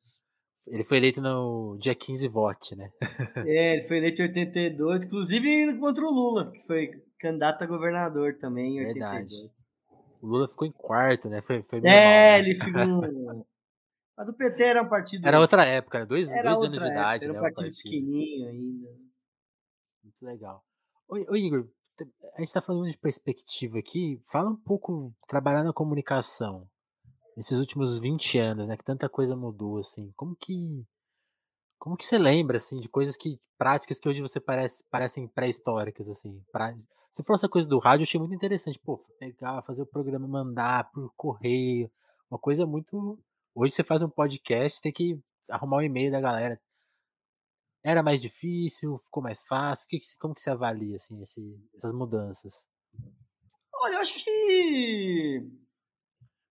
Ele 0.67 0.83
foi 0.83 0.97
eleito 0.97 1.21
no 1.21 1.77
dia 1.79 1.95
15 1.95 2.27
vote, 2.27 2.75
né? 2.75 2.91
é, 3.47 3.75
ele 3.75 3.83
foi 3.83 3.97
eleito 3.97 4.21
em 4.21 4.25
82, 4.25 5.05
inclusive 5.05 5.77
contra 5.79 6.05
o 6.05 6.11
Lula, 6.11 6.51
que 6.51 6.59
foi 6.65 6.91
candidato 7.19 7.63
a 7.63 7.67
governador 7.67 8.37
também 8.37 8.77
em 8.77 8.87
82. 8.87 9.31
Verdade. 9.31 9.51
O 10.21 10.27
Lula 10.27 10.47
ficou 10.47 10.67
em 10.67 10.71
quarto, 10.71 11.29
né? 11.29 11.41
Foi, 11.41 11.61
foi 11.61 11.79
é, 11.79 11.81
mal, 11.81 11.91
né? 11.91 12.39
ele 12.39 12.55
ficou. 12.55 13.45
Mas 14.17 14.29
o 14.29 14.33
PT 14.33 14.63
era 14.63 14.81
um 14.81 14.89
partido. 14.89 15.27
Era 15.27 15.39
outra 15.39 15.63
época, 15.63 16.05
dois, 16.05 16.29
era 16.31 16.51
dois 16.51 16.67
anos 16.67 16.81
de 16.81 16.87
idade. 16.87 17.25
Era 17.25 17.33
um 17.33 17.35
né, 17.35 17.41
partido, 17.41 17.65
partido 17.65 17.83
pequenininho 17.83 18.49
ainda. 18.49 18.87
Muito 20.03 20.25
legal. 20.25 20.63
Oi, 21.07 21.25
Igor, 21.39 21.69
a 22.33 22.41
gente 22.41 22.51
tá 22.51 22.61
falando 22.61 22.89
de 22.89 22.97
perspectiva 22.97 23.77
aqui. 23.77 24.19
Fala 24.23 24.49
um 24.49 24.55
pouco, 24.55 25.13
trabalhar 25.27 25.63
na 25.63 25.71
comunicação 25.71 26.67
nesses 27.37 27.59
últimos 27.59 27.99
20 27.99 28.39
anos, 28.39 28.67
né, 28.67 28.75
que 28.75 28.83
tanta 28.83 29.07
coisa 29.07 29.35
mudou, 29.35 29.77
assim, 29.77 30.11
como 30.15 30.35
que 30.35 30.83
como 31.77 31.95
que 31.95 32.03
você 32.03 32.17
lembra, 32.17 32.57
assim, 32.57 32.79
de 32.79 32.89
coisas 32.89 33.15
que, 33.15 33.39
práticas 33.55 33.99
que 33.99 34.09
hoje 34.09 34.19
você 34.19 34.39
parece, 34.39 34.83
parecem 34.89 35.27
pré-históricas, 35.27 36.09
assim, 36.09 36.43
pra, 36.51 36.75
se 37.11 37.23
for 37.23 37.35
essa 37.35 37.47
coisa 37.47 37.69
do 37.69 37.77
rádio, 37.77 38.01
eu 38.01 38.07
achei 38.07 38.19
muito 38.19 38.33
interessante, 38.33 38.79
pô, 38.79 38.97
pegar, 39.19 39.61
fazer 39.61 39.83
o 39.83 39.85
programa, 39.85 40.27
mandar 40.27 40.91
por 40.91 41.13
correio, 41.15 41.91
uma 42.31 42.39
coisa 42.39 42.65
muito, 42.65 43.19
hoje 43.53 43.73
você 43.73 43.83
faz 43.83 44.01
um 44.01 44.09
podcast, 44.09 44.81
tem 44.81 44.91
que 44.91 45.19
arrumar 45.47 45.77
o 45.77 45.79
um 45.79 45.83
e-mail 45.83 46.11
da 46.11 46.19
galera, 46.19 46.59
era 47.83 48.01
mais 48.01 48.19
difícil, 48.19 48.97
ficou 48.97 49.21
mais 49.21 49.43
fácil, 49.45 49.87
que, 49.87 49.99
como 50.19 50.33
que 50.33 50.41
você 50.41 50.49
avalia, 50.49 50.95
assim, 50.95 51.21
esse, 51.21 51.55
essas 51.75 51.93
mudanças? 51.93 52.71
Olha, 53.71 53.93
eu 53.93 53.99
acho 53.99 54.15
que 54.15 55.66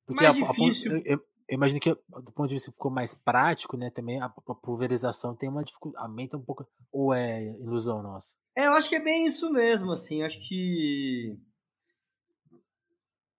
porque 0.06 0.22
mais 0.22 0.36
a, 0.36 0.46
difícil. 0.46 0.92
A, 0.92 0.94
eu, 0.98 1.02
eu, 1.04 1.24
imagino 1.50 1.80
que 1.80 1.92
do 1.92 2.32
ponto 2.32 2.48
de 2.48 2.54
vista 2.54 2.70
ficou 2.70 2.90
mais 2.90 3.14
prático, 3.14 3.76
né? 3.76 3.90
Também 3.90 4.20
a, 4.20 4.26
a 4.26 4.54
pulverização 4.54 5.34
tem 5.34 5.48
uma 5.48 5.64
dificuldade, 5.64 6.04
aumenta 6.04 6.36
um 6.36 6.42
pouco. 6.42 6.66
Ou 6.92 7.12
é 7.12 7.44
ilusão 7.58 8.02
nossa? 8.02 8.38
É, 8.56 8.66
eu 8.66 8.72
acho 8.72 8.88
que 8.88 8.96
é 8.96 9.00
bem 9.00 9.26
isso 9.26 9.52
mesmo, 9.52 9.92
assim. 9.92 10.22
Acho 10.22 10.40
que 10.48 11.36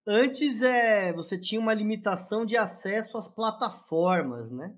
antes 0.05 0.61
é 0.61 1.13
você 1.13 1.39
tinha 1.39 1.59
uma 1.59 1.73
limitação 1.73 2.45
de 2.45 2.57
acesso 2.57 3.17
às 3.17 3.27
plataformas, 3.27 4.51
né? 4.51 4.75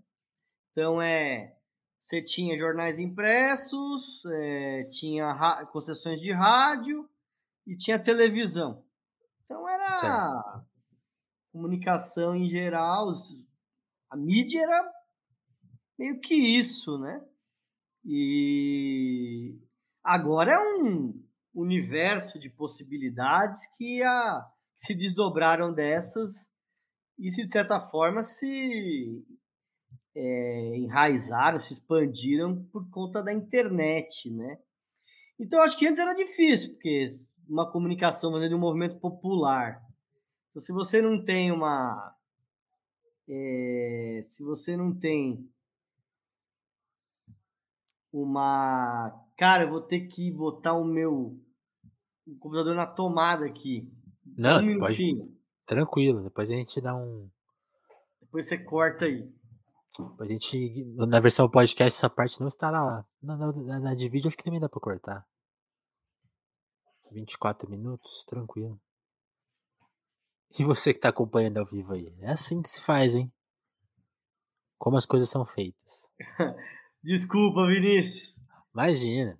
Então 0.71 1.02
é 1.02 1.56
você 1.99 2.21
tinha 2.21 2.58
jornais 2.58 2.99
impressos, 2.99 4.23
é, 4.25 4.84
tinha 4.86 5.65
concessões 5.71 6.21
de 6.21 6.32
rádio 6.32 7.10
e 7.67 7.75
tinha 7.75 7.99
televisão. 7.99 8.84
Então 9.43 9.67
era 9.67 9.95
certo 9.95 10.69
comunicação 11.52 12.36
em 12.36 12.48
geral, 12.48 13.12
a 14.10 14.18
mídia 14.18 14.62
era 14.62 14.92
meio 15.98 16.20
que 16.20 16.34
isso, 16.34 16.98
né? 16.98 17.22
E 18.06 19.60
agora 20.04 20.54
é 20.54 20.60
um 20.60 21.22
universo 21.54 22.40
de 22.40 22.50
possibilidades 22.50 23.68
que 23.76 24.02
a, 24.02 24.46
se 24.76 24.96
desdobraram 24.96 25.74
dessas 25.74 26.52
e 27.18 27.30
se 27.32 27.46
de 27.46 27.52
certa 27.52 27.80
forma 27.80 28.24
se 28.24 29.26
é, 30.16 30.78
enraizaram, 30.78 31.58
se 31.58 31.74
expandiram 31.74 32.64
por 32.72 32.90
conta 32.90 33.22
da 33.22 33.34
internet, 33.34 34.30
né? 34.30 34.58
Então 35.38 35.62
acho 35.62 35.78
que 35.78 35.88
antes 35.88 36.00
era 36.00 36.14
difícil, 36.14 36.74
porque 36.74 37.06
uma 37.48 37.70
comunicação 37.70 38.32
de 38.40 38.56
um 38.56 38.60
movimento 38.60 38.98
popular 39.00 39.88
então, 40.60 40.62
se 40.62 40.74
você 40.74 41.02
não 41.02 41.24
tem 41.24 41.52
uma. 41.52 42.15
É, 43.28 44.22
se 44.24 44.43
você 44.43 44.76
não 44.76 44.93
tem 44.93 45.50
uma. 48.12 49.26
Cara, 49.38 49.63
eu 49.63 49.69
vou 49.69 49.82
ter 49.82 50.02
que 50.02 50.30
botar 50.32 50.74
o 50.74 50.84
meu 50.84 51.39
o 52.28 52.38
computador 52.38 52.76
na 52.76 52.86
tomada 52.86 53.45
aqui. 53.45 53.91
Não, 54.38 54.62
um 54.62 54.80
pode... 54.80 55.15
Tranquilo, 55.65 56.24
depois 56.24 56.52
a 56.52 56.56
gente 56.56 56.82
dá 56.82 56.95
um. 56.95 57.30
Depois 58.19 58.48
você 58.48 58.58
corta 58.58 59.06
aí. 59.06 59.32
Depois 59.98 60.30
a 60.30 60.34
gente. 60.34 60.84
Na 60.95 61.19
versão 61.19 61.50
podcast, 61.50 61.98
essa 61.98 62.10
parte 62.10 62.39
não 62.39 62.48
estará 62.48 62.84
lá. 62.84 63.06
Na, 63.22 63.38
na, 63.38 63.80
na 63.80 63.95
de 63.95 64.10
vídeo, 64.10 64.28
acho 64.28 64.38
que 64.38 64.43
também 64.43 64.60
dá 64.60 64.67
pra 64.67 64.82
cortar. 64.82 65.26
24 67.12 67.69
minutos, 67.69 68.24
tranquilo. 68.26 68.80
E 70.58 70.64
você 70.64 70.94
que 70.94 71.00
tá 71.00 71.10
acompanhando 71.10 71.58
ao 71.58 71.66
vivo 71.66 71.94
aí? 71.94 72.14
É 72.22 72.32
assim 72.32 72.62
que 72.62 72.70
se 72.70 72.82
faz, 72.82 73.16
hein? 73.16 73.32
Como 74.78 74.98
as 74.98 75.06
coisas 75.06 75.30
são 75.30 75.46
feitas. 75.46 76.12
Desculpa, 77.04 77.68
Vinícius. 77.68 78.42
Imagina. 78.74 79.38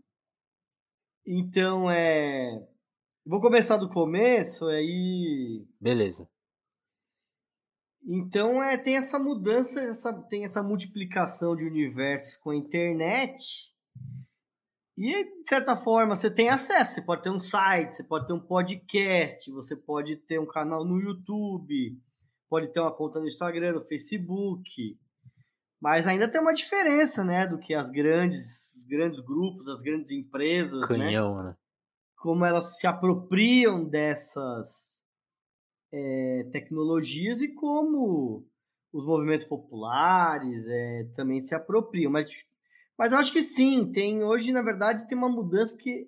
Então, 1.26 1.90
é. 1.90 2.68
Vou 3.26 3.40
começar 3.40 3.78
do 3.78 3.90
começo, 3.90 4.66
aí. 4.66 5.66
Beleza. 5.80 6.30
Então, 8.04 8.64
é, 8.64 8.78
tem 8.78 8.98
essa 8.98 9.20
mudança, 9.20 9.80
essa, 9.82 10.14
tem 10.30 10.44
essa 10.44 10.64
multiplicação 10.64 11.56
de 11.56 11.66
universos 11.66 12.38
com 12.38 12.52
a 12.52 12.56
internet. 12.56 13.74
E, 15.00 15.24
de 15.24 15.48
certa 15.48 15.78
forma, 15.78 16.14
você 16.14 16.30
tem 16.30 16.50
acesso. 16.50 16.96
Você 16.96 17.02
pode 17.02 17.24
ter 17.24 17.30
um 17.30 17.40
site, 17.40 17.96
você 17.96 18.04
pode 18.04 18.28
ter 18.28 18.34
um 18.34 18.40
podcast, 18.40 19.50
você 19.50 19.74
pode 19.74 20.18
ter 20.18 20.42
um 20.42 20.46
canal 20.46 20.84
no 20.84 21.00
YouTube, 21.00 21.98
pode 22.50 22.68
ter 22.68 22.82
uma 22.82 22.94
conta 22.94 23.18
no 23.18 23.26
Instagram, 23.26 23.76
no 23.76 23.82
Facebook. 23.82 25.00
Mas 25.80 26.06
ainda 26.06 26.28
tem 26.28 26.42
uma 26.42 26.54
diferença, 26.54 27.24
né, 27.24 27.48
do 27.48 27.58
que 27.58 27.74
as 27.74 27.90
grandes, 27.90 28.74
grandes 28.90 29.22
grupos, 29.22 29.70
as 29.70 29.82
grandes 29.82 30.12
empresas, 30.12 30.82
né? 30.82 30.88
Canhão, 30.88 31.38
né? 31.38 31.44
né? 31.44 31.56
Como 32.18 32.44
elas 32.44 32.78
se 32.78 32.86
apropriam 32.86 33.86
dessas 33.88 35.02
é, 35.94 36.46
tecnologias 36.52 37.42
e 37.42 37.48
como 37.48 38.46
os 38.92 39.06
movimentos 39.06 39.46
populares 39.46 40.68
é, 40.68 41.06
também 41.16 41.40
se 41.40 41.56
apropriam. 41.56 42.12
Mas, 42.12 42.28
mas 43.00 43.14
eu 43.14 43.18
acho 43.18 43.32
que 43.32 43.42
sim, 43.42 43.90
tem 43.90 44.26
hoje, 44.26 44.52
na 44.52 44.62
verdade, 44.62 45.08
tem 45.08 45.18
uma 45.18 45.30
mudança 45.30 45.74
que 45.78 46.06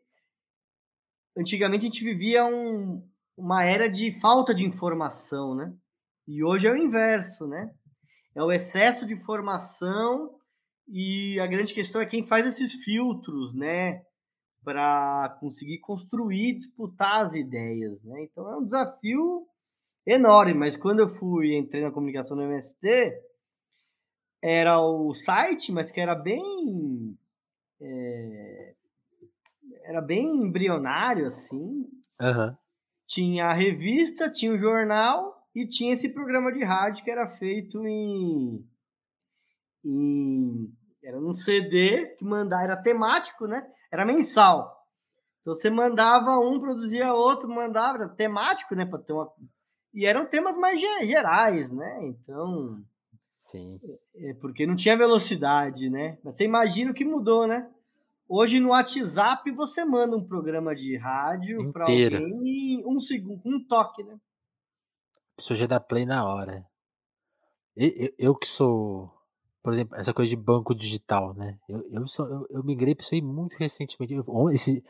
antigamente 1.38 1.86
a 1.86 1.90
gente 1.90 2.04
vivia 2.04 2.44
um, 2.46 3.02
uma 3.38 3.64
era 3.64 3.90
de 3.90 4.12
falta 4.12 4.54
de 4.54 4.66
informação, 4.66 5.56
né? 5.56 5.74
E 6.28 6.44
hoje 6.44 6.68
é 6.68 6.72
o 6.72 6.76
inverso, 6.76 7.48
né? 7.48 7.74
É 8.36 8.44
o 8.44 8.52
excesso 8.52 9.08
de 9.08 9.14
informação 9.14 10.36
e 10.86 11.40
a 11.40 11.48
grande 11.48 11.74
questão 11.74 12.02
é 12.02 12.06
quem 12.06 12.28
faz 12.28 12.46
esses 12.46 12.74
filtros, 12.84 13.54
né? 13.54 14.04
Para 14.62 15.38
conseguir 15.40 15.80
construir, 15.80 16.58
disputar 16.58 17.22
as 17.22 17.36
ideias, 17.36 18.04
né? 18.04 18.22
Então 18.24 18.52
é 18.52 18.58
um 18.58 18.66
desafio 18.66 19.48
enorme, 20.06 20.56
mas 20.56 20.76
quando 20.76 21.00
eu 21.00 21.08
fui, 21.08 21.56
entrei 21.56 21.84
na 21.84 21.92
comunicação 21.92 22.36
no 22.36 22.44
MST, 22.44 23.31
era 24.42 24.80
o 24.80 25.14
site, 25.14 25.72
mas 25.72 25.92
que 25.92 26.00
era 26.00 26.16
bem... 26.16 27.18
É, 27.80 28.74
era 29.84 30.02
bem 30.02 30.26
embrionário, 30.44 31.26
assim. 31.26 31.90
Uhum. 32.22 32.56
Tinha 33.08 33.48
a 33.48 33.54
revista, 33.54 34.30
tinha 34.30 34.52
o 34.52 34.58
jornal 34.58 35.46
e 35.54 35.68
tinha 35.68 35.94
esse 35.94 36.10
programa 36.10 36.52
de 36.52 36.64
rádio 36.64 37.04
que 37.04 37.12
era 37.12 37.28
feito 37.28 37.86
em, 37.86 38.66
em 39.84 40.74
era 41.04 41.20
num 41.20 41.34
CD 41.34 42.06
que 42.16 42.24
mandava, 42.24 42.64
era 42.64 42.78
temático, 42.78 43.48
né? 43.48 43.68
Era 43.92 44.06
mensal. 44.06 44.88
Então 45.42 45.56
você 45.56 45.70
mandava 45.70 46.38
um, 46.40 46.60
produzia 46.60 47.14
outro, 47.14 47.50
mandava, 47.50 47.98
era 47.98 48.10
temático, 48.10 48.76
né? 48.76 48.90
Ter 49.06 49.14
uma 49.14 49.32
e 49.94 50.06
eram 50.06 50.26
temas 50.26 50.58
mais 50.58 50.80
gerais, 50.80 51.70
né? 51.70 52.00
Então, 52.04 52.82
sim, 53.42 53.82
é 54.16 54.34
porque 54.36 54.66
não 54.66 54.76
tinha 54.76 54.96
velocidade, 54.96 55.90
né? 55.90 56.18
Mas 56.24 56.36
você 56.36 56.46
imagina 56.46 56.92
o 56.92 56.94
que 56.94 57.04
mudou, 57.04 57.46
né? 57.46 57.70
Hoje 58.30 58.62
no 58.62 58.70
WhatsApp 58.70 59.52
você 59.52 59.84
manda 59.84 60.16
um 60.16 60.24
programa 60.24 60.74
de 60.74 60.96
rádio 60.96 61.70
para 61.74 61.84
alguém 61.84 62.80
em 62.80 62.86
um 62.86 62.98
segundo, 62.98 63.42
um 63.44 63.62
toque, 63.68 64.04
né? 64.04 64.14
A 65.34 65.36
pessoa 65.36 65.58
já 65.58 65.66
dá 65.66 65.80
play 65.82 66.06
na 66.06 66.26
hora. 66.26 66.66
Eu, 67.76 67.90
eu, 67.90 68.14
eu, 68.18 68.36
que 68.36 68.48
sou, 68.48 69.12
por 69.62 69.74
exemplo, 69.74 69.98
essa 69.98 70.14
coisa 70.14 70.30
de 70.30 70.36
banco 70.38 70.74
digital, 70.74 71.34
né? 71.34 71.60
Eu, 71.68 71.84
eu, 71.92 72.08
sou, 72.08 72.26
eu, 72.28 72.48
eu 72.50 72.64
migrei 72.64 72.96
para 72.96 73.04
isso 73.04 73.16
aí 73.16 73.22
muito 73.22 73.58
recentemente. 73.58 74.16
Esse, 74.54 74.82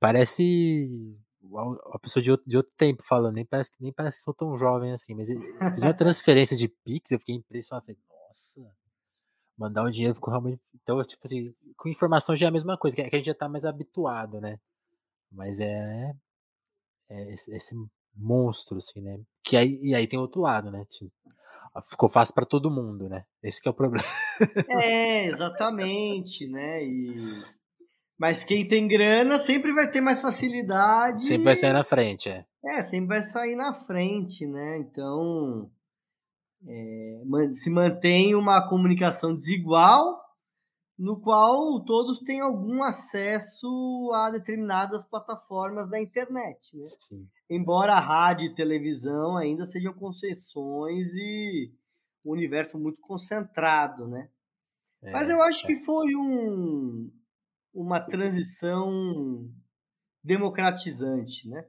parece 0.00 1.18
uma 1.40 1.98
pessoa 2.00 2.22
de 2.22 2.30
outro, 2.30 2.48
de 2.48 2.56
outro 2.56 2.72
tempo 2.76 3.02
falando, 3.02 3.34
nem 3.34 3.44
parece, 3.44 3.70
nem 3.80 3.92
parece 3.92 4.18
que 4.18 4.24
sou 4.24 4.34
tão 4.34 4.56
jovem 4.56 4.92
assim, 4.92 5.14
mas 5.14 5.28
eu 5.30 5.40
fiz 5.40 5.82
uma 5.82 5.94
transferência 5.94 6.56
de 6.56 6.68
Pix, 6.68 7.10
eu 7.10 7.18
fiquei 7.18 7.36
impressionado, 7.36 7.86
falei, 7.86 7.98
nossa, 8.08 8.70
mandar 9.56 9.84
o 9.84 9.90
dinheiro 9.90 10.14
ficou 10.14 10.30
realmente. 10.30 10.62
Então, 10.74 11.02
tipo 11.02 11.22
assim, 11.24 11.54
com 11.76 11.88
informação 11.88 12.36
já 12.36 12.46
é 12.46 12.48
a 12.48 12.52
mesma 12.52 12.76
coisa, 12.76 12.96
que 12.96 13.02
a 13.02 13.08
gente 13.10 13.26
já 13.26 13.34
tá 13.34 13.48
mais 13.48 13.64
habituado, 13.64 14.40
né? 14.40 14.58
Mas 15.30 15.60
é. 15.60 16.14
é 17.08 17.32
esse, 17.32 17.54
esse, 17.54 17.74
monstro, 18.14 18.78
assim, 18.78 19.00
né? 19.00 19.20
Que 19.44 19.56
aí, 19.56 19.78
e 19.82 19.94
aí 19.94 20.06
tem 20.06 20.18
outro 20.18 20.40
lado, 20.40 20.70
né? 20.70 20.84
Tipo, 20.86 21.12
ficou 21.84 22.08
fácil 22.08 22.34
para 22.34 22.46
todo 22.46 22.70
mundo, 22.70 23.08
né? 23.08 23.24
Esse 23.42 23.62
que 23.62 23.68
é 23.68 23.70
o 23.70 23.74
problema. 23.74 24.04
É, 24.68 25.26
exatamente, 25.26 26.48
né? 26.48 26.84
E... 26.84 27.16
Mas 28.18 28.42
quem 28.42 28.66
tem 28.66 28.88
grana 28.88 29.38
sempre 29.38 29.72
vai 29.72 29.88
ter 29.88 30.00
mais 30.00 30.20
facilidade. 30.20 31.26
Sempre 31.26 31.44
vai 31.44 31.56
sair 31.56 31.72
na 31.72 31.84
frente, 31.84 32.28
é. 32.28 32.44
É, 32.64 32.82
sempre 32.82 33.06
vai 33.06 33.22
sair 33.22 33.54
na 33.54 33.72
frente, 33.72 34.44
né? 34.44 34.78
Então 34.78 35.70
é, 36.66 37.20
se 37.52 37.70
mantém 37.70 38.34
uma 38.34 38.66
comunicação 38.68 39.34
desigual, 39.34 40.20
no 40.98 41.20
qual 41.20 41.80
todos 41.84 42.18
têm 42.18 42.40
algum 42.40 42.82
acesso 42.82 44.10
a 44.12 44.30
determinadas 44.30 45.04
plataformas 45.04 45.88
da 45.88 46.00
internet. 46.00 46.76
Né? 46.76 46.84
Embora 47.48 47.94
a 47.94 48.00
rádio 48.00 48.46
e 48.46 48.54
televisão 48.54 49.36
ainda 49.36 49.64
sejam 49.64 49.94
concessões 49.94 51.14
e 51.14 51.72
um 52.24 52.32
universo 52.32 52.76
muito 52.78 53.00
concentrado, 53.00 54.08
né? 54.08 54.28
É, 55.00 55.12
Mas 55.12 55.30
eu 55.30 55.40
acho 55.40 55.64
é. 55.64 55.66
que 55.68 55.76
foi 55.76 56.16
um, 56.16 57.08
uma 57.72 58.00
transição 58.00 59.48
democratizante, 60.22 61.48
né? 61.48 61.64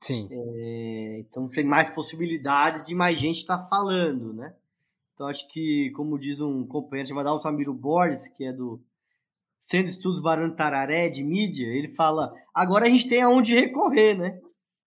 Sim. 0.00 0.28
É, 0.30 1.18
então 1.20 1.48
tem 1.48 1.64
mais 1.64 1.90
possibilidades 1.90 2.86
de 2.86 2.94
mais 2.94 3.18
gente 3.18 3.38
estar 3.38 3.58
tá 3.58 3.68
falando, 3.68 4.32
né? 4.32 4.54
Então 5.14 5.26
acho 5.26 5.48
que, 5.48 5.90
como 5.92 6.18
diz 6.18 6.40
um 6.40 6.66
companheiro 6.66 7.08
chamado 7.08 7.28
Altamiro 7.28 7.72
Borges, 7.72 8.28
que 8.28 8.44
é 8.44 8.52
do 8.52 8.80
Centro 9.58 9.86
de 9.86 9.92
Estudos 9.92 10.20
Barão 10.20 10.54
Tararé 10.54 11.08
de 11.08 11.24
mídia, 11.24 11.66
ele 11.66 11.88
fala: 11.88 12.32
agora 12.54 12.84
a 12.84 12.88
gente 12.88 13.08
tem 13.08 13.22
aonde 13.22 13.54
recorrer, 13.54 14.16
né? 14.16 14.40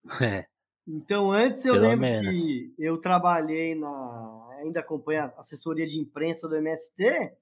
É. 0.22 0.46
Então 0.88 1.30
antes 1.30 1.64
eu 1.64 1.74
Pelo 1.74 1.86
lembro 1.86 2.00
menos. 2.00 2.40
que 2.40 2.74
eu 2.78 2.98
trabalhei 2.98 3.74
na. 3.74 4.48
ainda 4.58 4.80
acompanho 4.80 5.24
a 5.24 5.34
assessoria 5.38 5.86
de 5.86 5.98
imprensa 5.98 6.48
do 6.48 6.56
MST. 6.56 7.32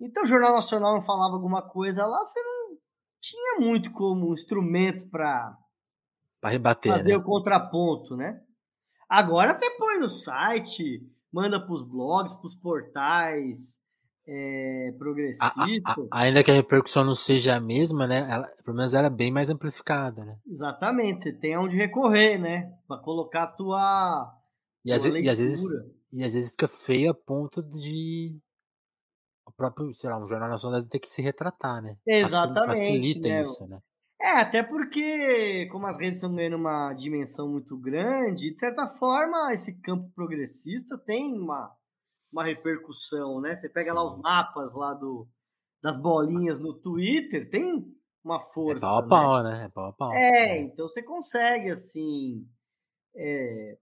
Então 0.00 0.22
o 0.22 0.26
Jornal 0.26 0.54
Nacional 0.54 0.94
não 0.94 1.02
falava 1.02 1.34
alguma 1.34 1.62
coisa 1.62 2.06
lá, 2.06 2.24
você 2.24 2.40
não 2.40 2.78
tinha 3.20 3.60
muito 3.60 3.90
como 3.92 4.32
instrumento 4.32 5.08
para 5.08 5.56
rebater. 6.44 6.92
Fazer 6.92 7.12
né? 7.12 7.16
o 7.16 7.22
contraponto, 7.22 8.16
né? 8.16 8.40
Agora 9.08 9.54
você 9.54 9.70
põe 9.70 9.98
no 9.98 10.08
site, 10.08 11.02
manda 11.32 11.60
para 11.60 11.72
os 11.72 11.82
blogs, 11.82 12.34
para 12.34 12.46
os 12.46 12.54
portais 12.56 13.80
é, 14.26 14.94
progressistas. 14.98 16.12
A, 16.12 16.18
a, 16.18 16.20
ainda 16.20 16.44
que 16.44 16.50
a 16.50 16.54
repercussão 16.54 17.02
não 17.02 17.14
seja 17.14 17.56
a 17.56 17.60
mesma, 17.60 18.06
né? 18.06 18.28
Ela, 18.30 18.46
pelo 18.62 18.76
menos 18.76 18.92
ela 18.92 19.06
é 19.06 19.10
bem 19.10 19.32
mais 19.32 19.48
amplificada, 19.48 20.24
né? 20.24 20.38
Exatamente, 20.46 21.22
você 21.22 21.32
tem 21.32 21.56
onde 21.56 21.74
recorrer, 21.74 22.38
né? 22.38 22.72
Para 22.86 23.00
colocar 23.00 23.44
a 23.44 23.46
tua. 23.46 24.34
E, 24.84 24.92
às, 24.92 25.04
e, 25.04 25.28
às 25.28 25.38
vezes, 25.38 25.62
e 26.12 26.22
às 26.22 26.34
vezes 26.34 26.50
fica 26.50 26.68
feio 26.68 27.10
a 27.10 27.14
ponto 27.14 27.62
de 27.62 28.38
próprio, 29.58 29.92
sei 29.92 30.08
lá, 30.08 30.18
um 30.18 30.26
jornal 30.26 30.48
nacional 30.48 30.82
ter 30.84 31.00
que 31.00 31.08
se 31.08 31.20
retratar, 31.20 31.82
né? 31.82 31.96
Exatamente. 32.06 32.78
Facilita 32.78 33.28
né? 33.28 33.40
isso, 33.40 33.66
né? 33.66 33.80
É, 34.20 34.40
até 34.40 34.62
porque, 34.62 35.66
como 35.66 35.86
as 35.86 35.98
redes 35.98 36.16
estão 36.16 36.34
ganhando 36.34 36.56
uma 36.56 36.92
dimensão 36.94 37.48
muito 37.48 37.76
grande, 37.76 38.52
de 38.52 38.58
certa 38.58 38.86
forma, 38.86 39.52
esse 39.52 39.74
campo 39.80 40.10
progressista 40.14 40.96
tem 40.96 41.38
uma, 41.38 41.72
uma 42.32 42.44
repercussão, 42.44 43.40
né? 43.40 43.56
Você 43.56 43.68
pega 43.68 43.90
Sim. 43.90 43.96
lá 43.96 44.04
os 44.04 44.16
mapas 44.18 44.74
lá 44.74 44.94
do, 44.94 45.28
das 45.82 45.96
bolinhas 46.00 46.58
no 46.58 46.74
Twitter, 46.74 47.48
tem 47.50 47.84
uma 48.24 48.40
força. 48.40 48.84
É 48.84 48.88
pau 48.88 48.98
a 48.98 49.02
né? 49.02 49.08
pau, 49.08 49.42
né? 49.42 49.64
É 49.64 49.68
pau 49.68 49.86
a 49.86 49.92
pau. 49.92 50.12
É, 50.12 50.48
é. 50.48 50.60
então 50.62 50.88
você 50.88 51.02
consegue, 51.02 51.70
assim, 51.70 52.44
é, 53.14 53.78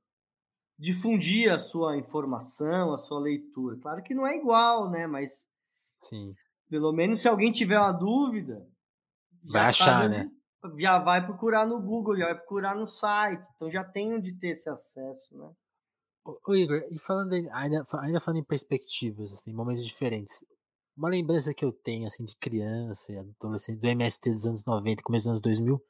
difundir 0.78 1.50
a 1.50 1.58
sua 1.58 1.96
informação, 1.96 2.92
a 2.92 2.96
sua 2.96 3.20
leitura. 3.20 3.78
Claro 3.80 4.02
que 4.02 4.14
não 4.14 4.26
é 4.26 4.36
igual, 4.36 4.90
né? 4.90 5.06
Mas, 5.06 5.46
Sim. 6.02 6.30
pelo 6.68 6.92
menos 6.92 7.20
se 7.20 7.28
alguém 7.28 7.50
tiver 7.50 7.78
uma 7.78 7.92
dúvida 7.92 8.66
Vai 9.48 9.62
achar, 9.66 10.08
né? 10.08 10.30
Já 10.78 10.98
vai 10.98 11.24
procurar 11.24 11.66
no 11.66 11.80
Google, 11.80 12.16
já 12.16 12.26
vai 12.26 12.34
procurar 12.34 12.74
no 12.74 12.86
site, 12.86 13.48
então 13.54 13.70
já 13.70 13.84
tem 13.84 14.14
onde 14.14 14.34
ter 14.34 14.48
esse 14.48 14.68
acesso, 14.68 15.36
né? 15.36 15.50
Ô, 16.24 16.54
Igor, 16.56 16.84
e 16.90 16.98
falando 16.98 17.32
ainda, 17.52 17.86
ainda 18.00 18.20
falando 18.20 18.40
em 18.40 18.44
perspectivas, 18.44 19.32
assim, 19.32 19.52
momentos 19.52 19.84
diferentes, 19.84 20.44
uma 20.96 21.08
lembrança 21.08 21.54
que 21.54 21.64
eu 21.64 21.70
tenho, 21.70 22.06
assim, 22.06 22.24
de 22.24 22.34
criança 22.36 23.12
e 23.12 23.18
adolescente, 23.18 23.78
do 23.78 23.86
MST 23.86 24.30
dos 24.32 24.46
anos 24.46 24.64
90, 24.64 25.04
começo 25.04 25.26
dos 25.26 25.30
anos 25.30 25.40
2000, 25.40 25.80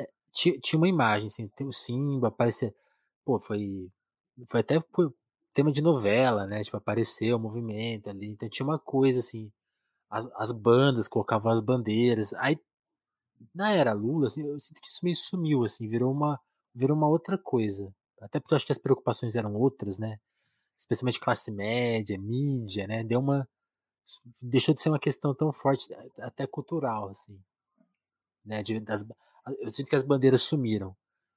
é, 0.00 0.08
tinha, 0.32 0.58
tinha 0.58 0.78
uma 0.78 0.88
imagem, 0.88 1.26
assim, 1.26 1.48
tem 1.48 1.66
o 1.66 1.72
Simba, 1.72 2.28
aparecia, 2.28 2.74
pô, 3.26 3.38
foi, 3.38 3.90
foi 4.46 4.60
até 4.60 4.80
tema 5.56 5.72
de 5.72 5.80
novela, 5.80 6.46
né, 6.46 6.62
tipo, 6.62 6.76
apareceu 6.76 7.38
o 7.38 7.40
movimento 7.40 8.10
ali, 8.10 8.28
então 8.28 8.46
tinha 8.46 8.66
uma 8.66 8.78
coisa, 8.78 9.20
assim, 9.20 9.50
as, 10.10 10.30
as 10.34 10.52
bandas 10.52 11.08
colocavam 11.08 11.50
as 11.50 11.62
bandeiras. 11.62 12.34
Aí, 12.34 12.60
na 13.54 13.72
era 13.72 13.94
Lula, 13.94 14.26
assim, 14.26 14.42
eu 14.42 14.58
sinto 14.60 14.82
que 14.82 14.88
isso 14.88 15.00
meio 15.02 15.16
sumiu, 15.16 15.64
assim, 15.64 15.88
virou 15.88 16.12
uma, 16.12 16.38
virou 16.74 16.94
uma 16.94 17.08
outra 17.08 17.38
coisa. 17.38 17.90
Até 18.20 18.38
porque 18.38 18.52
eu 18.52 18.56
acho 18.56 18.66
que 18.66 18.72
as 18.72 18.78
preocupações 18.78 19.34
eram 19.34 19.54
outras, 19.54 19.98
né? 19.98 20.20
Especialmente 20.76 21.18
classe 21.18 21.50
média, 21.50 22.18
mídia, 22.18 22.86
né? 22.86 23.02
Deu 23.02 23.20
uma. 23.20 23.48
Deixou 24.42 24.74
de 24.74 24.82
ser 24.82 24.90
uma 24.90 24.98
questão 24.98 25.34
tão 25.34 25.50
forte, 25.52 25.88
até 26.20 26.46
cultural, 26.46 27.08
assim. 27.08 27.38
Né? 28.44 28.62
De, 28.62 28.78
das, 28.80 29.06
eu 29.58 29.70
sinto 29.70 29.88
que 29.88 29.96
as 29.96 30.02
bandeiras 30.02 30.42
sumiram. 30.42 30.94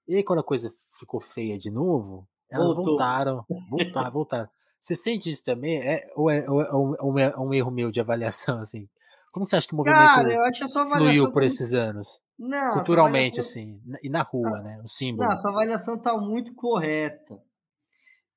E 0.08 0.16
aí, 0.18 0.24
quando 0.24 0.40
a 0.40 0.44
coisa 0.44 0.74
ficou 0.98 1.22
feia 1.22 1.58
de 1.58 1.70
novo, 1.72 2.28
elas 2.50 2.74
Voltou. 2.74 2.86
voltaram. 2.86 3.46
Voltaram, 3.70 4.12
voltaram. 4.12 4.50
Você 4.80 4.96
sente 4.96 5.30
isso 5.30 5.44
também? 5.44 5.78
É, 5.78 6.10
ou, 6.16 6.30
é, 6.30 6.50
ou, 6.50 6.62
é, 6.62 6.72
ou 7.02 7.20
é 7.20 7.38
um 7.38 7.54
erro 7.54 7.72
meu 7.72 7.92
de 7.92 8.00
avaliação, 8.00 8.60
assim? 8.62 8.88
Como 9.32 9.46
você 9.46 9.58
acha 9.58 9.68
que 9.68 9.74
o 9.74 9.78
movimento 9.78 10.00
Cara, 10.00 10.34
eu 10.34 10.44
acho 10.44 10.60
que 10.60 10.72
fluiu 10.90 11.32
por 11.32 11.44
esses 11.44 11.74
anos? 11.74 12.24
Não, 12.38 12.74
Culturalmente, 12.74 13.40
assim, 13.40 13.80
e 14.02 14.10
na 14.10 14.24
rua, 14.24 14.62
né? 14.62 14.82
O 14.84 14.88
símbolo. 14.88 15.28
Não, 15.28 15.36
a 15.36 15.38
sua 15.38 15.52
avaliação 15.52 15.96
está 15.96 16.18
muito 16.18 16.56
correta. 16.56 17.40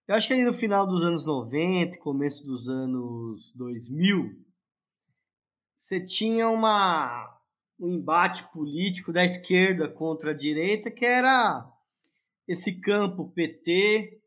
Eu 0.06 0.16
acho 0.16 0.26
que 0.26 0.34
ali 0.34 0.44
no 0.44 0.52
final 0.52 0.86
dos 0.86 1.04
anos 1.04 1.24
90, 1.24 1.98
começo 1.98 2.44
dos 2.44 2.68
anos 2.68 3.52
2000, 3.54 4.36
você 5.76 6.00
tinha 6.00 6.50
uma, 6.50 7.38
um 7.80 7.88
embate 7.88 8.44
político 8.52 9.12
da 9.12 9.24
esquerda 9.24 9.88
contra 9.88 10.32
a 10.32 10.36
direita, 10.36 10.90
que 10.90 11.06
era 11.06 11.71
esse 12.46 12.80
campo 12.80 13.30
PT, 13.30 14.20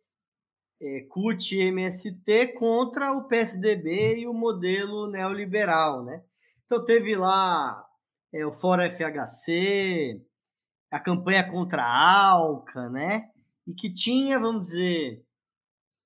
é, 0.81 1.01
CUT 1.09 1.55
e 1.55 1.61
MST 1.67 2.53
contra 2.53 3.13
o 3.13 3.27
PSDB 3.27 4.19
e 4.19 4.27
o 4.27 4.33
modelo 4.33 5.09
neoliberal, 5.09 6.03
né? 6.03 6.23
Então 6.65 6.83
teve 6.83 7.15
lá 7.15 7.85
é, 8.33 8.45
o 8.45 8.51
Fora 8.51 8.89
FHC, 8.89 10.21
a 10.91 10.99
campanha 10.99 11.49
contra 11.49 11.83
a 11.83 12.29
ALCA, 12.31 12.89
né? 12.89 13.29
E 13.67 13.73
que 13.73 13.91
tinha, 13.91 14.39
vamos 14.39 14.67
dizer, 14.67 15.25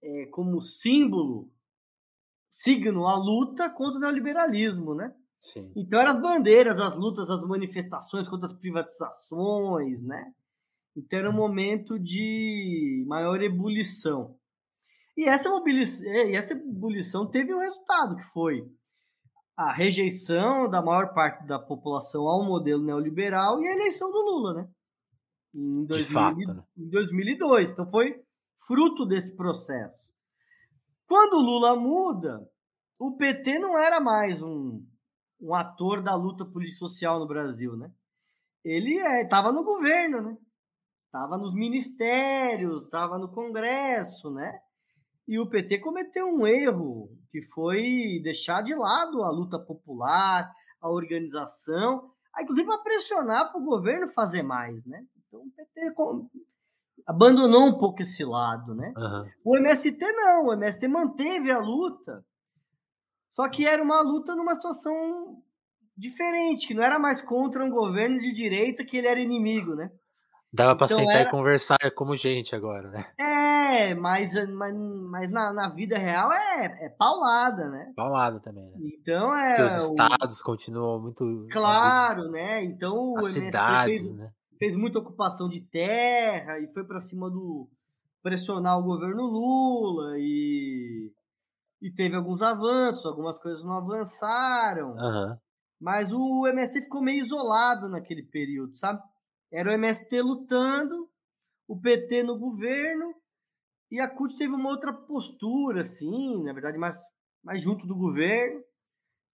é, 0.02 0.26
como 0.28 0.62
símbolo, 0.62 1.52
signo, 2.50 3.08
a 3.08 3.15
luta 3.17 3.69
contra 3.69 3.98
o 3.98 4.02
neoliberalismo, 4.02 4.95
né? 4.95 5.13
Sim. 5.39 5.72
Então 5.76 6.00
eram 6.00 6.12
as 6.12 6.22
bandeiras, 6.22 6.80
as 6.80 6.95
lutas, 6.95 7.30
as 7.30 7.43
manifestações 7.43 8.28
contra 8.28 8.48
as 8.48 8.54
privatizações, 8.54 10.02
né? 10.04 10.34
Então 10.95 11.19
era 11.19 11.30
um 11.30 11.34
momento 11.34 11.97
de 11.99 13.04
maior 13.08 13.41
ebulição. 13.41 14.38
E 15.15 15.25
essa, 15.25 15.49
e 15.67 16.36
essa 16.36 16.54
ebulição 16.54 17.30
teve 17.30 17.54
um 17.54 17.60
resultado, 17.60 18.15
que 18.15 18.23
foi 18.23 18.65
a 19.56 19.73
rejeição 19.73 20.69
da 20.69 20.82
maior 20.82 21.13
parte 21.13 21.45
da 21.45 21.60
população 21.60 22.25
ao 22.28 22.43
modelo 22.43 22.82
neoliberal 22.82 23.62
e 23.62 23.67
a 23.67 23.73
eleição 23.73 24.10
do 24.10 24.17
Lula, 24.17 24.54
né? 24.54 24.69
Em, 25.54 25.86
2000, 25.86 26.13
fato, 26.13 26.38
né? 26.38 26.63
em 26.78 26.89
2002. 26.89 27.71
Então 27.71 27.86
foi 27.86 28.23
fruto 28.65 29.06
desse 29.06 29.36
processo. 29.36 30.13
Quando 31.06 31.34
o 31.34 31.41
Lula 31.41 31.75
muda, 31.75 32.49
o 32.97 33.17
PT 33.17 33.60
não 33.60 33.78
era 33.78 33.99
mais 33.99 34.41
um, 34.41 34.82
um 35.41 35.54
ator 35.54 36.02
da 36.02 36.15
luta 36.15 36.45
político-social 36.45 37.19
no 37.19 37.28
Brasil, 37.28 37.75
né? 37.75 37.91
Ele 38.63 38.95
estava 39.21 39.49
é, 39.49 39.52
no 39.52 39.63
governo, 39.63 40.21
né? 40.21 40.38
Estava 41.10 41.39
nos 41.39 41.56
ministérios, 41.56 42.84
estava 42.84 43.17
no 43.17 43.32
Congresso, 43.32 44.30
né? 44.30 44.60
E 45.28 45.39
o 45.39 45.50
PT 45.50 45.80
cometeu 45.80 46.28
um 46.28 46.45
erro, 46.45 47.10
que 47.32 47.41
foi 47.41 48.19
deixar 48.24 48.62
de 48.62 48.76
lado 48.76 49.24
a 49.24 49.32
luta 49.32 49.58
popular, 49.58 50.52
a 50.80 50.88
organização, 50.88 52.12
inclusive 52.39 52.67
para 52.67 52.84
pressionar 52.84 53.52
para 53.52 53.60
o 53.60 53.65
governo 53.65 54.08
fazer 54.08 54.43
mais, 54.43 54.86
né? 54.86 55.04
Então 55.28 55.41
o 55.41 55.52
PT 55.52 55.93
abandonou 57.08 57.65
um 57.65 57.78
pouco 57.80 58.04
esse 58.04 58.24
lado, 58.24 58.76
né? 58.76 58.93
Uhum. 58.95 59.30
O 59.43 59.58
MST 59.58 60.12
não, 60.12 60.45
o 60.45 60.54
MST 60.54 60.88
manteve 60.88 61.50
a 61.50 61.58
luta, 61.58 62.24
só 63.32 63.50
que 63.50 63.65
era 63.65 63.82
uma 63.82 64.02
luta 64.02 64.36
numa 64.36 64.54
situação 64.54 65.41
diferente, 65.98 66.67
que 66.67 66.76
não 66.76 66.84
era 66.84 67.00
mais 67.00 67.19
contra 67.19 67.65
um 67.65 67.72
governo 67.72 68.19
de 68.19 68.32
direita 68.32 68.86
que 68.86 68.98
ele 68.98 69.08
era 69.08 69.19
inimigo, 69.19 69.74
né? 69.74 69.91
Dava 70.52 70.74
então, 70.74 70.78
para 70.78 70.88
sentar 70.88 71.16
era... 71.16 71.30
e 71.30 71.32
conversar 71.32 71.92
como 71.96 72.16
gente 72.16 72.56
agora, 72.56 72.90
né? 72.90 73.06
É, 73.20 73.94
mas, 73.94 74.34
mas, 74.50 74.76
mas 74.76 75.30
na, 75.30 75.54
na 75.54 75.70
vida 75.70 75.98
real 75.98 76.32
é, 76.34 76.86
é 76.86 76.90
paulada, 76.90 77.70
né? 77.70 77.94
Paulada 77.96 78.40
também, 78.40 78.66
né? 78.66 78.78
Então 78.80 79.34
é. 79.36 79.58
Porque 79.58 79.62
os 79.64 79.90
estados 79.90 80.42
o... 80.42 80.44
continuam 80.44 81.00
muito. 81.00 81.48
Claro, 81.52 82.32
né? 82.32 82.64
Então 82.64 83.16
As 83.18 83.28
cidades, 83.28 84.02
fez, 84.02 84.16
né? 84.16 84.32
fez 84.58 84.76
muita 84.76 84.98
ocupação 84.98 85.48
de 85.48 85.62
terra 85.62 86.60
e 86.60 86.68
foi 86.74 86.84
para 86.84 87.00
cima 87.00 87.30
do. 87.30 87.70
pressionar 88.24 88.80
o 88.80 88.84
governo 88.84 89.24
Lula 89.24 90.18
e. 90.18 91.12
E 91.82 91.92
teve 91.92 92.16
alguns 92.16 92.42
avanços, 92.42 93.06
algumas 93.06 93.38
coisas 93.38 93.64
não 93.64 93.78
avançaram. 93.78 94.92
Uhum. 94.94 95.38
Mas 95.80 96.12
o 96.12 96.46
MST 96.48 96.82
ficou 96.82 97.02
meio 97.02 97.24
isolado 97.24 97.88
naquele 97.88 98.24
período, 98.24 98.76
sabe? 98.76 99.02
Era 99.52 99.72
o 99.72 99.74
MST 99.74 100.22
lutando, 100.22 101.10
o 101.68 101.80
PT 101.80 102.24
no 102.24 102.38
governo, 102.38 103.14
e 103.92 104.00
a 104.00 104.08
CUT 104.08 104.38
teve 104.38 104.54
uma 104.54 104.70
outra 104.70 104.94
postura, 104.94 105.82
assim, 105.82 106.44
na 106.44 106.54
verdade, 106.54 106.78
mais, 106.78 107.00
mais 107.44 107.62
junto 107.62 107.88
do 107.88 107.96
governo. 107.96 108.64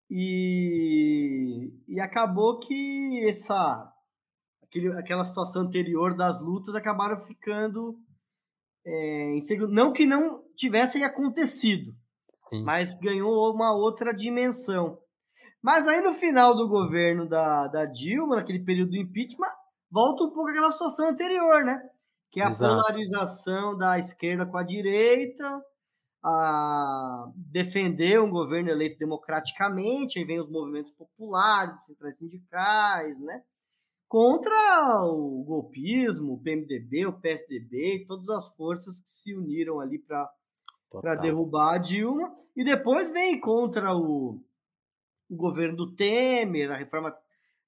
E, 0.10 1.74
e 1.88 2.00
acabou 2.00 2.60
que 2.60 3.26
essa 3.28 3.92
aquele, 4.64 4.90
aquela 4.98 5.26
situação 5.26 5.64
anterior 5.64 6.16
das 6.16 6.40
lutas 6.40 6.76
acabaram 6.76 7.18
ficando 7.18 7.98
é, 8.86 9.36
em 9.36 9.42
segundo. 9.42 9.74
Não 9.74 9.92
que 9.92 10.06
não 10.06 10.44
tivessem 10.56 11.04
acontecido, 11.04 11.94
Sim. 12.50 12.64
mas 12.64 12.94
ganhou 12.96 13.54
uma 13.54 13.74
outra 13.74 14.14
dimensão. 14.14 15.00
Mas 15.62 15.88
aí 15.88 16.02
no 16.02 16.12
final 16.12 16.56
do 16.56 16.68
governo 16.68 17.28
da, 17.28 17.68
da 17.68 17.86
Dilma, 17.86 18.36
naquele 18.36 18.64
período 18.64 18.92
do 18.92 18.98
impeachment, 18.98 19.52
volta 19.90 20.24
um 20.24 20.32
pouco 20.32 20.50
àquela 20.50 20.72
situação 20.72 21.10
anterior, 21.10 21.64
né? 21.64 21.82
Que 22.32 22.42
é 22.42 22.46
a 22.46 22.50
Exato. 22.50 22.76
polarização 22.76 23.78
da 23.78 23.98
esquerda 23.98 24.46
com 24.46 24.58
a 24.58 24.64
direita, 24.64 25.64
a 26.24 27.32
defender 27.36 28.20
um 28.20 28.32
governo 28.32 28.70
eleito 28.70 28.98
democraticamente, 28.98 30.18
aí 30.18 30.26
vem 30.26 30.40
os 30.40 30.50
movimentos 30.50 30.92
populares, 30.92 31.86
centrais 31.86 32.18
sindicais, 32.18 33.20
né? 33.20 33.44
Contra 34.08 35.04
o 35.06 35.44
golpismo, 35.44 36.34
o 36.34 36.42
PMDB, 36.42 37.06
o 37.06 37.20
PSDB 37.20 38.06
todas 38.08 38.30
as 38.30 38.56
forças 38.56 39.00
que 39.00 39.12
se 39.12 39.36
uniram 39.36 39.80
ali 39.80 40.00
para 40.00 41.16
derrubar 41.22 41.76
a 41.76 41.78
Dilma. 41.78 42.36
E 42.56 42.64
depois 42.64 43.12
vem 43.12 43.40
contra 43.40 43.96
o, 43.96 44.42
o 45.30 45.36
governo 45.36 45.76
do 45.76 45.96
Temer, 45.96 46.72
a 46.72 46.76
reforma 46.76 47.16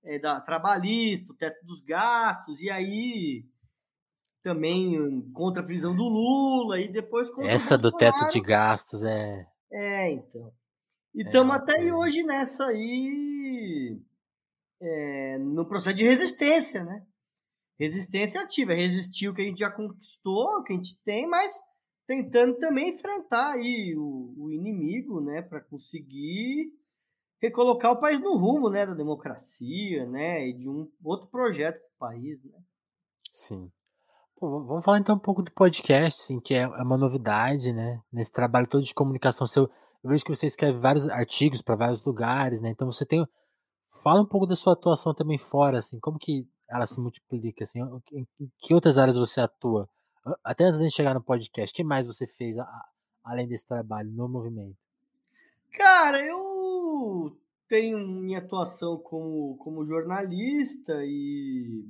é, 0.07 0.17
da 0.17 0.39
trabalhista, 0.39 1.33
o 1.33 1.35
teto 1.35 1.65
dos 1.65 1.81
gastos, 1.81 2.61
e 2.61 2.69
aí 2.69 3.45
também 4.41 5.21
contra 5.33 5.61
a 5.61 5.65
prisão 5.65 5.93
do 5.93 6.07
Lula, 6.07 6.79
e 6.79 6.87
depois 6.87 7.29
contra 7.29 7.51
Essa 7.51 7.77
do 7.77 7.91
teto 7.91 8.29
de 8.29 8.39
gastos 8.39 9.03
é. 9.03 9.45
É, 9.69 10.09
então. 10.09 10.53
E 11.13 11.23
estamos 11.23 11.53
é 11.53 11.59
até 11.59 11.93
hoje 11.93 12.23
nessa 12.23 12.67
aí, 12.67 13.99
é, 14.79 15.37
no 15.39 15.65
processo 15.65 15.95
de 15.95 16.05
resistência, 16.05 16.83
né? 16.83 17.05
Resistência 17.77 18.41
ativa, 18.41 18.73
resistir 18.73 19.27
o 19.27 19.33
que 19.33 19.41
a 19.41 19.45
gente 19.45 19.59
já 19.59 19.69
conquistou, 19.69 20.59
o 20.59 20.63
que 20.63 20.71
a 20.71 20.75
gente 20.75 20.97
tem, 21.03 21.27
mas 21.27 21.53
tentando 22.07 22.57
também 22.57 22.89
enfrentar 22.89 23.51
aí 23.51 23.93
o, 23.97 24.33
o 24.37 24.51
inimigo, 24.51 25.19
né, 25.19 25.41
para 25.41 25.59
conseguir 25.59 26.71
recolocar 27.41 27.91
o 27.91 27.99
país 27.99 28.19
no 28.19 28.35
rumo, 28.35 28.69
né, 28.69 28.85
da 28.85 28.93
democracia, 28.93 30.05
né, 30.05 30.47
e 30.47 30.53
de 30.53 30.69
um 30.69 30.89
outro 31.03 31.27
projeto 31.27 31.79
para 31.79 32.07
o 32.07 32.11
país, 32.11 32.43
né. 32.43 32.59
Sim. 33.31 33.71
Pô, 34.35 34.63
vamos 34.63 34.85
falar 34.85 34.99
então 34.99 35.15
um 35.15 35.19
pouco 35.19 35.41
do 35.41 35.51
podcast, 35.51 36.21
assim, 36.21 36.39
que 36.39 36.53
é, 36.53 36.61
é 36.61 36.83
uma 36.83 36.97
novidade, 36.97 37.73
né, 37.73 38.01
nesse 38.11 38.31
trabalho 38.31 38.67
todo 38.67 38.83
de 38.83 38.93
comunicação 38.93 39.47
seu. 39.47 39.69
Eu 40.03 40.09
vejo 40.09 40.23
que 40.23 40.35
você 40.35 40.45
escreve 40.47 40.77
vários 40.77 41.07
artigos 41.07 41.61
para 41.61 41.75
vários 41.75 42.05
lugares, 42.05 42.61
né, 42.61 42.69
então 42.69 42.91
você 42.91 43.05
tem... 43.05 43.25
Fala 44.03 44.21
um 44.21 44.25
pouco 44.25 44.45
da 44.45 44.55
sua 44.55 44.73
atuação 44.73 45.13
também 45.13 45.37
fora, 45.37 45.77
assim, 45.77 45.97
como 45.99 46.19
que 46.19 46.45
ela 46.69 46.85
se 46.85 46.99
multiplica, 46.99 47.63
assim, 47.63 47.79
em 48.11 48.27
que 48.59 48.73
outras 48.73 48.97
áreas 48.97 49.17
você 49.17 49.39
atua? 49.39 49.89
Até 50.43 50.65
antes 50.65 50.79
de 50.79 50.91
chegar 50.91 51.13
no 51.13 51.23
podcast, 51.23 51.71
o 51.71 51.75
que 51.75 51.85
mais 51.85 52.05
você 52.05 52.27
fez 52.27 52.59
a, 52.59 52.85
além 53.23 53.47
desse 53.47 53.65
trabalho 53.65 54.11
no 54.11 54.27
movimento? 54.27 54.75
Cara, 55.71 56.25
eu 56.25 56.46
tenho 57.67 57.99
minha 57.99 58.39
atuação 58.39 58.97
como, 58.97 59.57
como 59.57 59.85
jornalista 59.85 61.03
e, 61.03 61.85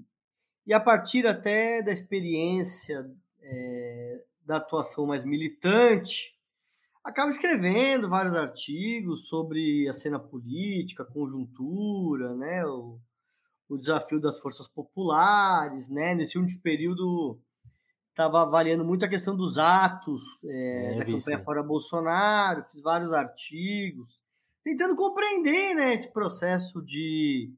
e 0.65 0.73
a 0.73 0.79
partir 0.79 1.25
até 1.27 1.81
da 1.81 1.91
experiência 1.91 3.09
é, 3.41 4.23
da 4.45 4.57
atuação 4.57 5.05
mais 5.05 5.23
militante, 5.23 6.35
acabo 7.03 7.29
escrevendo 7.29 8.09
vários 8.09 8.35
artigos 8.35 9.27
sobre 9.27 9.87
a 9.87 9.93
cena 9.93 10.19
política, 10.19 11.05
conjuntura, 11.05 12.35
né, 12.35 12.65
o, 12.65 12.99
o 13.69 13.77
desafio 13.77 14.19
das 14.19 14.39
forças 14.39 14.67
populares, 14.67 15.89
né, 15.89 16.15
nesse 16.15 16.37
último 16.37 16.61
período 16.61 17.39
estava 18.09 18.41
avaliando 18.41 18.83
muito 18.83 19.05
a 19.05 19.07
questão 19.07 19.35
dos 19.35 19.59
atos 19.59 20.23
é, 20.43 20.95
é, 20.95 20.97
da 20.97 21.05
campanha 21.05 21.43
fora 21.43 21.61
Bolsonaro, 21.61 22.65
fiz 22.71 22.81
vários 22.81 23.13
artigos, 23.13 24.23
tentando 24.67 24.97
compreender 24.97 25.73
né, 25.75 25.93
esse 25.93 26.11
processo 26.11 26.81
de 26.81 27.53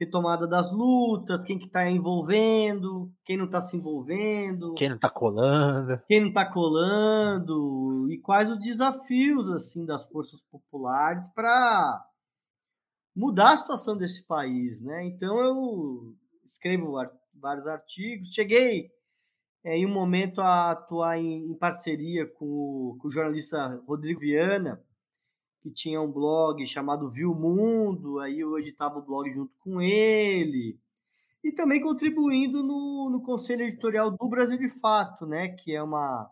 retomada 0.00 0.44
das 0.44 0.72
lutas, 0.72 1.44
quem 1.44 1.56
que 1.56 1.66
está 1.66 1.88
envolvendo, 1.88 3.12
quem 3.24 3.36
não 3.36 3.44
está 3.44 3.60
se 3.60 3.76
envolvendo, 3.76 4.74
quem 4.74 4.88
não 4.88 4.96
está 4.96 5.08
colando, 5.08 6.00
quem 6.08 6.20
não 6.20 6.28
está 6.28 6.44
colando 6.44 8.08
e 8.10 8.18
quais 8.18 8.50
os 8.50 8.58
desafios 8.58 9.48
assim 9.50 9.86
das 9.86 10.06
forças 10.08 10.40
populares 10.50 11.28
para 11.28 12.04
mudar 13.14 13.52
a 13.52 13.56
situação 13.56 13.96
desse 13.96 14.26
país, 14.26 14.80
né? 14.82 15.04
Então 15.04 15.38
eu 15.40 16.16
escrevo 16.44 16.94
vários 17.34 17.66
artigos, 17.68 18.34
cheguei 18.34 18.90
é, 19.64 19.76
em 19.76 19.86
um 19.86 19.92
momento 19.92 20.40
a 20.40 20.72
atuar 20.72 21.18
em, 21.18 21.50
em 21.50 21.54
parceria 21.54 22.26
com 22.26 22.96
com 23.00 23.08
o, 23.08 23.10
jornalista 23.10 23.80
Rodrigo 23.86 24.20
Viana, 24.20 24.82
que 25.60 25.70
tinha 25.70 26.00
um 26.00 26.10
blog 26.10 26.64
chamado 26.66 27.10
Viu 27.10 27.34
Mundo, 27.34 28.20
aí 28.20 28.40
eu 28.40 28.58
editava 28.58 28.98
o 28.98 29.02
blog 29.02 29.30
junto 29.30 29.52
com 29.58 29.80
ele, 29.80 30.78
e 31.42 31.52
também 31.52 31.80
contribuindo 31.80 32.62
no, 32.62 33.08
no 33.10 33.22
conselho 33.22 33.62
editorial 33.62 34.10
do 34.10 34.28
Brasil 34.28 34.58
de 34.58 34.68
Fato, 34.68 35.26
né, 35.26 35.48
que 35.48 35.74
é 35.74 35.82
uma, 35.82 36.30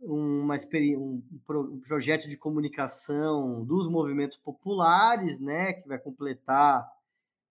uma 0.00 0.56
um, 0.56 1.22
um 1.50 1.80
projeto 1.80 2.28
de 2.28 2.36
comunicação 2.36 3.64
dos 3.64 3.88
movimentos 3.88 4.38
populares, 4.38 5.38
né, 5.38 5.74
que 5.74 5.88
vai 5.88 5.98
completar 5.98 6.88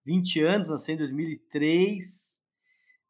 20 0.05 0.41
anos, 0.41 0.69
nasceu 0.69 0.95
em 0.95 0.97
2003, 0.97 2.31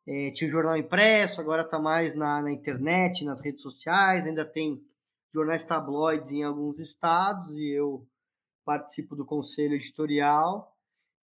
é, 0.08 0.32
tinha 0.32 0.48
o 0.48 0.52
jornal 0.52 0.76
impresso, 0.76 1.40
agora 1.40 1.62
está 1.62 1.80
mais 1.80 2.14
na, 2.14 2.42
na, 2.42 2.52
internet, 2.52 3.24
nas 3.24 3.40
redes 3.40 3.62
sociais, 3.62 4.26
ainda 4.26 4.44
tem 4.44 4.84
jornais 5.34 5.64
tabloides 5.64 6.32
em 6.32 6.44
alguns 6.44 6.80
estados 6.80 7.52
e 7.52 7.70
eu 7.70 8.08
participo 8.66 9.16
do 9.16 9.26
conselho 9.26 9.76
editorial 9.76 10.76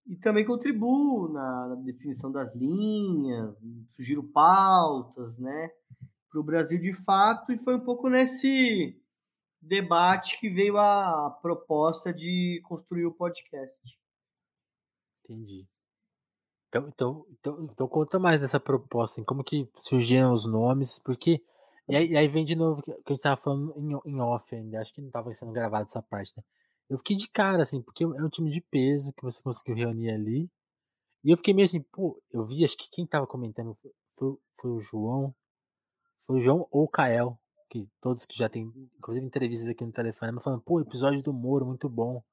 e 0.05 0.15
também 0.15 0.45
contribuo 0.45 1.27
na, 1.27 1.75
definição 1.83 2.31
das 2.31 2.55
linhas, 2.55 3.57
sugiro 3.89 4.23
pautas, 4.23 5.37
né, 5.37 5.69
para 6.29 6.39
o 6.39 6.43
Brasil 6.43 6.79
de 6.79 6.93
fato 6.93 7.51
e 7.51 7.57
foi 7.57 7.75
um 7.75 7.83
pouco 7.83 8.09
nesse 8.09 8.99
debate 9.61 10.39
que 10.39 10.49
veio 10.49 10.77
a 10.77 11.29
proposta 11.41 12.13
de 12.13 12.61
construir 12.63 13.05
o 13.05 13.13
podcast. 13.13 13.99
Entendi. 15.23 15.67
Então, 16.69 16.87
então, 16.87 17.25
então, 17.29 17.63
então 17.63 17.87
conta 17.87 18.19
mais 18.19 18.39
dessa 18.39 18.59
proposta, 18.59 19.15
assim, 19.15 19.23
como 19.23 19.43
que 19.43 19.69
surgiram 19.75 20.31
os 20.31 20.45
nomes, 20.45 20.99
porque. 20.99 21.43
E 21.87 21.95
aí, 21.95 22.07
e 22.09 22.17
aí 22.17 22.27
vem 22.27 22.43
de 22.43 22.55
novo 22.55 22.81
que 22.81 22.91
a 22.91 23.13
gente 23.13 23.21
tava 23.21 23.37
falando 23.37 23.73
em, 23.77 24.11
em 24.11 24.19
off 24.19 24.53
ainda, 24.53 24.81
acho 24.81 24.93
que 24.93 25.01
não 25.01 25.09
tava 25.09 25.33
sendo 25.33 25.53
gravado 25.53 25.85
essa 25.85 26.01
parte, 26.01 26.33
né? 26.35 26.43
Eu 26.89 26.97
fiquei 26.97 27.15
de 27.15 27.29
cara, 27.29 27.63
assim, 27.63 27.81
porque 27.81 28.03
é 28.03 28.07
um 28.07 28.29
time 28.29 28.49
de 28.49 28.61
peso 28.61 29.13
que 29.13 29.23
você 29.23 29.41
conseguiu 29.41 29.75
reunir 29.75 30.11
ali. 30.11 30.49
E 31.23 31.31
eu 31.31 31.37
fiquei 31.37 31.53
meio 31.53 31.65
assim, 31.65 31.81
pô, 31.81 32.21
eu 32.31 32.45
vi, 32.45 32.63
acho 32.63 32.77
que 32.77 32.89
quem 32.89 33.05
tava 33.05 33.27
comentando 33.27 33.73
foi, 33.75 33.91
foi, 34.11 34.37
foi 34.51 34.71
o 34.71 34.79
João. 34.79 35.35
Foi 36.25 36.37
o 36.37 36.41
João 36.41 36.67
ou 36.71 36.83
o 36.83 36.87
Kael, 36.87 37.37
que 37.69 37.89
todos 37.99 38.25
que 38.25 38.37
já 38.37 38.47
tem, 38.47 38.71
inclusive 38.97 39.25
entrevistas 39.25 39.69
aqui 39.69 39.85
no 39.85 39.91
telefone, 39.91 40.41
falando, 40.41 40.61
pô, 40.61 40.79
episódio 40.79 41.21
do 41.21 41.33
Moro, 41.33 41.65
muito 41.65 41.89
bom. 41.89 42.23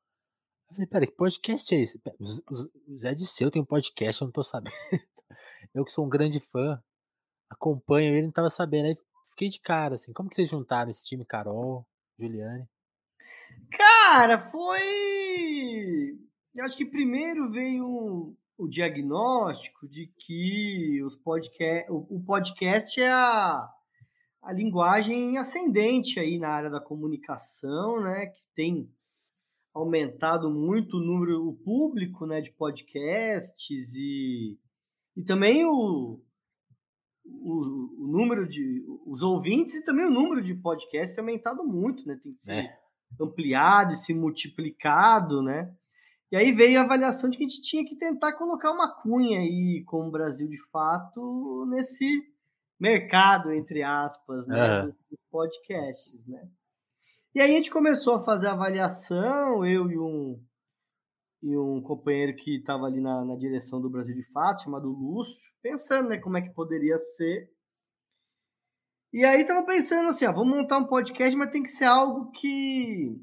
Eu 0.68 0.74
falei, 0.74 0.86
pera, 0.86 1.06
que 1.06 1.12
podcast 1.12 1.74
é 1.74 1.80
esse? 1.80 2.00
O 2.48 2.96
Zé 2.96 3.14
Disseu 3.14 3.50
tem 3.50 3.62
um 3.62 3.64
podcast, 3.64 4.22
eu 4.22 4.26
não 4.26 4.32
tô 4.32 4.42
sabendo. 4.42 4.74
Eu 5.74 5.84
que 5.84 5.90
sou 5.90 6.06
um 6.06 6.08
grande 6.08 6.38
fã, 6.38 6.80
acompanho 7.50 8.14
ele, 8.14 8.26
não 8.26 8.32
tava 8.32 8.48
sabendo. 8.48 8.86
Aí 8.86 8.96
fiquei 9.34 9.48
de 9.48 9.60
cara, 9.60 9.94
assim, 9.96 10.12
como 10.12 10.28
que 10.28 10.36
vocês 10.36 10.48
juntaram 10.48 10.88
esse 10.88 11.04
time, 11.04 11.24
Carol, 11.24 11.84
Juliane? 12.18 12.68
Cara, 13.70 14.38
foi. 14.38 16.18
Eu 16.54 16.64
acho 16.64 16.76
que 16.76 16.86
primeiro 16.86 17.50
veio 17.50 18.36
o 18.56 18.68
diagnóstico 18.68 19.88
de 19.88 20.06
que 20.06 21.02
os 21.04 21.16
podcast, 21.16 21.86
o 21.90 22.22
podcast 22.24 23.00
é 23.00 23.10
a, 23.10 23.68
a 24.40 24.52
linguagem 24.52 25.36
ascendente 25.36 26.20
aí 26.20 26.38
na 26.38 26.48
área 26.48 26.70
da 26.70 26.80
comunicação, 26.80 28.00
né? 28.00 28.26
Que 28.26 28.42
tem 28.54 28.88
aumentado 29.74 30.48
muito 30.48 30.96
o 30.96 31.00
número, 31.00 31.48
o 31.48 31.54
público 31.54 32.24
né, 32.24 32.40
de 32.40 32.52
podcasts 32.52 33.94
e, 33.96 34.56
e 35.16 35.24
também 35.24 35.64
o, 35.64 36.22
o, 37.24 38.04
o, 38.04 38.06
número 38.06 38.46
de 38.46 38.84
os 39.06 39.22
ouvintes 39.22 39.74
e 39.74 39.84
também 39.84 40.04
o 40.04 40.10
número 40.10 40.42
de 40.42 40.54
podcasts 40.54 41.14
tem 41.14 41.22
aumentado 41.22 41.64
muito, 41.64 42.06
né? 42.06 42.18
Tem 42.22 42.34
sido 42.34 42.52
é. 42.52 42.78
ampliado 43.20 43.92
e 43.92 43.96
se 43.96 44.12
multiplicado, 44.12 45.42
né? 45.42 45.72
E 46.30 46.36
aí 46.36 46.52
veio 46.52 46.80
a 46.80 46.82
avaliação 46.82 47.30
de 47.30 47.38
que 47.38 47.44
a 47.44 47.48
gente 47.48 47.62
tinha 47.62 47.84
que 47.84 47.96
tentar 47.96 48.32
colocar 48.32 48.72
uma 48.72 48.92
cunha 48.92 49.40
aí 49.40 49.84
com 49.84 50.08
o 50.08 50.10
Brasil 50.10 50.48
de 50.48 50.60
fato 50.70 51.64
nesse 51.68 52.06
mercado, 52.78 53.52
entre 53.52 53.82
aspas, 53.82 54.46
né? 54.46 54.82
Uhum. 54.82 54.86
Dos 55.10 55.20
podcasts, 55.30 56.26
né? 56.26 56.48
E 57.34 57.40
aí 57.40 57.50
a 57.50 57.54
gente 57.54 57.70
começou 57.70 58.14
a 58.14 58.20
fazer 58.20 58.46
a 58.48 58.52
avaliação, 58.52 59.64
eu 59.64 59.90
e 59.90 59.98
um, 59.98 60.40
e 61.44 61.58
um 61.58 61.78
companheiro 61.82 62.34
que 62.34 62.56
estava 62.56 62.86
ali 62.86 63.02
na, 63.02 63.22
na, 63.22 63.36
direção 63.36 63.78
do 63.78 63.90
Brasil 63.90 64.14
de 64.14 64.22
Fato, 64.22 64.62
chamado 64.62 64.88
Lúcio, 64.88 65.52
pensando 65.60 66.08
né, 66.08 66.16
como 66.16 66.38
é 66.38 66.42
que 66.42 66.48
poderia 66.48 66.96
ser. 66.96 67.52
E 69.12 69.22
aí 69.26 69.42
estava 69.42 69.62
pensando 69.62 70.08
assim, 70.08 70.24
ó, 70.24 70.32
vamos 70.32 70.56
montar 70.56 70.78
um 70.78 70.86
podcast, 70.86 71.36
mas 71.36 71.50
tem 71.50 71.62
que 71.62 71.68
ser 71.68 71.84
algo 71.84 72.30
que 72.30 73.22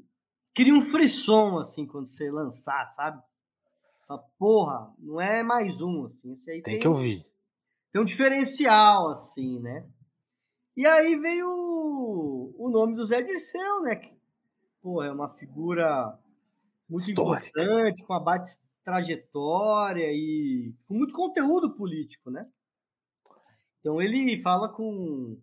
cria 0.54 0.72
um 0.72 0.80
frisson, 0.80 1.58
assim, 1.58 1.84
quando 1.84 2.06
você 2.06 2.30
lançar, 2.30 2.86
sabe? 2.86 3.20
Porra, 4.38 4.94
não 5.00 5.20
é 5.20 5.42
mais 5.42 5.80
um, 5.80 6.04
assim. 6.04 6.32
Esse 6.32 6.48
aí 6.48 6.62
tem, 6.62 6.74
tem 6.74 6.80
que 6.80 6.88
ouvir. 6.88 7.20
Tem 7.90 8.00
um 8.00 8.04
diferencial, 8.04 9.08
assim, 9.08 9.58
né? 9.58 9.84
E 10.76 10.86
aí 10.86 11.16
veio 11.16 11.48
o 12.56 12.70
nome 12.70 12.94
do 12.94 13.04
Zé 13.04 13.20
Dirceu, 13.20 13.82
né? 13.82 13.96
Que, 13.96 14.16
pô, 14.80 15.02
é 15.02 15.10
uma 15.10 15.28
figura 15.28 16.16
muito 16.92 17.08
Histórica. 17.08 17.48
importante, 17.48 18.04
com 18.04 18.12
uma 18.12 18.22
bate 18.22 18.50
trajetória 18.84 20.08
e 20.12 20.74
com 20.86 20.94
muito 20.94 21.14
conteúdo 21.14 21.74
político, 21.74 22.30
né? 22.30 22.46
Então 23.80 24.00
ele 24.00 24.36
fala 24.42 24.68
com, 24.68 25.40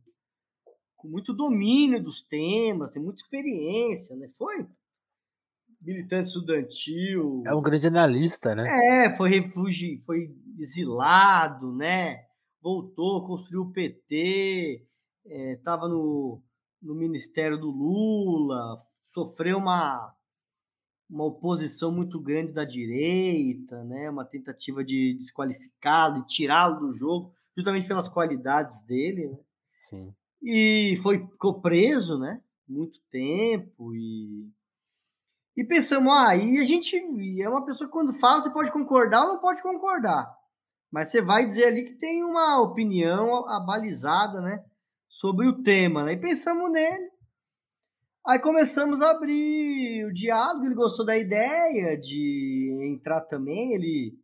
com 0.95 1.07
muito 1.07 1.33
domínio 1.33 2.01
dos 2.01 2.21
temas, 2.21 2.91
tem 2.91 3.01
muita 3.01 3.21
experiência, 3.21 4.15
né? 4.15 4.29
Foi 4.37 4.67
militante 5.81 6.27
estudantil. 6.27 7.43
É 7.47 7.55
um 7.55 7.61
grande 7.61 7.87
analista, 7.87 8.53
né? 8.53 8.67
É, 9.05 9.17
foi 9.17 9.29
refugio, 9.29 10.01
foi 10.05 10.29
exilado, 10.59 11.73
né? 11.73 12.25
Voltou, 12.61 13.25
construiu 13.25 13.61
o 13.61 13.71
PT, 13.71 14.85
estava 15.25 15.85
é, 15.85 15.89
no, 15.89 16.43
no 16.81 16.93
ministério 16.93 17.57
do 17.57 17.71
Lula, 17.71 18.77
sofreu 19.07 19.57
uma, 19.57 20.13
uma 21.10 21.26
oposição 21.26 21.91
muito 21.91 22.20
grande 22.20 22.51
da 22.51 22.64
direita, 22.64 23.84
né? 23.84 24.10
uma 24.10 24.26
tentativa 24.26 24.84
de 24.84 25.16
desqualificá-lo, 25.16 26.22
de 26.22 26.28
tirá-lo 26.28 26.80
do 26.80 26.93
jogo, 26.93 27.34
justamente 27.57 27.88
pelas 27.88 28.07
qualidades 28.07 28.82
dele. 28.84 29.28
Né? 29.28 29.38
Sim. 29.80 30.14
E 30.41 30.97
foi, 31.01 31.20
ficou 31.20 31.62
preso 31.62 32.20
né? 32.20 32.41
muito 32.68 32.99
tempo 33.12 33.93
e. 33.95 34.47
E 35.57 35.64
pensamos, 35.66 36.14
ah, 36.14 36.38
e 36.38 36.57
a 36.57 36.64
gente 36.64 36.95
é 37.41 37.49
uma 37.49 37.66
pessoa 37.66 37.86
que 37.86 37.91
quando 37.91 38.14
fala, 38.14 38.41
você 38.41 38.49
pode 38.49 38.72
concordar 38.72 39.24
ou 39.24 39.34
não 39.34 39.39
pode 39.41 39.62
concordar. 39.62 40.34
Mas 40.89 41.10
você 41.10 41.22
vai 41.22 41.45
dizer 41.45 41.66
ali 41.66 41.84
que 41.84 41.95
tem 41.95 42.24
uma 42.24 42.62
opinião 42.62 43.45
abalizada, 43.49 44.39
né? 44.39 44.64
sobre 45.10 45.47
o 45.47 45.64
tema, 45.64 46.03
né? 46.05 46.14
E 46.14 46.18
pensamos 46.18 46.72
nele. 46.72 47.12
Aí 48.30 48.38
começamos 48.38 49.01
a 49.01 49.09
abrir 49.09 50.05
o 50.05 50.13
diálogo, 50.13 50.63
ele 50.63 50.75
gostou 50.75 51.03
da 51.03 51.17
ideia 51.17 51.97
de 51.97 52.77
entrar 52.80 53.21
também, 53.21 53.73
ele 53.73 54.19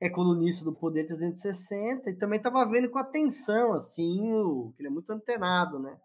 é 0.00 0.10
colunista 0.10 0.64
do 0.64 0.74
Poder 0.74 1.06
360 1.06 2.10
e 2.10 2.16
também 2.16 2.38
estava 2.38 2.68
vendo 2.68 2.90
com 2.90 2.98
atenção, 2.98 3.72
assim, 3.74 4.32
o, 4.32 4.74
ele 4.76 4.88
é 4.88 4.90
muito 4.90 5.08
antenado, 5.12 5.78
né? 5.78 5.96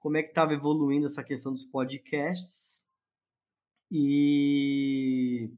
Como 0.00 0.16
é 0.16 0.22
que 0.24 0.30
estava 0.30 0.52
evoluindo 0.52 1.06
essa 1.06 1.22
questão 1.22 1.52
dos 1.52 1.64
podcasts. 1.64 2.82
E 3.88 5.52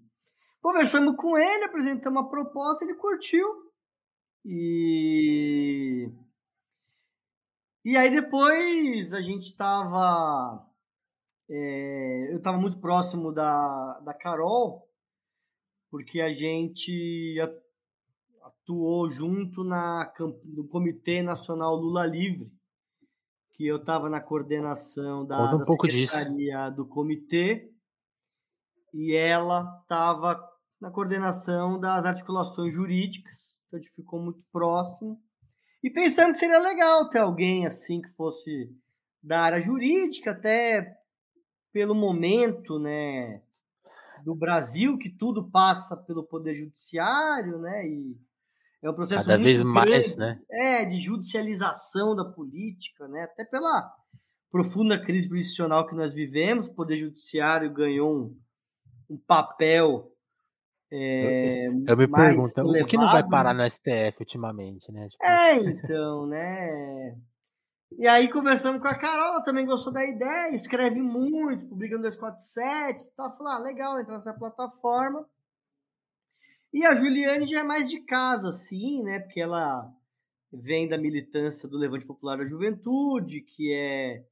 conversamos 0.61 1.17
com 1.17 1.39
ele, 1.39 1.65
apresentamos 1.65 2.25
a 2.25 2.29
proposta, 2.29 2.85
ele 2.85 2.95
curtiu. 2.97 3.49
E 4.45 6.11
e 7.83 7.97
aí 7.97 8.11
depois 8.11 9.15
a 9.15 9.23
gente 9.23 9.47
estava. 9.47 10.70
É, 11.53 12.33
eu 12.33 12.37
estava 12.37 12.57
muito 12.57 12.79
próximo 12.79 13.33
da, 13.33 13.99
da 14.05 14.15
Carol, 14.15 14.89
porque 15.91 16.21
a 16.21 16.33
gente 16.33 17.37
atuou 18.41 19.11
junto 19.11 19.65
na, 19.65 20.13
no 20.55 20.69
Comitê 20.69 21.23
Nacional 21.23 21.75
Lula 21.75 22.07
Livre, 22.07 22.53
que 23.53 23.67
eu 23.67 23.79
estava 23.79 24.09
na 24.09 24.21
coordenação 24.21 25.27
da, 25.27 25.39
Conta 25.39 25.57
um 25.57 25.59
da 25.59 25.65
pouco 25.65 25.91
Secretaria 25.91 26.67
disso. 26.67 26.77
do 26.77 26.87
Comitê 26.87 27.73
e 28.95 29.13
ela 29.13 29.81
estava 29.83 30.41
na 30.81 30.91
coordenação 30.91 31.81
das 31.81 32.07
articulações 32.07 32.73
jurídicas, 32.73 33.41
então 33.67 33.79
a 33.79 33.83
gente 33.83 33.93
ficou 33.93 34.21
muito 34.21 34.43
próximo. 34.53 35.21
E 35.83 35.91
pensando 35.91 36.33
que 36.33 36.39
seria 36.39 36.61
legal 36.61 37.09
ter 37.09 37.19
alguém 37.19 37.67
assim 37.67 38.01
que 38.01 38.09
fosse 38.11 38.73
da 39.21 39.41
área 39.41 39.61
jurídica, 39.61 40.31
até 40.31 41.00
pelo 41.73 41.95
momento, 41.95 42.79
né, 42.79 43.43
do 44.25 44.35
Brasil, 44.35 44.99
que 44.99 45.09
tudo 45.09 45.51
passa 45.51 45.97
pelo 45.97 46.25
poder 46.25 46.55
judiciário, 46.55 47.59
né, 47.59 47.87
e 47.87 48.17
É 48.83 48.89
um 48.91 48.95
processo 48.95 49.27
Cada 49.27 49.37
vez 49.37 49.63
grande, 49.63 49.75
mais, 49.75 50.17
né? 50.17 50.41
É, 50.51 50.85
de 50.85 50.99
judicialização 50.99 52.17
da 52.17 52.25
política, 52.25 53.07
né? 53.09 53.25
Até 53.25 53.45
pela 53.45 53.95
profunda 54.51 54.99
crise 54.99 55.27
institucional 55.27 55.87
que 55.87 55.95
nós 55.95 56.15
vivemos, 56.15 56.67
o 56.67 56.75
Poder 56.75 56.97
Judiciário 56.97 57.73
ganhou 57.73 58.11
um, 58.11 58.41
um 59.11 59.19
papel. 59.19 60.11
É, 60.93 61.67
eu 61.69 61.97
me 61.97 62.07
mais 62.07 62.53
pergunto, 62.53 62.83
o 62.83 62.87
que 62.87 62.97
não 62.97 63.13
vai 63.13 63.27
parar 63.29 63.55
no 63.55 63.63
STF 63.69 64.17
ultimamente, 64.21 64.91
né? 64.91 65.07
Tipo, 65.09 65.25
é, 65.25 65.57
então, 65.57 66.27
né? 66.27 67.17
E 67.99 68.07
aí 68.07 68.29
conversamos 68.29 68.81
com 68.81 68.89
a 68.89 68.95
Carol, 68.95 69.35
ela 69.35 69.43
também 69.43 69.67
gostou 69.67 69.93
da 69.93 70.05
ideia, 70.05 70.55
escreve 70.55 71.01
muito, 71.03 71.67
publica 71.67 71.97
no 71.97 72.03
247, 72.03 73.15
tá? 73.15 73.31
Falou, 73.33 73.53
ah, 73.53 73.59
legal, 73.59 74.01
entrar 74.01 74.15
nessa 74.15 74.33
plataforma. 74.33 75.29
E 76.73 76.85
a 76.87 76.95
Juliane 76.95 77.47
já 77.47 77.61
é 77.61 77.65
mais 77.65 77.91
de 77.91 78.01
casa, 78.01 78.51
assim, 78.51 79.03
né? 79.03 79.19
Porque 79.19 79.41
ela 79.41 79.93
vem 80.53 80.89
da 80.89 80.97
militância 80.97 81.69
do 81.69 81.77
Levante 81.77 82.07
Popular 82.07 82.39
da 82.39 82.45
Juventude, 82.45 83.41
que 83.41 83.73
é 83.73 84.25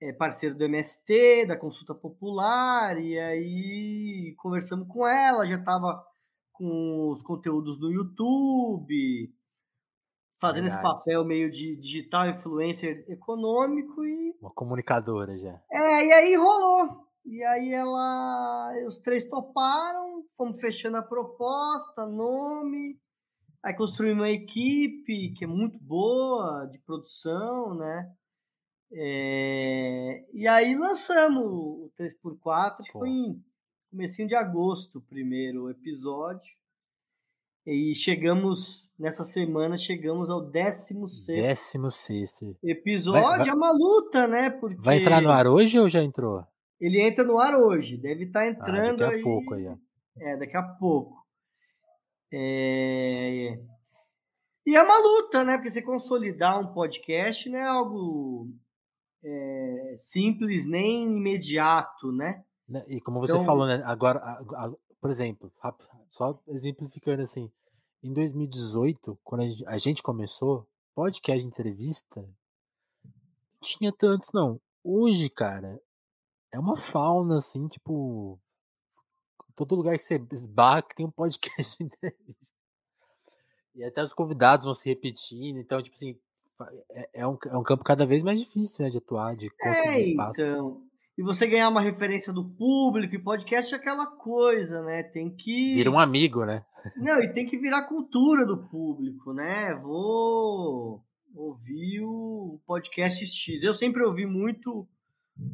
é 0.00 0.12
parceiro 0.12 0.54
do 0.54 0.64
MST, 0.64 1.46
da 1.46 1.56
Consulta 1.56 1.94
Popular, 1.94 3.00
e 3.00 3.18
aí 3.18 4.34
conversamos 4.36 4.86
com 4.86 5.06
ela, 5.06 5.46
já 5.46 5.56
estava 5.56 6.04
com 6.52 7.10
os 7.10 7.22
conteúdos 7.22 7.80
no 7.80 7.90
YouTube, 7.90 9.32
fazendo 10.38 10.64
Verdade. 10.64 10.86
esse 10.86 10.96
papel 10.96 11.24
meio 11.24 11.50
de 11.50 11.76
digital 11.76 12.28
influencer 12.28 13.04
econômico 13.08 14.04
e. 14.04 14.36
Uma 14.40 14.52
comunicadora 14.52 15.36
já. 15.36 15.60
É, 15.70 16.06
e 16.06 16.12
aí 16.12 16.36
rolou. 16.36 17.06
E 17.24 17.42
aí 17.44 17.72
ela. 17.72 18.72
Os 18.86 18.98
três 18.98 19.24
toparam, 19.24 20.24
fomos 20.36 20.60
fechando 20.60 20.96
a 20.96 21.02
proposta, 21.02 22.06
nome. 22.06 22.98
Aí 23.62 23.74
construímos 23.74 24.22
uma 24.22 24.30
equipe 24.30 25.32
que 25.36 25.44
é 25.44 25.46
muito 25.46 25.78
boa 25.78 26.64
de 26.66 26.78
produção, 26.78 27.74
né? 27.74 28.10
É, 28.90 30.24
e 30.32 30.48
aí 30.48 30.74
lançamos 30.74 31.44
o 31.44 31.92
3x4, 31.98 32.80
acho 32.80 32.84
que 32.84 32.98
foi 32.98 33.10
em 33.10 33.44
comecinho 33.90 34.28
de 34.28 34.34
agosto 34.34 34.98
o 34.98 35.02
primeiro 35.02 35.68
episódio. 35.68 36.56
E 37.66 37.94
chegamos, 37.94 38.90
nessa 38.98 39.24
semana, 39.24 39.76
chegamos 39.76 40.30
ao 40.30 40.40
16 40.40 41.26
16 41.26 42.56
episódio. 42.62 43.22
Vai, 43.22 43.38
vai, 43.38 43.48
é 43.48 43.54
uma 43.54 43.70
luta, 43.70 44.26
né? 44.26 44.50
Porque 44.50 44.76
vai 44.80 44.98
entrar 44.98 45.20
no 45.20 45.30
ar 45.30 45.46
hoje 45.46 45.78
ou 45.78 45.88
já 45.88 46.02
entrou? 46.02 46.44
Ele 46.80 47.00
entra 47.00 47.24
no 47.24 47.38
ar 47.38 47.54
hoje, 47.56 47.96
deve 47.96 48.24
estar 48.24 48.40
tá 48.40 48.48
entrando 48.48 49.04
ah, 49.04 49.08
daqui 49.08 49.20
a 49.20 49.22
pouco 49.22 49.54
aí. 49.54 49.66
É, 50.18 50.36
daqui 50.36 50.56
a 50.56 50.62
pouco. 50.62 51.26
É... 52.32 53.58
E 54.66 54.76
é 54.76 54.82
uma 54.82 54.98
luta, 54.98 55.44
né? 55.44 55.56
Porque 55.56 55.70
se 55.70 55.82
consolidar 55.82 56.60
um 56.60 56.72
podcast 56.72 57.48
não 57.48 57.58
é 57.58 57.66
algo 57.66 58.48
é, 59.24 59.94
simples 59.96 60.66
nem 60.66 61.16
imediato, 61.16 62.12
né? 62.12 62.44
né 62.68 62.84
e 62.88 63.00
como 63.00 63.20
você 63.20 63.32
então, 63.32 63.44
falou, 63.44 63.66
né? 63.66 63.82
Agora, 63.84 64.20
por 65.00 65.10
exemplo, 65.10 65.52
só 66.08 66.40
exemplificando 66.48 67.22
assim, 67.22 67.50
em 68.02 68.12
2018, 68.12 69.18
quando 69.24 69.42
a 69.66 69.78
gente, 69.78 70.02
começou, 70.02 70.66
podcast 70.94 71.40
de 71.40 71.46
entrevista, 71.46 72.20
não 72.20 73.60
tinha 73.60 73.92
tantos, 73.92 74.30
não. 74.32 74.60
Hoje, 74.84 75.28
cara, 75.28 75.80
é 76.52 76.58
uma 76.58 76.76
fauna, 76.76 77.38
assim, 77.38 77.66
tipo. 77.66 78.38
Todo 79.54 79.74
lugar 79.74 79.96
que 79.96 80.04
você 80.04 80.24
esbarra 80.32 80.82
que 80.82 80.94
tem 80.94 81.06
um 81.06 81.10
podcast 81.10 81.76
de 81.76 81.84
entrevista. 81.84 82.56
E 83.74 83.84
até 83.84 84.02
os 84.02 84.12
convidados 84.12 84.64
vão 84.64 84.74
se 84.74 84.88
repetindo, 84.88 85.58
então, 85.58 85.82
tipo 85.82 85.96
assim, 85.96 86.18
é, 86.90 87.10
é, 87.14 87.26
um, 87.26 87.36
é 87.46 87.56
um 87.56 87.62
campo 87.62 87.84
cada 87.84 88.06
vez 88.06 88.22
mais 88.22 88.40
difícil 88.40 88.84
né, 88.84 88.90
de 88.90 88.98
atuar, 88.98 89.36
de 89.36 89.50
conseguir 89.50 89.88
é, 89.88 90.00
espaço. 90.00 90.40
Então, 90.40 90.87
e 91.18 91.22
você 91.22 91.48
ganhar 91.48 91.68
uma 91.68 91.80
referência 91.80 92.32
do 92.32 92.44
público, 92.44 93.12
e 93.12 93.18
podcast 93.18 93.74
é 93.74 93.76
aquela 93.76 94.06
coisa, 94.06 94.80
né? 94.84 95.02
Tem 95.02 95.28
que. 95.28 95.74
Vira 95.74 95.90
um 95.90 95.98
amigo, 95.98 96.44
né? 96.44 96.64
Não, 96.96 97.20
e 97.20 97.32
tem 97.32 97.44
que 97.44 97.58
virar 97.58 97.88
cultura 97.88 98.46
do 98.46 98.68
público, 98.68 99.32
né? 99.32 99.74
Vou 99.74 101.02
ouvir 101.34 102.02
o 102.02 102.60
podcast 102.64 103.26
X. 103.26 103.64
Eu 103.64 103.72
sempre 103.72 104.04
ouvi 104.04 104.26
muito 104.26 104.86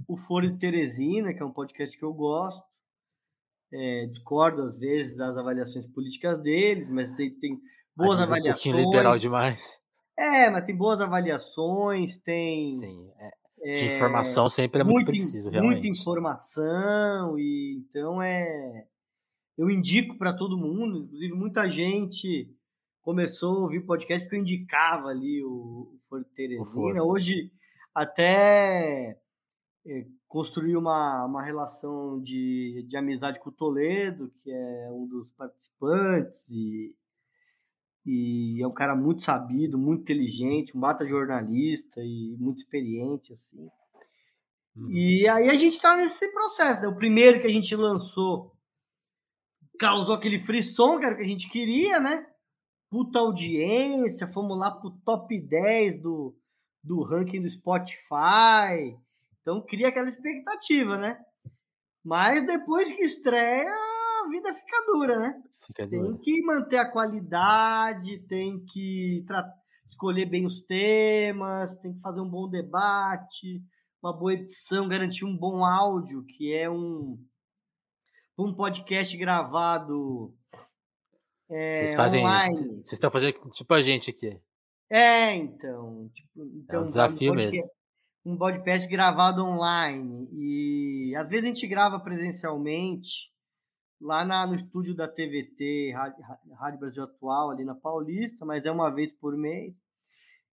o 0.07 0.19
Foro 0.19 0.53
de 0.53 0.59
Teresina, 0.59 1.33
que 1.33 1.43
é 1.43 1.47
um 1.47 1.53
podcast 1.53 1.97
que 1.97 2.05
eu 2.05 2.13
gosto. 2.13 2.63
É, 3.73 4.07
discordo 4.07 4.61
às 4.61 4.79
vezes 4.79 5.17
das 5.17 5.35
avaliações 5.35 5.87
políticas 5.87 6.39
deles, 6.43 6.91
mas 6.91 7.13
tem, 7.13 7.31
tem 7.31 7.59
boas 7.97 8.21
avaliações. 8.21 8.67
Um 8.67 8.71
pouquinho 8.71 8.91
liberal 8.91 9.19
demais. 9.19 9.81
É, 10.17 10.51
mas 10.51 10.65
tem 10.65 10.77
boas 10.77 11.01
avaliações, 11.01 12.19
tem. 12.19 12.75
Sim, 12.75 13.11
é. 13.19 13.44
De 13.73 13.87
informação 13.87 14.49
sempre 14.51 14.83
é 14.83 14.85
muito, 14.85 14.97
muito 14.97 15.07
preciso, 15.07 15.49
realmente. 15.51 15.73
Muita 15.75 15.89
informação, 15.89 17.39
e 17.39 17.79
então 17.79 18.23
é. 18.23 18.87
Eu 19.57 19.71
indico 19.71 20.19
para 20.19 20.33
todo 20.33 20.59
mundo, 20.59 21.05
inclusive 21.05 21.33
muita 21.33 21.69
gente 21.69 22.53
começou 23.01 23.59
a 23.59 23.61
ouvir 23.61 23.81
podcast 23.81 24.25
porque 24.25 24.37
eu 24.37 24.41
indicava 24.41 25.09
ali 25.09 25.45
o, 25.45 25.93
o 25.95 25.99
Foro 26.09 26.25
Teresina. 26.35 27.05
Hoje 27.05 27.53
até 27.95 29.17
é, 29.87 30.07
construí 30.27 30.77
uma, 30.77 31.25
uma 31.25 31.43
relação 31.43 32.21
de, 32.21 32.85
de 32.89 32.97
amizade 32.97 33.39
com 33.39 33.51
o 33.51 33.53
Toledo, 33.53 34.33
que 34.39 34.51
é 34.51 34.89
um 34.91 35.07
dos 35.07 35.31
participantes, 35.31 36.51
e 36.51 36.95
e 38.05 38.63
é 38.63 38.67
um 38.67 38.73
cara 38.73 38.95
muito 38.95 39.23
sabido, 39.23 39.79
muito 39.79 40.03
inteligente, 40.03 40.77
um 40.77 40.81
bata 40.81 41.07
jornalista 41.07 42.01
e 42.03 42.37
muito 42.39 42.59
experiente, 42.59 43.33
assim. 43.33 43.69
Uhum. 44.77 44.91
E 44.91 45.27
aí 45.29 45.49
a 45.49 45.55
gente 45.55 45.81
tá 45.81 45.97
nesse 45.97 46.31
processo, 46.33 46.83
né? 46.83 46.89
O 46.89 46.97
primeiro 46.97 47.41
que 47.41 47.47
a 47.47 47.51
gente 47.51 47.75
lançou 47.75 48.53
causou 49.79 50.15
aquele 50.15 50.39
frisson, 50.39 50.99
que 50.99 51.07
era 51.07 51.15
o 51.15 51.19
que 51.19 51.25
a 51.25 51.29
gente 51.29 51.49
queria, 51.49 51.99
né? 51.99 52.27
Puta 52.91 53.19
audiência, 53.19 54.27
fomos 54.27 54.59
lá 54.59 54.71
pro 54.71 54.91
top 55.05 55.41
10 55.41 56.01
do, 56.01 56.37
do 56.83 57.03
ranking 57.03 57.41
do 57.41 57.49
Spotify. 57.49 58.97
Então 59.41 59.61
cria 59.63 59.89
aquela 59.89 60.09
expectativa, 60.09 60.97
né? 60.97 61.19
Mas 62.05 62.47
depois 62.47 62.93
que 62.93 63.03
estreia, 63.03 63.75
a 64.25 64.29
vida 64.29 64.55
fica 64.55 64.85
dura, 64.87 65.19
né? 65.19 65.43
Fica 65.67 65.87
tem 65.87 66.01
dura. 66.01 66.19
que 66.19 66.43
manter 66.43 66.79
a 66.79 66.91
qualidade, 66.91 68.19
tem 68.27 68.65
que 68.65 69.25
escolher 69.87 70.27
bem 70.27 70.47
os 70.47 70.63
temas, 70.63 71.77
tem 71.77 71.93
que 71.93 72.01
fazer 72.01 72.21
um 72.21 72.29
bom 72.29 72.49
debate, 72.49 73.63
uma 74.03 74.13
boa 74.13 74.33
edição, 74.33 74.89
garantir 74.89 75.25
um 75.25 75.37
bom 75.37 75.65
áudio, 75.65 76.25
que 76.25 76.55
é 76.55 76.69
um, 76.71 77.19
um 78.39 78.55
podcast 78.55 79.17
gravado. 79.17 80.35
É, 81.51 81.79
vocês 81.79 81.95
fazem. 81.95 82.25
Online. 82.25 82.57
Vocês 82.57 82.93
estão 82.93 83.11
fazendo 83.11 83.35
tipo 83.51 83.75
a 83.75 83.83
gente 83.83 84.11
aqui. 84.11 84.41
É, 84.89 85.35
então. 85.35 86.11
Tipo, 86.15 86.45
então 86.57 86.81
é 86.81 86.83
um 86.83 86.87
desafio 86.87 87.33
um 87.33 87.37
mesmo. 87.37 87.71
Um 88.25 88.39
podcast 88.39 88.89
gravado 88.89 89.45
online. 89.45 90.29
E 90.33 91.15
às 91.15 91.29
vezes 91.29 91.45
a 91.45 91.49
gente 91.49 91.67
grava 91.67 92.01
presencialmente 92.01 93.34
lá 94.01 94.25
na, 94.25 94.47
no 94.47 94.55
estúdio 94.55 94.95
da 94.95 95.09
TVT, 95.09 95.93
Rádio, 95.93 96.25
Rádio 96.53 96.81
Brasil 96.81 97.03
Atual, 97.05 97.51
ali 97.51 97.65
na 97.65 97.75
Paulista, 97.75 98.45
mas 98.45 98.67
é 98.67 98.71
uma 98.71 98.91
vez 98.91 99.13
por 99.13 99.37
mês. 99.37 99.75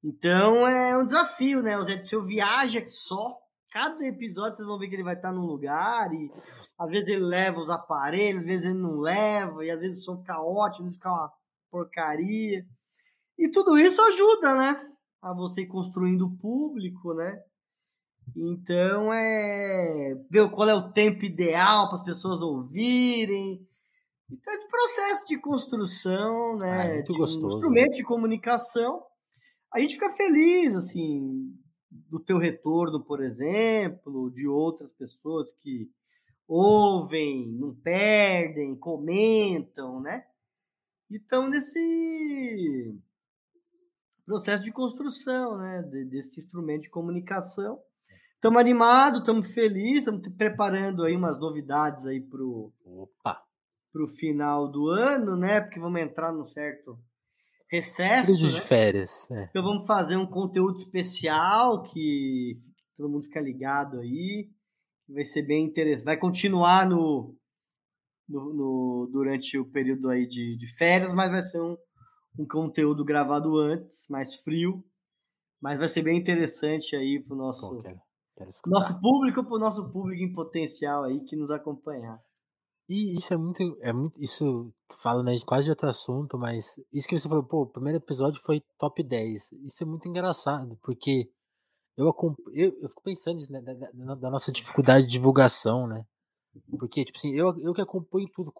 Então 0.04 0.68
é 0.68 0.98
um 0.98 1.06
desafio, 1.06 1.62
né? 1.62 1.78
O 1.78 1.84
Zé 1.84 2.04
Seu 2.04 2.24
viaja 2.24 2.86
só. 2.88 3.38
Cada 3.72 4.04
episódio 4.06 4.58
vocês 4.58 4.68
vão 4.68 4.78
ver 4.78 4.90
que 4.90 4.96
ele 4.96 5.04
vai 5.04 5.16
estar 5.16 5.32
num 5.32 5.46
lugar 5.46 6.14
e 6.14 6.30
às 6.78 6.90
vezes 6.90 7.08
ele 7.08 7.24
leva 7.24 7.60
os 7.60 7.70
aparelhos, 7.70 8.42
às 8.42 8.48
vezes 8.48 8.66
ele 8.66 8.80
não 8.80 9.00
leva, 9.00 9.64
e 9.64 9.72
às 9.72 9.80
vezes 9.80 10.02
o 10.02 10.04
som 10.04 10.18
fica 10.18 10.42
ótimo, 10.42 10.92
fica 10.92 11.10
uma 11.10 11.32
porcaria. 11.70 12.66
E 13.38 13.50
tudo 13.50 13.78
isso 13.78 14.02
ajuda, 14.02 14.56
né? 14.56 14.92
A 15.22 15.34
você 15.34 15.62
ir 15.62 15.68
construindo 15.68 16.26
o 16.26 16.38
público, 16.38 17.14
né? 17.14 17.42
Então 18.36 19.14
é 19.14 20.16
ver 20.30 20.50
qual 20.52 20.70
é 20.70 20.74
o 20.74 20.92
tempo 20.92 21.26
ideal 21.26 21.88
para 21.88 21.98
as 21.98 22.04
pessoas 22.04 22.42
ouvirem. 22.42 23.68
Então, 24.30 24.54
esse 24.54 24.68
processo 24.68 25.28
de 25.28 25.38
construção, 25.38 26.56
né? 26.58 27.00
Ah, 27.00 27.02
de 27.02 27.14
gostoso, 27.14 27.56
um 27.56 27.60
instrumento 27.60 27.92
né? 27.92 27.98
de 27.98 28.04
comunicação, 28.04 29.04
a 29.74 29.80
gente 29.80 29.96
fica 29.96 30.10
feliz, 30.10 30.74
assim, 30.74 31.54
do 31.90 32.18
teu 32.18 32.38
retorno, 32.38 33.04
por 33.04 33.22
exemplo, 33.22 34.32
de 34.32 34.48
outras 34.48 34.90
pessoas 34.94 35.52
que 35.52 35.92
ouvem, 36.48 37.52
não 37.52 37.76
perdem, 37.76 38.74
comentam, 38.74 40.00
né? 40.00 40.26
Então, 41.10 41.50
nesse 41.50 42.98
processo 44.26 44.64
de 44.64 44.72
construção, 44.72 45.58
né? 45.58 45.82
Desse 46.10 46.40
instrumento 46.40 46.84
de 46.84 46.90
comunicação 46.90 47.82
Estamos 48.42 48.60
animados, 48.60 49.20
estamos 49.20 49.54
felizes, 49.54 50.00
estamos 50.08 50.28
preparando 50.30 51.04
aí 51.04 51.16
umas 51.16 51.40
novidades 51.40 52.08
aí 52.08 52.20
pro, 52.20 52.74
Opa. 52.84 53.40
pro 53.94 54.08
final 54.08 54.68
do 54.68 54.90
ano, 54.90 55.38
né? 55.38 55.62
Porque 55.62 55.80
vamos 55.80 56.02
entrar 56.02 56.32
num 56.32 56.44
certo 56.44 56.98
recesso, 57.70 58.32
Período 58.32 58.52
né? 58.52 58.60
de 58.60 58.62
férias. 58.62 59.30
É. 59.30 59.44
Então 59.44 59.62
vamos 59.62 59.86
fazer 59.86 60.16
um 60.18 60.26
conteúdo 60.26 60.76
especial 60.78 61.84
que 61.84 62.60
todo 62.98 63.10
mundo 63.12 63.26
fica 63.26 63.40
ligado 63.40 64.00
aí. 64.00 64.50
Vai 65.08 65.24
ser 65.24 65.44
bem 65.44 65.64
interessante. 65.64 66.06
Vai 66.06 66.18
continuar 66.18 66.90
no, 66.90 67.36
no, 68.28 68.54
no- 68.56 69.10
durante 69.12 69.56
o 69.56 69.66
período 69.66 70.10
aí 70.10 70.26
de, 70.26 70.58
de 70.58 70.68
férias, 70.68 71.14
mas 71.14 71.30
vai 71.30 71.44
ser 71.44 71.62
um, 71.62 71.78
um 72.40 72.48
conteúdo 72.48 73.06
gravado 73.06 73.56
antes, 73.60 74.08
mais 74.10 74.34
frio. 74.34 74.84
Mas 75.62 75.78
vai 75.78 75.88
ser 75.88 76.02
bem 76.02 76.18
interessante 76.18 76.96
aí 76.96 77.20
pro 77.24 77.36
nosso, 77.36 77.62
quero 77.84 77.98
escutar. 77.98 78.11
Nosso 78.68 79.00
público, 79.02 79.44
pro 79.44 79.58
nosso 79.60 79.90
público 79.92 80.24
em 80.24 80.34
potencial 80.34 81.04
aí 81.04 81.22
que 81.22 81.36
nos 81.36 81.52
acompanhar. 81.52 82.22
E 82.90 83.16
isso 83.18 83.34
é 83.34 83.38
muito, 83.38 83.78
é 83.82 83.94
muito, 83.94 84.22
isso 84.22 84.74
aí 85.30 85.40
de 85.40 85.46
quase 85.46 85.66
de 85.66 85.70
outro 85.72 85.88
assunto, 85.90 86.38
mas 86.38 86.76
isso 86.92 87.08
que 87.08 87.18
você 87.18 87.30
falou, 87.30 87.44
pô, 87.44 87.62
o 87.64 87.68
primeiro 87.68 87.98
episódio 88.00 88.42
foi 88.42 88.62
top 88.78 89.02
10. 89.04 89.52
Isso 89.64 89.84
é 89.84 89.86
muito 89.86 90.08
engraçado, 90.10 90.78
porque 90.82 91.30
eu, 91.98 92.08
eu, 92.54 92.78
eu 92.82 92.90
fico 92.90 93.04
pensando 93.04 93.36
nisso, 93.38 93.52
né, 93.52 93.62
da, 93.62 93.74
da- 93.74 93.92
nossa 94.32 94.52
dificuldade 94.52 95.06
de 95.08 95.14
divulgação, 95.14 95.88
né? 95.88 96.06
Porque, 96.80 97.06
tipo 97.06 97.18
assim, 97.18 97.32
eu, 97.34 97.58
eu 97.60 97.74
que 97.74 97.82
acompanho 97.82 98.28
tudo, 98.34 98.52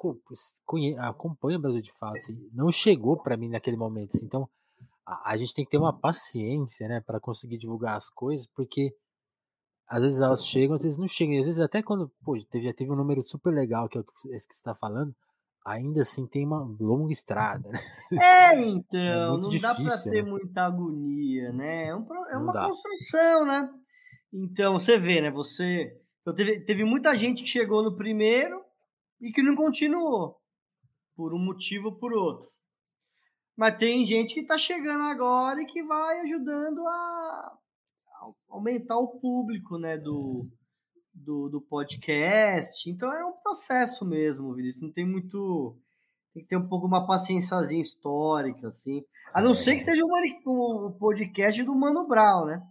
conhe- 0.66 0.98
acompanho 0.98 1.58
o 1.60 1.62
Brasil 1.62 1.82
de 1.82 1.92
fato, 1.94 2.18
assim, 2.18 2.50
não 2.54 2.72
chegou 2.72 3.18
pra 3.22 3.38
mim 3.38 3.50
naquele 3.50 3.78
momento, 3.78 4.16
assim, 4.16 4.26
então 4.26 4.50
a, 5.06 5.32
a 5.32 5.38
gente 5.38 5.54
tem 5.54 5.66
que 5.66 5.72
ter 5.72 5.78
uma 5.78 5.94
paciência, 5.98 6.88
né, 6.88 7.02
para 7.02 7.20
conseguir 7.20 7.58
divulgar 7.58 7.96
as 7.98 8.10
coisas, 8.10 8.48
porque 8.48 8.96
às 9.92 10.04
vezes 10.04 10.22
elas 10.22 10.46
chegam, 10.46 10.74
às 10.74 10.84
vezes 10.84 10.98
não 10.98 11.06
chegam. 11.06 11.36
E 11.36 11.40
às 11.40 11.46
vezes 11.46 11.60
até 11.60 11.84
quando, 11.84 12.10
pô, 12.24 12.34
teve, 12.50 12.64
já 12.64 12.74
teve 12.74 12.90
um 12.90 12.96
número 12.96 13.22
super 13.22 13.54
legal, 13.54 13.90
que 13.90 13.98
é 14.00 14.04
esse 14.30 14.48
que 14.48 14.56
você 14.56 14.64
tá 14.64 14.74
falando, 14.74 15.14
ainda 15.66 16.02
assim 16.02 16.26
tem 16.26 16.46
uma 16.46 16.62
longa 16.80 17.12
estrada, 17.12 17.70
né? 17.70 17.80
É, 18.24 18.56
então, 18.56 19.32
muito 19.32 19.52
não 19.52 19.60
dá 19.60 19.76
pra 19.76 19.84
difícil, 19.84 20.12
ter 20.12 20.24
né? 20.24 20.30
muita 20.30 20.62
agonia, 20.62 21.52
né? 21.52 21.88
É, 21.88 21.96
um 21.96 22.08
é 22.30 22.38
uma 22.38 22.54
dá. 22.54 22.68
construção, 22.68 23.46
né? 23.46 23.70
Então, 24.34 24.80
você 24.80 24.98
vê, 24.98 25.20
né? 25.20 25.30
Você. 25.30 25.94
Então, 26.22 26.34
teve, 26.34 26.62
teve 26.62 26.86
muita 26.86 27.14
gente 27.18 27.44
que 27.44 27.50
chegou 27.50 27.84
no 27.84 27.98
primeiro 27.98 28.64
e 29.20 29.30
que 29.30 29.44
não 29.44 29.58
continuou. 29.58 30.40
Por 31.18 31.34
um 31.34 31.40
motivo 31.40 31.90
ou 31.90 31.96
por 31.96 32.14
outro. 32.14 32.50
Mas 33.58 33.76
tem 33.76 34.06
gente 34.06 34.36
que 34.36 34.46
tá 34.46 34.58
chegando 34.58 35.04
agora 35.04 35.62
e 35.62 35.66
que 35.66 35.84
vai 35.84 36.22
ajudando 36.22 36.80
a 36.88 37.58
aumentar 38.50 38.98
o 38.98 39.08
público, 39.08 39.78
né? 39.78 39.98
Do, 39.98 40.48
do, 41.14 41.50
do 41.50 41.62
podcast. 41.62 42.90
Então 42.90 43.12
é 43.14 43.26
um 43.26 43.34
processo 43.34 44.06
mesmo, 44.06 44.54
Vinícius. 44.54 44.84
Não 44.84 44.92
tem 44.92 45.06
muito. 45.06 45.76
Tem 46.34 46.44
que 46.44 46.50
ter 46.50 46.58
um 46.58 46.68
pouco 46.68 46.88
uma 46.88 47.06
paciênciazinha 47.06 47.82
histórica, 47.82 48.68
assim. 48.68 49.04
A 49.34 49.42
não 49.42 49.54
ser 49.54 49.76
que 49.76 49.82
seja 49.82 50.04
o 50.06 50.86
o 50.86 50.92
podcast 50.92 51.62
do 51.64 51.76
Mano 51.76 52.08
Brown, 52.08 52.46
né? 52.46 52.62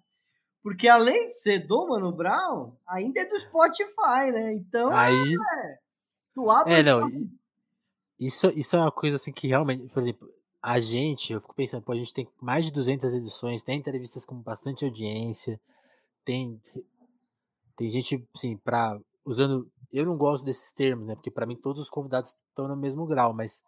Porque 0.63 0.89
além 0.89 1.29
de 1.29 1.35
ser 1.35 1.67
do 1.67 1.87
Mano 1.89 2.13
Brown, 2.13 2.73
ainda 2.87 3.21
é 3.21 3.25
do 3.25 3.39
Spotify, 3.39 4.31
né? 4.33 4.53
Então, 4.53 4.91
Aí, 4.91 5.35
tu 6.35 6.51
abre 6.51 6.75
é, 6.75 6.83
não, 6.83 7.01
Spotify- 7.01 7.31
isso, 8.19 8.47
isso 8.55 8.77
é 8.77 8.79
uma 8.81 8.93
coisa 8.93 9.17
assim 9.17 9.33
que 9.33 9.49
realmente, 9.49 9.89
por 9.89 9.99
exemplo, 10.01 10.29
a 10.63 10.79
gente, 10.79 11.33
eu 11.33 11.41
fico 11.41 11.55
pensando, 11.55 11.83
pô, 11.83 11.93
a 11.93 11.97
gente 11.97 12.13
tem 12.13 12.29
mais 12.41 12.65
de 12.65 12.71
200 12.71 13.15
edições, 13.15 13.63
tem 13.63 13.79
entrevistas 13.79 14.25
com 14.25 14.37
bastante 14.37 14.85
audiência, 14.85 15.61
tem 16.25 16.61
tem 17.77 17.89
gente, 17.89 18.29
assim, 18.37 18.59
pra, 18.59 19.01
usando, 19.25 19.67
eu 19.91 20.05
não 20.05 20.15
gosto 20.15 20.45
desses 20.45 20.71
termos, 20.71 21.07
né, 21.07 21.15
porque 21.15 21.31
pra 21.31 21.47
mim 21.47 21.57
todos 21.57 21.81
os 21.81 21.89
convidados 21.89 22.37
estão 22.51 22.69
no 22.69 22.77
mesmo 22.77 23.07
grau, 23.07 23.33
mas 23.33 23.65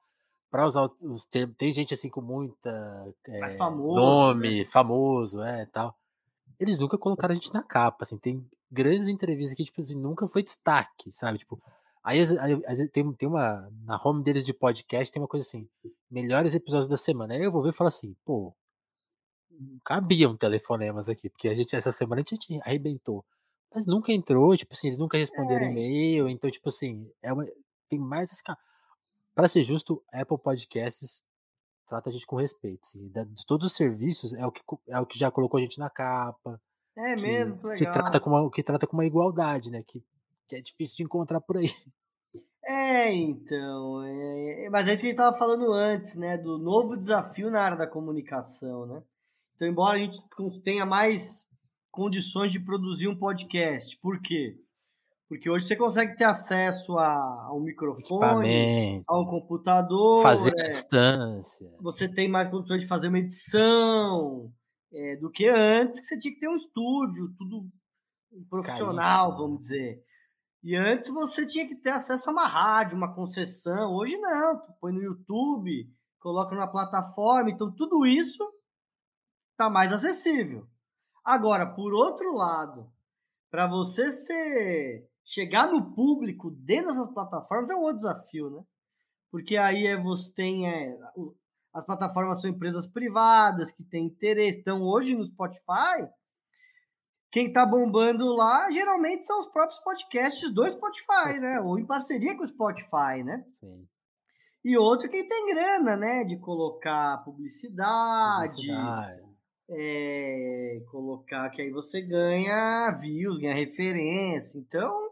pra 0.51 0.67
usar 0.67 0.91
os 1.01 1.25
termos, 1.25 1.57
tem 1.57 1.73
gente 1.73 1.95
assim 1.95 2.11
com 2.11 2.21
muita 2.21 3.15
é, 3.27 3.49
famoso, 3.57 3.95
nome, 3.95 4.67
famoso, 4.67 5.43
é, 5.43 5.65
tal. 5.65 5.97
Eles 6.61 6.77
nunca 6.77 6.99
colocaram 6.99 7.33
a 7.33 7.35
gente 7.35 7.55
na 7.55 7.63
capa, 7.63 8.05
assim, 8.05 8.19
tem 8.19 8.47
grandes 8.71 9.09
entrevistas 9.09 9.57
que, 9.57 9.65
tipo 9.65 9.81
assim, 9.81 9.99
nunca 9.99 10.29
foi 10.29 10.43
destaque, 10.43 11.11
sabe? 11.11 11.39
Tipo, 11.39 11.59
aí, 12.05 12.89
tem, 12.89 13.13
tem 13.15 13.29
uma, 13.29 13.71
na 13.85 13.97
home 14.03 14.23
deles 14.23 14.45
de 14.45 14.53
podcast 14.55 15.13
tem 15.13 15.23
uma 15.23 15.29
coisa 15.29 15.47
assim, 15.47 15.69
melhores 16.11 16.55
episódios 16.55 16.89
da 16.89 16.97
semana. 16.97 17.35
Aí 17.35 17.43
eu 17.43 17.53
vou 17.53 17.63
ver 17.63 17.71
e 17.71 17.73
falo 17.73 17.89
assim, 17.89 18.15
pô, 18.25 18.55
cabiam 19.85 20.37
telefonemas 20.37 21.09
aqui, 21.09 21.29
porque 21.31 21.49
a 21.49 21.55
gente, 21.55 21.75
essa 21.77 21.93
semana 21.93 22.23
a 22.23 22.25
gente 22.29 22.61
arrebentou. 22.63 23.25
Mas 23.75 23.87
nunca 23.87 24.13
entrou, 24.13 24.57
tipo 24.57 24.75
assim, 24.75 24.89
eles 24.89 24.99
nunca 24.99 25.17
responderam 25.17 25.67
É. 25.67 25.71
e-mail, 25.71 26.29
então, 26.29 26.51
tipo 26.51 26.69
assim, 26.69 27.11
é 27.23 27.33
uma, 27.33 27.47
tem 27.89 27.99
mais 27.99 28.33
esse 28.33 28.43
ca- 28.43 28.59
Pra 29.35 29.49
ser 29.49 29.63
justo, 29.63 30.03
Apple 30.13 30.39
Podcasts 30.39 31.23
trata 31.87 32.11
a 32.11 32.13
gente 32.13 32.27
com 32.27 32.37
respeito, 32.37 32.81
assim, 32.85 33.09
de 33.09 33.47
todos 33.47 33.67
os 33.67 33.75
serviços 33.77 34.35
é 34.35 34.47
o 34.47 34.53
que, 34.53 34.63
é 34.89 35.01
o 35.01 35.07
que 35.07 35.19
já 35.19 35.31
colocou 35.31 35.59
a 35.59 35.63
gente 35.63 35.79
na 35.79 35.91
capa, 35.91 36.61
É 36.97 37.17
que, 37.17 37.23
mesmo, 37.23 37.57
que 37.57 37.63
que 37.63 37.69
legal. 37.69 37.93
trata 37.95 38.21
com 38.21 38.31
uma, 38.31 38.51
que 38.51 38.63
trata 38.63 38.87
com 38.87 38.97
uma 38.97 39.07
igualdade, 39.07 39.71
né, 39.71 39.83
que, 39.83 40.05
que 40.53 40.57
é 40.57 40.61
difícil 40.61 40.99
de 40.99 41.05
encontrar 41.05 41.41
por 41.41 41.57
aí. 41.57 41.69
É, 42.65 43.13
então. 43.13 44.05
é- 44.05 44.69
Mas 44.71 44.87
é 44.87 44.95
isso 44.95 45.01
que 45.03 45.09
a 45.09 45.11
gente 45.11 45.19
estava 45.19 45.37
falando 45.37 45.73
antes, 45.73 46.15
né? 46.15 46.39
Do 46.39 46.59
novo 46.59 46.97
desafio 46.97 47.51
na 47.51 47.61
área 47.61 47.77
da 47.77 47.89
comunicação, 47.89 48.87
né? 48.87 49.03
Então, 49.57 49.67
embora 49.67 49.97
a 49.97 49.99
gente 49.99 50.23
tenha 50.63 50.87
mais 50.87 51.45
condições 51.91 52.53
de 52.53 52.61
produzir 52.61 53.09
um 53.09 53.19
podcast, 53.19 53.99
por 54.01 54.23
quê? 54.23 54.57
Porque 55.29 55.51
hoje 55.51 55.67
você 55.67 55.75
consegue 55.75 56.17
ter 56.17 56.23
acesso 56.23 56.97
a, 56.97 57.13
a 57.49 57.53
um 57.53 57.61
microfone, 57.61 59.03
a 59.09 59.19
um 59.19 59.27
computador, 59.27 60.23
fazer 60.23 60.53
é, 60.57 60.67
à 60.67 60.69
distância. 60.69 61.69
você 61.81 62.09
tem 62.09 62.29
mais 62.29 62.49
condições 62.49 62.83
de 62.83 62.87
fazer 62.87 63.09
uma 63.09 63.19
edição 63.19 64.53
é, 64.93 65.17
do 65.17 65.29
que 65.29 65.49
antes, 65.49 66.01
que 66.01 66.07
você 66.07 66.17
tinha 66.17 66.33
que 66.33 66.41
ter 66.41 66.49
um 66.49 66.55
estúdio, 66.55 67.29
tudo 67.37 67.69
profissional, 68.49 69.31
Caríssimo. 69.31 69.47
vamos 69.49 69.61
dizer. 69.63 70.12
E 70.63 70.77
antes 70.77 71.11
você 71.11 71.45
tinha 71.45 71.67
que 71.67 71.75
ter 71.75 71.91
acesso 71.91 72.29
a 72.29 72.33
uma 72.33 72.47
rádio, 72.47 72.97
uma 72.97 73.13
concessão. 73.13 73.95
Hoje 73.95 74.17
não, 74.19 74.59
tu 74.59 74.73
põe 74.81 74.93
no 74.93 75.03
YouTube, 75.03 75.91
coloca 76.21 76.55
na 76.55 76.69
plataforma, 76.69 77.51
então 77.51 77.71
tudo 77.71 78.07
isso 78.07 78.49
tá 79.57 79.69
mais 79.69 79.93
acessível. 79.93 80.69
Agora, 81.25 81.67
por 81.67 81.93
outro 81.93 82.35
lado, 82.35 82.93
para 83.51 83.67
você 83.67 84.11
ser 84.11 85.09
chegar 85.25 85.67
no 85.67 85.93
público 85.93 86.51
dentro 86.51 86.93
dessas 86.93 87.13
plataformas 87.13 87.71
é 87.71 87.75
um 87.75 87.81
outro 87.81 87.99
desafio, 87.99 88.51
né? 88.51 88.65
Porque 89.31 89.57
aí 89.57 89.87
é, 89.87 89.97
você 89.97 90.33
tem 90.33 90.69
é, 90.69 90.97
as 91.73 91.85
plataformas 91.85 92.41
são 92.41 92.51
empresas 92.51 92.87
privadas 92.87 93.73
que 93.73 93.83
têm 93.83 94.07
interesse. 94.07 94.59
Então, 94.59 94.83
hoje 94.83 95.15
no 95.15 95.25
Spotify, 95.25 96.09
quem 97.33 97.51
tá 97.51 97.65
bombando 97.65 98.27
lá 98.27 98.71
geralmente 98.71 99.27
são 99.27 99.41
os 99.41 99.49
próprios 99.49 99.81
podcasts 99.81 100.53
do 100.53 100.71
Spotify, 100.71 101.41
né? 101.41 101.59
Ou 101.63 101.79
em 101.79 101.87
parceria 101.87 102.37
com 102.37 102.45
o 102.45 102.47
Spotify, 102.47 103.25
né? 103.25 103.43
Sim. 103.59 103.89
E 104.63 104.77
outro 104.77 105.09
quem 105.09 105.27
tem 105.27 105.47
grana, 105.47 105.97
né? 105.97 106.25
De 106.25 106.37
colocar 106.39 107.25
publicidade, 107.25 108.53
Publicidade. 108.55 109.23
é, 109.71 110.79
colocar 110.91 111.49
que 111.49 111.63
aí 111.63 111.71
você 111.71 112.03
ganha 112.03 112.91
views, 113.01 113.39
ganha 113.39 113.55
referência. 113.55 114.59
Então, 114.59 115.11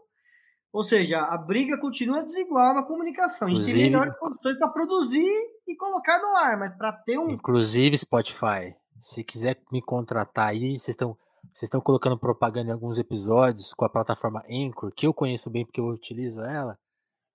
ou 0.71 0.83
seja, 0.83 1.21
a 1.23 1.37
briga 1.39 1.75
continua 1.79 2.23
desigual 2.23 2.75
na 2.75 2.83
comunicação. 2.83 3.47
A 3.47 3.51
gente 3.51 3.65
tem 3.65 3.75
melhores 3.89 4.15
condições 4.19 4.59
para 4.59 4.69
produzir 4.69 5.27
e 5.67 5.75
colocar 5.75 6.19
no 6.19 6.37
ar, 6.37 6.59
mas 6.59 6.77
para 6.77 6.93
ter 6.93 7.17
um. 7.17 7.31
Inclusive, 7.31 7.97
Spotify, 7.97 8.75
se 8.99 9.23
quiser 9.23 9.59
me 9.71 9.81
contratar 9.81 10.49
aí, 10.49 10.77
vocês 10.77 10.89
estão 10.89 11.17
vocês 11.53 11.63
estão 11.63 11.81
colocando 11.81 12.17
propaganda 12.17 12.69
em 12.69 12.73
alguns 12.73 12.97
episódios 12.97 13.73
com 13.73 13.85
a 13.85 13.89
plataforma 13.89 14.43
Anchor, 14.49 14.91
que 14.93 15.07
eu 15.07 15.13
conheço 15.13 15.49
bem 15.49 15.65
porque 15.65 15.79
eu 15.79 15.87
utilizo 15.87 16.41
ela. 16.41 16.77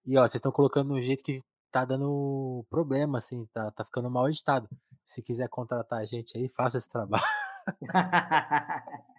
E 0.05 0.17
ó, 0.17 0.23
vocês 0.23 0.37
estão 0.37 0.53
colocando 0.53 0.95
um 0.95 1.01
jeito 1.01 1.23
que 1.23 1.43
tá 1.71 1.85
dando 1.85 2.65
problema, 2.71 3.19
assim, 3.19 3.45
tá, 3.53 3.71
tá 3.71 3.85
ficando 3.85 4.11
mal 4.11 4.29
editado. 4.29 4.69
Se 5.05 5.23
quiser 5.23 5.49
contratar 5.49 6.01
a 6.01 6.05
gente 6.05 6.39
aí, 6.39 6.49
faça 6.49 6.79
esse 6.79 6.89
trabalho. 6.89 7.25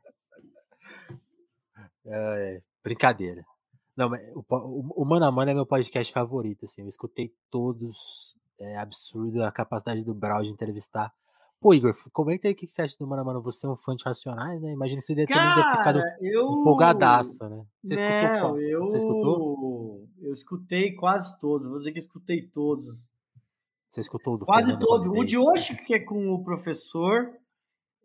É, 2.09 2.61
brincadeira. 2.81 3.45
Não, 3.95 4.09
o, 4.33 4.45
o, 4.49 5.01
o 5.01 5.05
Mano 5.05 5.25
a 5.25 5.31
Mano 5.31 5.51
é 5.51 5.53
meu 5.53 5.65
podcast 5.65 6.13
favorito, 6.13 6.63
assim. 6.63 6.81
Eu 6.81 6.87
escutei 6.87 7.33
todos. 7.51 8.37
É 8.59 8.77
absurdo 8.77 9.43
a 9.43 9.51
capacidade 9.51 10.05
do 10.05 10.13
Brau 10.13 10.41
de 10.41 10.49
entrevistar. 10.49 11.13
Pô, 11.59 11.73
Igor, 11.73 11.93
comenta 12.13 12.47
aí 12.47 12.53
o 12.53 12.55
que 12.55 12.67
você 12.67 12.83
acha 12.83 12.95
do 12.99 13.07
Mano 13.07 13.25
Mano. 13.25 13.41
Você 13.41 13.65
é 13.65 13.69
um 13.69 13.75
fã 13.75 13.95
de 13.95 14.03
Racionais, 14.03 14.61
né? 14.61 14.71
Imagina 14.71 14.99
que 14.99 15.05
você 15.05 15.15
deve, 15.15 15.27
ter 15.27 15.33
ficado 15.33 15.99
eu. 16.21 16.59
empolgadaço, 16.59 17.49
né? 17.49 17.65
Você 17.83 17.95
escutou 17.95 18.21
Não, 18.21 18.39
qual? 18.39 18.61
eu. 18.61 18.81
Você 18.81 18.97
escutou? 18.97 20.07
Eu 20.21 20.33
escutei 20.33 20.95
quase 20.95 21.39
todos. 21.39 21.67
Vou 21.67 21.79
dizer 21.79 21.91
que 21.91 21.99
escutei 21.99 22.43
todos. 22.43 22.85
Você 23.89 24.01
escutou 24.01 24.35
o 24.35 24.37
do 24.37 24.45
Quase 24.45 24.67
Fernando 24.67 24.85
todos. 24.85 25.07
O 25.07 25.23
de 25.23 25.37
hoje, 25.37 25.75
que 25.75 25.95
é 25.95 25.99
com 25.99 26.29
o 26.29 26.43
professor, 26.43 27.33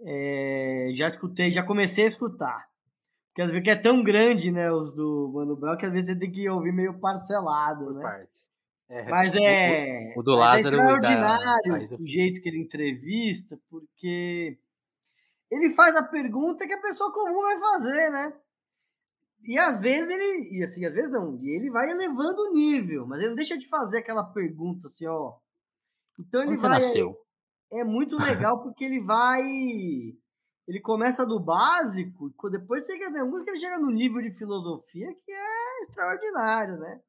é, 0.00 0.88
já 0.94 1.09
escutei, 1.09 1.50
já 1.50 1.62
comecei 1.62 2.05
a 2.05 2.09
escutar. 2.09 2.70
Porque 3.28 3.42
às 3.42 3.48
vezes 3.48 3.64
que 3.64 3.70
é 3.70 3.76
tão 3.76 4.03
grande, 4.03 4.50
né, 4.50 4.70
os 4.70 4.92
do 4.92 5.30
Mano 5.34 5.57
Brown, 5.57 5.76
que 5.76 5.86
às 5.86 5.92
vezes 5.92 6.07
você 6.07 6.18
tem 6.18 6.30
que 6.30 6.48
ouvir 6.48 6.72
meio 6.72 6.98
parcelado, 6.98 7.92
né? 7.92 8.03
partes. 8.03 8.51
É, 8.93 9.09
mas 9.09 9.34
é. 9.34 10.12
O, 10.14 10.20
o 10.20 10.22
do 10.22 10.36
Lázaro 10.36 10.76
é 10.76 10.80
extraordinário 10.80 11.88
da... 11.88 11.97
o 11.97 12.07
jeito 12.07 12.43
que 12.43 12.49
ele 12.51 12.61
entrevista, 12.61 13.59
porque 13.70 14.59
ele 15.51 15.70
faz 15.70 15.97
a 15.97 16.03
pergunta 16.03 16.66
que 16.66 16.74
a 16.74 16.80
pessoa 16.80 17.11
comum 17.11 17.40
vai 17.40 17.59
fazer, 17.59 18.11
né? 18.11 18.34
E 19.45 19.59
às 19.59 19.80
vezes 19.80 20.11
ele. 20.11 20.59
E 20.59 20.62
assim, 20.62 20.84
às 20.84 20.93
vezes 20.93 21.11
não. 21.11 21.38
E 21.43 21.57
ele 21.57 21.70
vai 21.70 21.90
elevando 21.90 22.43
o 22.43 22.53
nível, 22.53 23.07
mas 23.07 23.18
ele 23.20 23.30
não 23.30 23.34
deixa 23.34 23.57
de 23.57 23.66
fazer 23.66 23.99
aquela 23.99 24.24
pergunta 24.24 24.88
assim, 24.88 25.07
ó. 25.07 25.36
Então 26.20 26.43
ele 26.43 26.53
Onde 26.53 26.61
vai. 26.61 26.78
Você 26.78 26.86
nasceu? 26.86 27.16
É, 27.72 27.80
é 27.80 27.84
muito 27.84 28.22
legal 28.22 28.62
porque 28.62 28.84
ele 28.84 29.01
vai. 29.01 29.43
Ele 30.68 30.80
começa 30.82 31.24
do 31.24 31.40
básico, 31.40 32.30
depois 32.51 32.84
chega, 32.84 33.11
que 33.11 33.51
ele 33.51 33.59
chega 33.59 33.78
no 33.78 33.90
nível 33.90 34.20
de 34.20 34.30
filosofia 34.30 35.09
que 35.24 35.32
é 35.32 35.82
extraordinário, 35.82 36.76
né? 36.76 37.01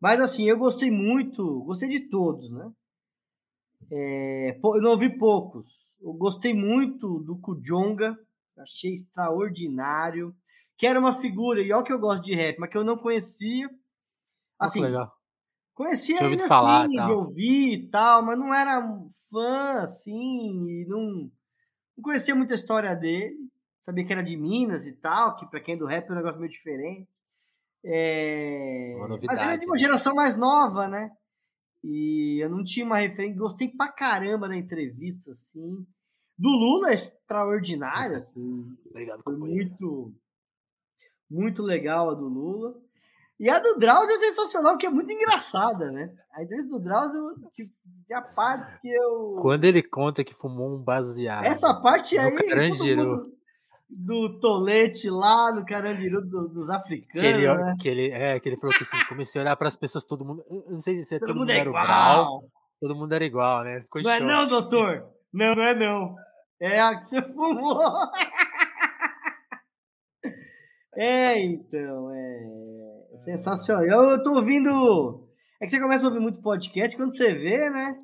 Mas 0.00 0.20
assim, 0.20 0.48
eu 0.48 0.56
gostei 0.56 0.90
muito, 0.90 1.62
gostei 1.64 1.88
de 1.88 2.00
todos, 2.08 2.50
né? 2.50 2.70
É, 3.90 4.58
eu 4.62 4.80
não 4.80 4.90
ouvi 4.90 5.16
poucos. 5.18 5.96
Eu 6.00 6.12
gostei 6.12 6.54
muito 6.54 7.18
do 7.20 7.36
Kujonga, 7.36 8.16
achei 8.56 8.92
extraordinário. 8.92 10.34
Que 10.76 10.86
era 10.86 11.00
uma 11.00 11.12
figura, 11.12 11.60
e 11.60 11.72
olha 11.72 11.82
que 11.82 11.92
eu 11.92 11.98
gosto 11.98 12.22
de 12.22 12.36
rap, 12.36 12.56
mas 12.60 12.70
que 12.70 12.78
eu 12.78 12.84
não 12.84 12.96
conhecia. 12.96 13.68
Assim, 14.56 14.80
legal. 14.80 15.12
Conhecia 15.74 16.22
ele 16.22 16.36
assim, 16.36 16.48
falar, 16.48 16.88
de 16.88 16.98
ouvir 16.98 17.72
e 17.74 17.88
tal, 17.88 18.22
mas 18.22 18.38
não 18.38 18.54
era 18.54 18.80
fã, 19.28 19.80
assim, 19.80 20.68
e 20.68 20.86
não, 20.86 21.30
não 21.96 22.02
conhecia 22.02 22.34
muita 22.34 22.54
história 22.54 22.94
dele. 22.94 23.36
Sabia 23.82 24.04
que 24.04 24.12
era 24.12 24.22
de 24.22 24.36
Minas 24.36 24.86
e 24.86 24.92
tal, 24.92 25.36
que 25.36 25.46
para 25.46 25.60
quem 25.60 25.74
é 25.74 25.78
do 25.78 25.86
rap 25.86 26.08
é 26.08 26.12
um 26.12 26.16
negócio 26.16 26.38
meio 26.38 26.50
diferente. 26.50 27.08
É... 27.84 28.94
Uma 28.96 29.08
novidade, 29.08 29.40
Mas 29.40 29.54
é 29.54 29.56
de 29.58 29.66
uma 29.66 29.78
geração 29.78 30.14
mais 30.14 30.36
nova, 30.36 30.88
né? 30.88 31.10
E 31.82 32.42
eu 32.42 32.50
não 32.50 32.64
tinha 32.64 32.84
uma 32.84 32.98
referência. 32.98 33.38
Gostei 33.38 33.68
pra 33.68 33.88
caramba 33.88 34.48
da 34.48 34.56
entrevista, 34.56 35.30
assim. 35.30 35.86
Do 36.36 36.48
Lula 36.50 36.90
é 36.90 36.94
extraordinário, 36.94 38.16
assim. 38.18 38.76
Obrigado, 38.90 39.22
Foi 39.22 39.36
muito, 39.36 40.12
muito 41.30 41.62
legal 41.62 42.10
a 42.10 42.14
do 42.14 42.26
Lula. 42.28 42.74
E 43.40 43.48
a 43.48 43.60
do 43.60 43.76
Drauzio 43.78 44.16
é 44.16 44.18
sensacional, 44.18 44.72
porque 44.72 44.86
é 44.86 44.90
muito 44.90 45.12
engraçada, 45.12 45.92
né? 45.92 46.12
A 46.32 46.42
entrevista 46.42 46.70
do 46.70 46.80
Drauzio, 46.82 47.22
que 47.52 47.72
tinha 48.04 48.20
partes 48.20 48.74
que 48.80 48.88
eu... 48.88 49.36
Quando 49.40 49.64
ele 49.64 49.80
conta 49.80 50.24
que 50.24 50.34
fumou 50.34 50.74
um 50.74 50.82
baseado. 50.82 51.44
Essa 51.44 51.72
parte 51.72 52.18
aí... 52.18 52.34
Carandiru. 52.48 53.06
mundo- 53.06 53.37
Do 53.90 54.38
tolete 54.38 55.08
lá 55.08 55.50
no 55.52 55.64
Carandiru 55.64 56.20
do- 56.20 56.48
dos 56.48 56.68
africanos, 56.68 57.20
Que 57.20 57.26
ele, 57.26 57.46
né? 57.54 57.74
que, 57.80 57.88
ele, 57.88 58.10
é, 58.10 58.38
que 58.38 58.48
ele 58.48 58.56
falou 58.58 58.76
que 58.76 58.82
assim, 58.82 58.98
comecei 59.08 59.40
a 59.40 59.44
olhar 59.44 59.56
para 59.56 59.68
as 59.68 59.76
pessoas, 59.76 60.04
todo 60.04 60.24
mundo. 60.26 60.44
Não 60.68 60.78
sei 60.78 61.00
se 61.00 61.14
é 61.14 61.18
Todo, 61.18 61.28
todo, 61.28 61.36
mundo 61.38 61.46
mundo 61.48 61.50
é 61.52 61.58
era 61.58 61.68
igual. 61.70 61.84
Brau, 61.86 62.42
todo 62.80 62.94
mundo 62.96 63.12
era 63.14 63.24
igual, 63.24 63.64
né? 63.64 63.80
Ficou 63.80 64.02
Não 64.02 64.10
é 64.10 64.20
não, 64.20 64.46
doutor? 64.46 65.06
Não, 65.32 65.54
não 65.54 65.62
é 65.62 65.74
não. 65.74 66.14
É 66.60 66.80
a 66.80 66.98
que 66.98 67.06
você 67.06 67.22
fumou. 67.22 67.80
É, 70.96 71.40
então, 71.40 72.10
é 72.12 73.18
sensacional. 73.18 73.84
Eu, 73.84 74.10
eu 74.10 74.22
tô 74.22 74.34
ouvindo. 74.34 75.28
É 75.60 75.64
que 75.66 75.70
você 75.70 75.80
começa 75.80 76.04
a 76.04 76.08
ouvir 76.08 76.18
muito 76.20 76.40
podcast 76.42 76.96
quando 76.96 77.16
você 77.16 77.32
vê, 77.34 77.70
né? 77.70 77.96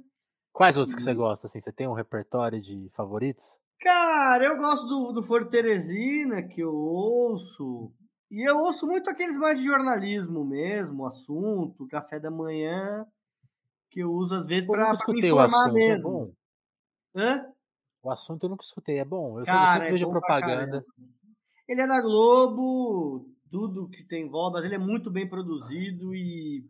Quais 0.53 0.77
outros 0.77 0.95
que 0.95 1.03
você 1.03 1.13
gosta? 1.13 1.47
Assim, 1.49 1.59
você 1.59 1.73
tem 1.73 1.89
um 1.89 1.93
repertório 1.93 2.61
de 2.61 2.89
favoritos? 2.95 3.61
Cara, 3.85 4.43
eu 4.47 4.57
gosto 4.57 4.87
do, 4.87 5.13
do 5.13 5.23
Foro 5.23 5.45
Teresina, 5.45 6.43
que 6.43 6.63
eu 6.63 6.75
ouço. 6.75 7.93
E 8.31 8.41
eu 8.43 8.57
ouço 8.57 8.87
muito 8.87 9.11
aqueles 9.11 9.37
mais 9.37 9.61
de 9.61 9.67
jornalismo 9.67 10.43
mesmo, 10.43 11.07
assunto, 11.07 11.87
café 11.87 12.19
da 12.19 12.31
manhã, 12.31 13.05
que 13.91 14.01
eu 14.01 14.11
uso 14.11 14.37
às 14.37 14.47
vezes 14.47 14.67
pra 14.67 14.87
me 14.87 14.91
o 14.91 15.19
informar 15.19 15.67
assunto, 15.67 15.77
é 15.77 15.81
mesmo. 15.89 16.11
bom. 16.11 16.33
Hã? 17.15 17.47
O 18.03 18.11
assunto 18.11 18.47
eu 18.47 18.51
nunca 18.51 18.65
escutei, 18.65 18.99
é 18.99 19.05
bom. 19.05 19.39
Eu, 19.39 19.45
Cara, 19.45 19.67
sempre 19.75 19.89
é 19.89 19.93
vejo 19.93 20.09
propaganda. 20.09 20.83
Ele 21.69 21.81
é 21.83 21.87
da 21.87 22.01
Globo, 22.01 23.27
tudo 23.51 23.91
que 23.91 24.03
tem 24.03 24.25
envolve, 24.25 24.55
mas 24.55 24.65
ele 24.65 24.77
é 24.77 24.79
muito 24.79 25.11
bem 25.11 25.29
produzido 25.29 26.15
e 26.15 26.65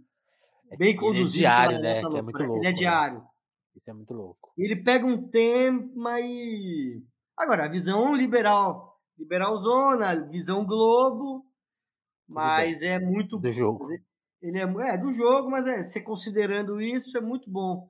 bem 0.76 0.88
ele 0.90 0.96
é 0.96 1.00
conduzido. 1.00 1.30
diário, 1.38 1.78
pela 1.78 1.94
né, 1.94 2.10
que 2.10 2.18
é 2.18 2.22
muito 2.22 2.42
Ele 2.42 2.48
louco, 2.48 2.66
é 2.66 2.72
né? 2.72 2.72
diário. 2.72 3.33
Isso 3.74 3.90
é 3.90 3.92
muito 3.92 4.14
louco. 4.14 4.52
E 4.56 4.64
ele 4.64 4.76
pega 4.76 5.04
um 5.06 5.28
tema 5.28 6.20
e. 6.20 7.02
Agora, 7.36 7.64
a 7.64 7.68
visão 7.68 8.14
liberal. 8.14 8.94
Liberal 9.18 9.56
zona, 9.58 10.28
visão 10.28 10.64
Globo, 10.64 11.46
mas 12.28 12.82
é 12.82 12.98
muito. 12.98 13.38
Do 13.38 13.50
jogo. 13.50 13.88
Ele 14.42 14.58
é, 14.58 14.94
é 14.94 14.98
do 14.98 15.10
jogo, 15.12 15.50
mas 15.50 15.66
é, 15.66 15.82
você 15.82 16.00
considerando 16.00 16.80
isso, 16.80 17.16
é 17.16 17.20
muito 17.20 17.50
bom. 17.50 17.88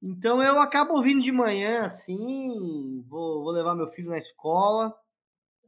Então 0.00 0.42
eu 0.42 0.58
acabo 0.58 0.94
ouvindo 0.94 1.22
de 1.22 1.30
manhã, 1.30 1.82
assim, 1.82 3.04
vou, 3.08 3.42
vou 3.44 3.52
levar 3.52 3.74
meu 3.74 3.86
filho 3.86 4.10
na 4.10 4.18
escola, 4.18 4.92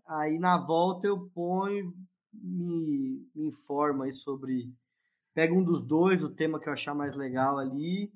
aí 0.06 0.38
na 0.38 0.58
volta 0.58 1.06
eu 1.06 1.28
ponho, 1.28 1.94
me, 2.32 3.28
me 3.34 3.46
informo 3.46 4.02
aí 4.02 4.10
sobre. 4.10 4.72
Pego 5.34 5.56
um 5.56 5.64
dos 5.64 5.84
dois, 5.84 6.24
o 6.24 6.34
tema 6.34 6.60
que 6.60 6.68
eu 6.68 6.72
achar 6.72 6.94
mais 6.94 7.14
legal 7.16 7.58
ali. 7.58 8.12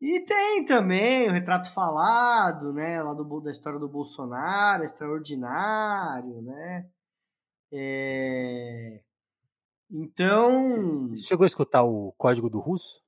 E 0.00 0.20
tem 0.20 0.64
também 0.64 1.28
o 1.28 1.32
retrato 1.32 1.72
falado, 1.72 2.72
né? 2.72 3.02
Lá 3.02 3.14
do, 3.14 3.40
da 3.40 3.50
história 3.50 3.78
do 3.78 3.88
Bolsonaro, 3.88 4.84
extraordinário, 4.84 6.42
né? 6.42 6.86
É... 7.72 9.00
Então. 9.90 10.66
Você 11.08 11.22
chegou 11.22 11.44
a 11.44 11.46
escutar 11.46 11.82
o 11.82 12.12
código 12.18 12.50
do 12.50 12.60
russo? 12.60 13.02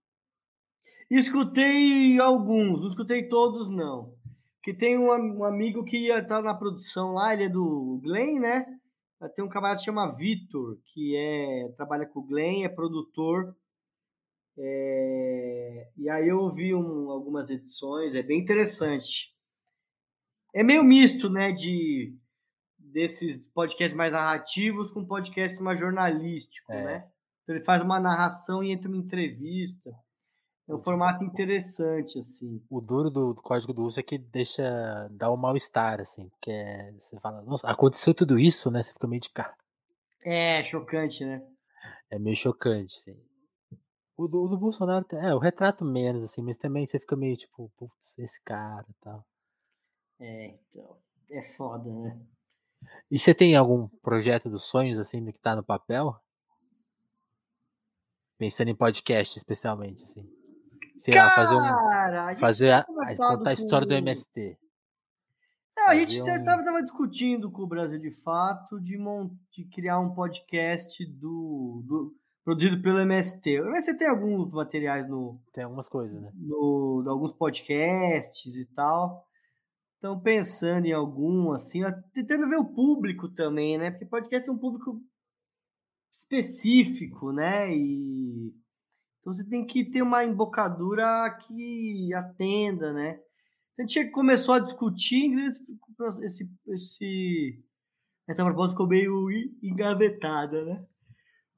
Escutei 1.11 2.18
alguns, 2.20 2.80
não 2.80 2.89
escutei 2.89 3.28
todos, 3.28 3.68
não. 3.68 4.14
Porque 4.57 4.74
tem 4.74 4.99
um, 4.99 5.09
um 5.11 5.45
amigo 5.45 5.84
que 5.84 5.97
ia 5.97 6.18
estar 6.18 6.43
na 6.43 6.55
produção 6.55 7.12
lá, 7.12 7.32
ele 7.32 7.45
é 7.45 7.49
do 7.49 8.01
Glenn, 8.03 8.41
né? 8.41 8.66
Tem 9.34 9.45
um 9.45 9.49
camarada 9.49 9.78
que 9.78 9.86
chama 9.86 10.14
Vitor, 10.14 10.78
que 10.93 11.16
é, 11.16 11.72
trabalha 11.76 12.07
com 12.07 12.20
o 12.20 12.26
Glenn, 12.26 12.64
é 12.64 12.68
produtor. 12.68 13.57
É, 14.61 15.88
e 15.96 16.09
aí 16.11 16.28
eu 16.28 16.40
ouvi 16.40 16.74
um- 16.74 17.11
algumas 17.11 17.48
edições, 17.48 18.14
é 18.14 18.22
bem 18.22 18.40
interessante. 18.40 19.32
É 20.52 20.62
meio 20.62 20.82
misto, 20.82 21.30
né, 21.30 21.52
de 21.52 22.14
desses 22.78 23.46
podcasts 23.48 23.96
mais 23.96 24.12
narrativos 24.12 24.90
com 24.90 25.04
podcasts 25.04 25.61
mais 25.61 25.78
jornalísticos, 25.78 26.74
É. 26.74 26.82
né? 26.82 27.09
Então 27.42 27.54
ele 27.54 27.64
faz 27.64 27.82
uma 27.82 28.00
narração 28.00 28.64
e 28.64 28.72
entra 28.72 28.88
uma 28.88 28.96
entrevista. 28.96 29.90
É 30.68 30.74
um 30.74 30.78
formato 30.78 31.24
interessante, 31.24 32.18
assim. 32.18 32.62
O 32.68 32.80
duro 32.80 33.11
do, 33.11 33.32
do 33.34 33.42
código 33.42 33.72
do 33.72 33.82
russo 33.82 34.00
é 34.00 34.02
que 34.02 34.18
deixa. 34.18 35.09
dá 35.12 35.30
um 35.32 35.36
mal-estar, 35.36 36.00
assim. 36.00 36.28
Porque 36.28 36.50
é- 36.50 36.92
você 36.98 37.18
fala, 37.20 37.40
nossa, 37.42 37.66
aconteceu 37.68 38.12
tudo 38.12 38.38
isso, 38.38 38.70
né? 38.70 38.82
Você 38.82 38.92
fica 38.92 39.06
meio 39.06 39.20
de 39.20 39.30
cara. 39.30 39.54
É, 40.24 40.62
chocante, 40.62 41.24
né? 41.24 41.42
É 42.11 42.18
meio 42.18 42.36
chocante, 42.36 42.96
assim. 42.96 43.16
O 44.18 44.26
do, 44.28 44.42
o 44.42 44.48
do 44.48 44.58
Bolsonaro, 44.58 45.06
é, 45.12 45.32
o 45.34 45.38
retrato 45.38 45.84
menos, 45.84 46.24
assim, 46.24 46.42
mas 46.42 46.56
também 46.56 46.84
você 46.84 46.98
fica 46.98 47.14
meio 47.16 47.36
tipo, 47.36 47.70
putz, 47.76 48.18
esse 48.18 48.42
cara 48.42 48.84
e 48.90 48.94
tal. 49.00 49.24
É, 50.18 50.46
então. 50.68 50.96
É 51.30 51.42
foda, 51.42 51.88
né? 51.90 52.18
E 53.10 53.18
você 53.18 53.32
tem 53.34 53.54
algum 53.54 53.86
projeto 54.02 54.48
dos 54.50 54.64
sonhos, 54.64 54.98
assim, 54.98 55.22
do 55.24 55.32
que 55.32 55.38
tá 55.40 55.54
no 55.54 55.62
papel? 55.62 56.16
Pensando 58.36 58.68
em 58.68 58.74
podcast, 58.74 59.36
especialmente, 59.36 60.02
assim. 60.02 60.28
Sei 60.96 61.14
lá, 61.14 61.30
fazer 61.30 61.54
um. 61.54 61.60
Cara, 61.60 62.34
Fazer 62.36 62.84
contar 63.16 63.50
a 63.50 63.52
história 63.52 63.86
do 63.86 63.90
com- 63.94 63.98
MST. 63.98 64.58
É, 65.76 65.82
a 65.82 65.94
gente 65.96 66.20
um- 66.22 66.26
estava 66.36 66.82
discutindo 66.82 67.50
com 67.52 67.62
o 67.62 67.66
Brasil 67.66 67.98
de 68.00 68.10
Fato 68.10 68.80
de, 68.80 68.96
mon- 68.96 69.30
de 69.52 69.64
criar 69.64 70.00
um 70.00 70.12
podcast 70.12 71.04
do, 71.06 71.82
do- 71.84 72.16
produzido 72.49 72.80
pelo 72.80 73.01
MST. 73.01 73.61
O 73.61 73.66
MST 73.66 73.99
tem 73.99 74.09
alguns 74.09 74.51
materiais 74.51 75.07
no, 75.07 75.38
Tem 75.53 75.64
algumas 75.64 75.86
coisas, 75.86 76.18
né? 76.18 76.32
no, 76.34 77.05
alguns 77.07 77.30
podcasts 77.34 78.57
e 78.57 78.64
tal. 78.64 79.28
Estão 79.96 80.18
pensando 80.18 80.86
em 80.86 80.92
algum, 80.92 81.53
assim, 81.53 81.80
tentando 82.14 82.49
ver 82.49 82.57
o 82.57 82.64
público 82.64 83.28
também, 83.28 83.76
né? 83.76 83.90
Porque 83.90 84.07
podcast 84.07 84.49
é 84.49 84.53
um 84.53 84.57
público 84.57 84.99
específico, 86.11 87.32
né? 87.32 87.70
E 87.70 88.55
então 89.20 89.30
você 89.30 89.46
tem 89.46 89.66
que 89.66 89.84
ter 89.84 90.01
uma 90.01 90.24
embocadura 90.24 91.30
que 91.46 92.14
atenda, 92.14 92.94
né? 92.94 93.20
A 93.78 93.82
gente 93.82 94.11
começou 94.11 94.55
a 94.55 94.59
discutir, 94.59 95.34
esse, 96.24 96.51
esse, 96.68 97.62
essa 98.26 98.42
proposta 98.42 98.70
ficou 98.72 98.88
meio 98.88 99.30
en- 99.30 99.55
engavetada, 99.62 100.64
né? 100.64 100.86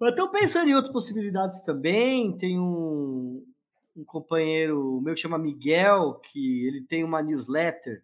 Mas 0.01 0.13
estou 0.13 0.31
pensando 0.31 0.71
em 0.71 0.75
outras 0.75 0.91
possibilidades 0.91 1.61
também. 1.61 2.35
Tem 2.35 2.59
um, 2.59 3.47
um 3.95 4.03
companheiro 4.03 4.99
meu 5.03 5.15
que 5.15 5.21
chama 5.21 5.39
Miguel, 5.39 6.15
que 6.15 6.67
ele 6.67 6.83
tem 6.87 7.05
uma 7.05 7.23
newsletter 7.23 8.03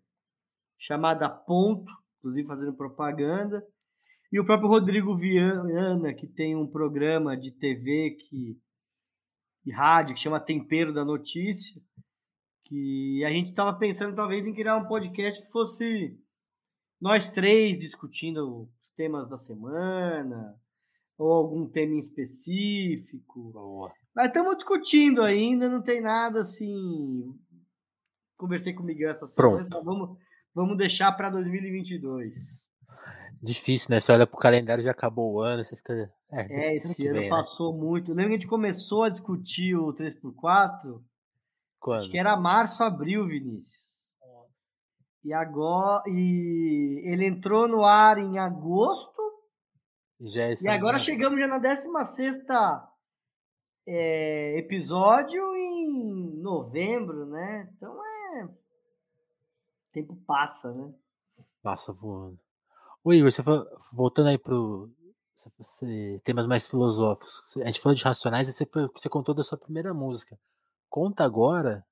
chamada 0.76 1.26
Ponto, 1.30 1.90
inclusive 2.18 2.46
fazendo 2.46 2.74
propaganda. 2.74 3.66
E 4.30 4.38
o 4.38 4.44
próprio 4.44 4.68
Rodrigo 4.68 5.16
Viana, 5.16 6.12
que 6.12 6.26
tem 6.26 6.54
um 6.54 6.66
programa 6.66 7.34
de 7.34 7.50
TV 7.50 8.10
que 8.10 8.60
e 9.64 9.72
rádio 9.72 10.14
que 10.14 10.20
chama 10.20 10.38
Tempero 10.38 10.92
da 10.92 11.04
Notícia. 11.04 11.80
Que 12.64 13.24
a 13.24 13.30
gente 13.30 13.46
estava 13.46 13.72
pensando 13.72 14.14
talvez 14.14 14.46
em 14.46 14.52
criar 14.52 14.76
um 14.76 14.86
podcast 14.86 15.40
que 15.40 15.50
fosse 15.50 16.14
nós 17.00 17.30
três 17.30 17.78
discutindo 17.78 18.62
os 18.62 18.68
temas 18.96 19.28
da 19.28 19.36
semana 19.36 20.60
ou 21.18 21.32
algum 21.32 21.66
tema 21.68 21.94
em 21.94 21.98
específico. 21.98 23.50
Boa. 23.52 23.92
Mas 24.14 24.28
estamos 24.28 24.56
discutindo 24.56 25.22
ainda, 25.22 25.68
não 25.68 25.82
tem 25.82 26.00
nada 26.00 26.40
assim. 26.42 27.34
Conversei 28.36 28.72
com 28.72 28.82
o 28.82 28.86
Miguel 28.86 29.10
essa 29.10 29.26
semana, 29.26 29.56
Pronto. 29.56 29.66
então 29.66 29.84
vamos, 29.84 30.18
vamos 30.54 30.76
deixar 30.76 31.12
para 31.12 31.30
2022. 31.30 32.66
Difícil, 33.42 33.88
né? 33.90 34.00
Você 34.00 34.12
olha 34.12 34.26
pro 34.26 34.38
calendário 34.38 34.82
já 34.82 34.90
acabou 34.90 35.34
o 35.34 35.40
ano, 35.40 35.62
você 35.62 35.76
fica. 35.76 36.10
É, 36.30 36.70
É, 36.70 36.76
esse 36.76 37.06
ano 37.06 37.18
vem, 37.20 37.30
né? 37.30 37.36
passou 37.36 37.72
muito. 37.72 38.08
Lembra 38.10 38.24
que 38.24 38.30
a 38.30 38.38
gente 38.38 38.46
começou 38.48 39.04
a 39.04 39.08
discutir 39.08 39.76
o 39.76 39.92
3x4? 39.92 41.00
Quando? 41.78 41.98
Acho 41.98 42.10
que 42.10 42.18
era 42.18 42.36
março, 42.36 42.82
abril, 42.82 43.26
Vinícius. 43.26 43.84
E 45.24 45.32
agora. 45.32 46.02
E 46.08 47.02
ele 47.04 47.26
entrou 47.26 47.68
no 47.68 47.84
ar 47.84 48.18
em 48.18 48.38
agosto. 48.38 49.20
Já 50.20 50.48
E 50.50 50.68
agora 50.68 50.98
chegamos 50.98 51.38
já 51.38 51.46
na 51.46 51.58
16 51.58 52.38
é, 53.86 54.58
episódio 54.58 55.54
em 55.56 56.40
novembro, 56.40 57.26
né? 57.26 57.70
Então 57.76 57.96
é. 58.04 58.44
O 58.44 58.50
tempo 59.92 60.16
passa, 60.26 60.72
né? 60.72 60.92
Passa 61.62 61.92
voando. 61.92 62.38
Igor, 63.06 63.30
você 63.30 63.42
foi, 63.42 63.64
voltando 63.92 64.28
aí 64.28 64.38
pro 64.38 64.90
você- 65.56 66.20
temas 66.24 66.46
mais 66.46 66.66
filosóficos. 66.66 67.56
A 67.58 67.66
gente 67.66 67.80
falou 67.80 67.94
de 67.94 68.02
Racionais 68.02 68.48
e 68.48 68.52
você, 68.52 68.66
você 68.92 69.08
contou 69.08 69.34
da 69.34 69.44
sua 69.44 69.58
primeira 69.58 69.94
música. 69.94 70.38
Conta 70.88 71.24
agora 71.24 71.86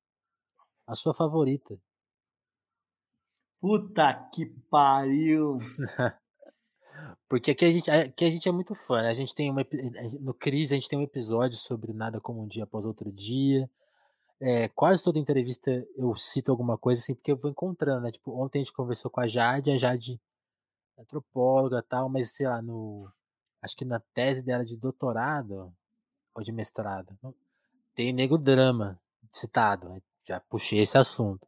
a 0.87 0.95
sua 0.95 1.15
favorita. 1.15 1.79
Puta 3.61 4.13
que 4.33 4.47
pariu! 4.71 5.57
Porque 7.29 7.51
aqui 7.51 7.65
a 7.65 7.71
gente, 7.71 7.91
aqui 7.91 8.25
a 8.25 8.31
gente 8.31 8.49
é 8.49 8.53
muito 8.53 8.75
fã, 8.75 9.03
né? 9.03 9.09
A 9.09 9.15
gente 9.15 9.35
tem 9.35 9.51
uma, 9.51 9.67
no 10.21 10.35
Crise 10.35 10.75
a 10.75 10.77
gente 10.77 10.89
tem 10.89 10.99
um 10.99 11.03
episódio 11.03 11.59
sobre 11.59 11.93
nada 11.93 12.21
como 12.21 12.43
um 12.43 12.47
dia 12.47 12.65
após 12.65 12.87
outro 12.87 13.11
dia. 13.11 13.69
É, 14.41 14.69
quase 14.69 15.03
toda 15.03 15.19
entrevista 15.19 15.71
eu 15.97 16.15
cito 16.15 16.51
alguma 16.51 16.77
coisa 16.77 17.01
assim, 17.01 17.15
porque 17.15 17.33
eu 17.33 17.37
vou 17.37 17.51
encontrando, 17.51 18.03
né? 18.03 18.11
Tipo, 18.11 18.33
ontem 18.33 18.59
a 18.59 18.65
gente 18.65 18.75
conversou 18.75 19.11
com 19.11 19.21
a 19.21 19.27
Jade, 19.27 19.71
a 19.71 19.77
Jade 19.77 20.21
é 20.97 21.03
antropóloga 21.03 21.83
tal, 21.83 22.09
mas 22.09 22.33
sei 22.33 22.47
lá, 22.47 22.61
no. 22.61 23.11
Acho 23.63 23.77
que 23.77 23.85
na 23.85 24.01
tese 24.13 24.45
dela 24.45 24.65
de 24.65 24.77
doutorado 24.77 25.73
ou 26.35 26.43
de 26.43 26.53
mestrado, 26.53 27.17
tem 27.95 28.13
nego 28.13 28.37
drama 28.37 29.01
citado. 29.31 30.03
Já 30.25 30.41
puxei 30.41 30.81
esse 30.81 30.99
assunto. 30.99 31.47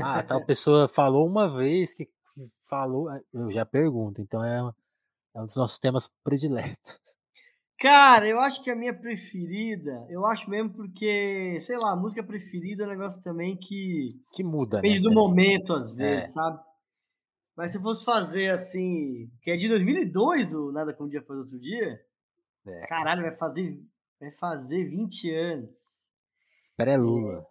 Ah, 0.00 0.22
tal 0.22 0.44
pessoa 0.44 0.86
falou 0.86 1.26
uma 1.26 1.48
vez 1.48 1.94
que 1.94 2.08
falou, 2.62 3.08
eu 3.32 3.50
já 3.50 3.66
pergunto, 3.66 4.20
então 4.20 4.44
é, 4.44 4.72
é 5.34 5.40
um 5.40 5.46
dos 5.46 5.56
nossos 5.56 5.78
temas 5.78 6.10
prediletos. 6.24 7.00
Cara, 7.80 8.26
eu 8.26 8.40
acho 8.40 8.62
que 8.64 8.70
a 8.70 8.76
minha 8.76 8.92
preferida, 8.92 10.04
eu 10.10 10.26
acho 10.26 10.50
mesmo 10.50 10.72
porque, 10.72 11.60
sei 11.60 11.76
lá, 11.78 11.92
a 11.92 11.96
música 11.96 12.24
preferida 12.24 12.82
é 12.82 12.86
um 12.86 12.90
negócio 12.90 13.22
também 13.22 13.56
que 13.56 14.20
Que 14.32 14.42
muda, 14.42 14.80
depende 14.80 15.00
né? 15.00 15.08
do 15.08 15.14
momento, 15.14 15.72
às 15.72 15.94
vezes, 15.94 16.24
É. 16.24 16.32
sabe? 16.32 16.60
Mas 17.56 17.70
se 17.72 17.80
fosse 17.80 18.04
fazer 18.04 18.50
assim, 18.50 19.30
que 19.42 19.50
é 19.50 19.56
de 19.56 19.68
2002 19.68 20.52
o 20.54 20.72
Nada 20.72 20.92
Como 20.94 21.08
Dia 21.08 21.20
Após 21.20 21.38
Outro 21.38 21.58
Dia, 21.58 22.00
É, 22.66 22.86
caralho, 22.88 23.22
vai 23.22 23.32
fazer, 23.32 23.80
vai 24.20 24.32
fazer 24.32 24.84
20 24.88 25.30
anos. 25.32 25.70
Pré-Lula. 26.76 27.46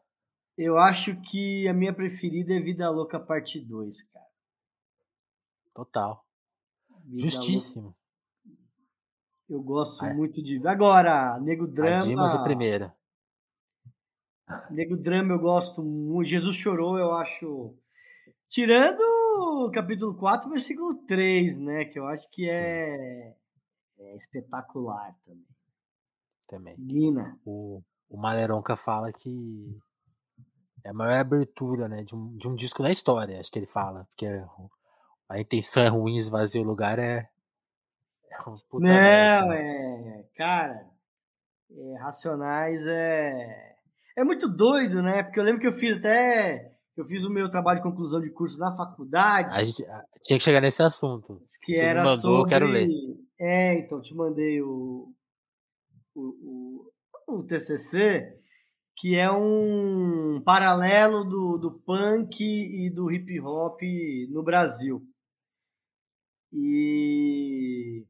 Eu 0.57 0.77
acho 0.77 1.15
que 1.21 1.67
a 1.67 1.73
minha 1.73 1.93
preferida 1.93 2.53
é 2.53 2.59
Vida 2.59 2.89
Louca 2.89 3.19
Parte 3.19 3.59
2, 3.59 4.03
cara. 4.11 4.25
Total. 5.73 6.26
Justíssimo. 7.15 7.95
Eu 9.49 9.61
gosto 9.61 10.03
Ah, 10.03 10.09
é. 10.09 10.13
muito 10.13 10.41
de. 10.41 10.65
Agora, 10.67 11.39
Nego 11.39 11.63
A 11.65 11.67
Drama. 11.67 12.03
Dimas 12.05 12.33
o 12.35 12.43
primeiro. 12.43 12.91
Nego 14.69 14.97
Drama 14.97 15.33
eu 15.33 15.39
gosto 15.39 15.81
muito. 15.83 16.27
Jesus 16.29 16.55
Chorou, 16.57 16.97
eu 16.97 17.13
acho. 17.13 17.73
Tirando 18.47 19.01
o 19.01 19.71
capítulo 19.71 20.15
4, 20.15 20.49
versículo 20.49 20.95
3, 21.05 21.57
né? 21.57 21.85
Que 21.85 21.99
eu 21.99 22.07
acho 22.07 22.29
que 22.29 22.49
é, 22.49 23.35
é 23.99 24.15
espetacular 24.15 25.15
também. 25.25 25.47
Também. 26.47 26.75
Lina. 26.77 27.37
O, 27.45 27.81
o 28.09 28.17
Maleronca 28.17 28.75
fala 28.75 29.11
que 29.11 29.77
é 30.83 30.89
a 30.89 30.93
maior 30.93 31.19
abertura, 31.19 31.89
né, 31.89 32.03
de 32.03 32.15
um, 32.15 32.37
de 32.37 32.47
um 32.47 32.55
disco 32.55 32.81
na 32.81 32.89
história, 32.89 33.37
acho 33.37 33.51
que 33.51 33.59
ele 33.59 33.65
fala, 33.65 34.05
porque 34.05 34.25
é- 34.25 34.47
a 35.29 35.39
intenção 35.39 35.83
é 35.83 35.87
ruim, 35.87 36.15
esvazia 36.15 36.61
o 36.61 36.65
lugar 36.65 36.99
é, 36.99 37.29
é 38.31 38.49
um 38.49 38.55
puta 38.69 38.83
Não, 38.85 39.47
né? 39.49 40.19
é. 40.19 40.25
Cara, 40.35 40.87
é, 41.71 41.97
Racionais 41.99 42.81
é. 42.85 43.75
É 44.15 44.23
muito 44.23 44.47
doido, 44.49 45.01
né? 45.01 45.21
Porque 45.23 45.39
eu 45.39 45.43
lembro 45.43 45.61
que 45.61 45.67
eu 45.67 45.71
fiz 45.71 45.97
até. 45.97 46.73
Eu 46.95 47.05
fiz 47.05 47.23
o 47.23 47.29
meu 47.29 47.47
trabalho 47.49 47.77
de 47.79 47.83
conclusão 47.83 48.19
de 48.19 48.31
curso 48.31 48.57
na 48.57 48.75
faculdade. 48.75 49.53
A 49.53 49.63
gente 49.63 49.85
a- 49.85 50.03
tinha 50.23 50.39
que 50.39 50.43
chegar 50.43 50.59
nesse 50.61 50.81
assunto. 50.81 51.39
que 51.63 51.73
Você 51.75 51.81
me 51.81 51.85
era 51.87 52.03
mandou, 52.03 52.31
eu 52.31 52.37
sobre... 52.37 52.49
quero 52.49 52.65
ler. 52.65 52.87
É, 53.39 53.75
então, 53.75 54.01
te 54.01 54.15
mandei 54.15 54.59
o, 54.63 55.13
o, 56.15 56.89
o, 57.27 57.35
o 57.39 57.43
TCC, 57.43 58.35
que 58.95 59.15
é 59.15 59.29
um 59.31 60.41
paralelo 60.43 61.23
do, 61.23 61.57
do 61.59 61.71
punk 61.85 62.41
e 62.43 62.89
do 62.89 63.11
hip 63.11 63.39
hop 63.41 63.79
no 64.31 64.41
Brasil. 64.41 65.03
E, 66.51 68.05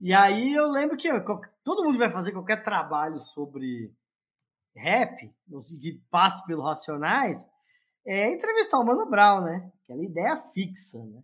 e 0.00 0.12
aí 0.12 0.52
eu 0.52 0.70
lembro 0.70 0.96
que 0.96 1.08
todo 1.62 1.84
mundo 1.84 1.98
vai 1.98 2.10
fazer 2.10 2.32
qualquer 2.32 2.62
trabalho 2.64 3.18
sobre 3.18 3.92
rap, 4.74 5.30
que 5.80 6.02
passe 6.10 6.44
pelo 6.46 6.62
Racionais, 6.62 7.38
é 8.06 8.30
entrevistar 8.30 8.78
o 8.78 8.84
Mano 8.84 9.08
Brown, 9.08 9.42
né? 9.42 9.72
Aquela 9.84 10.02
ideia 10.02 10.36
fixa, 10.36 11.04
né? 11.04 11.22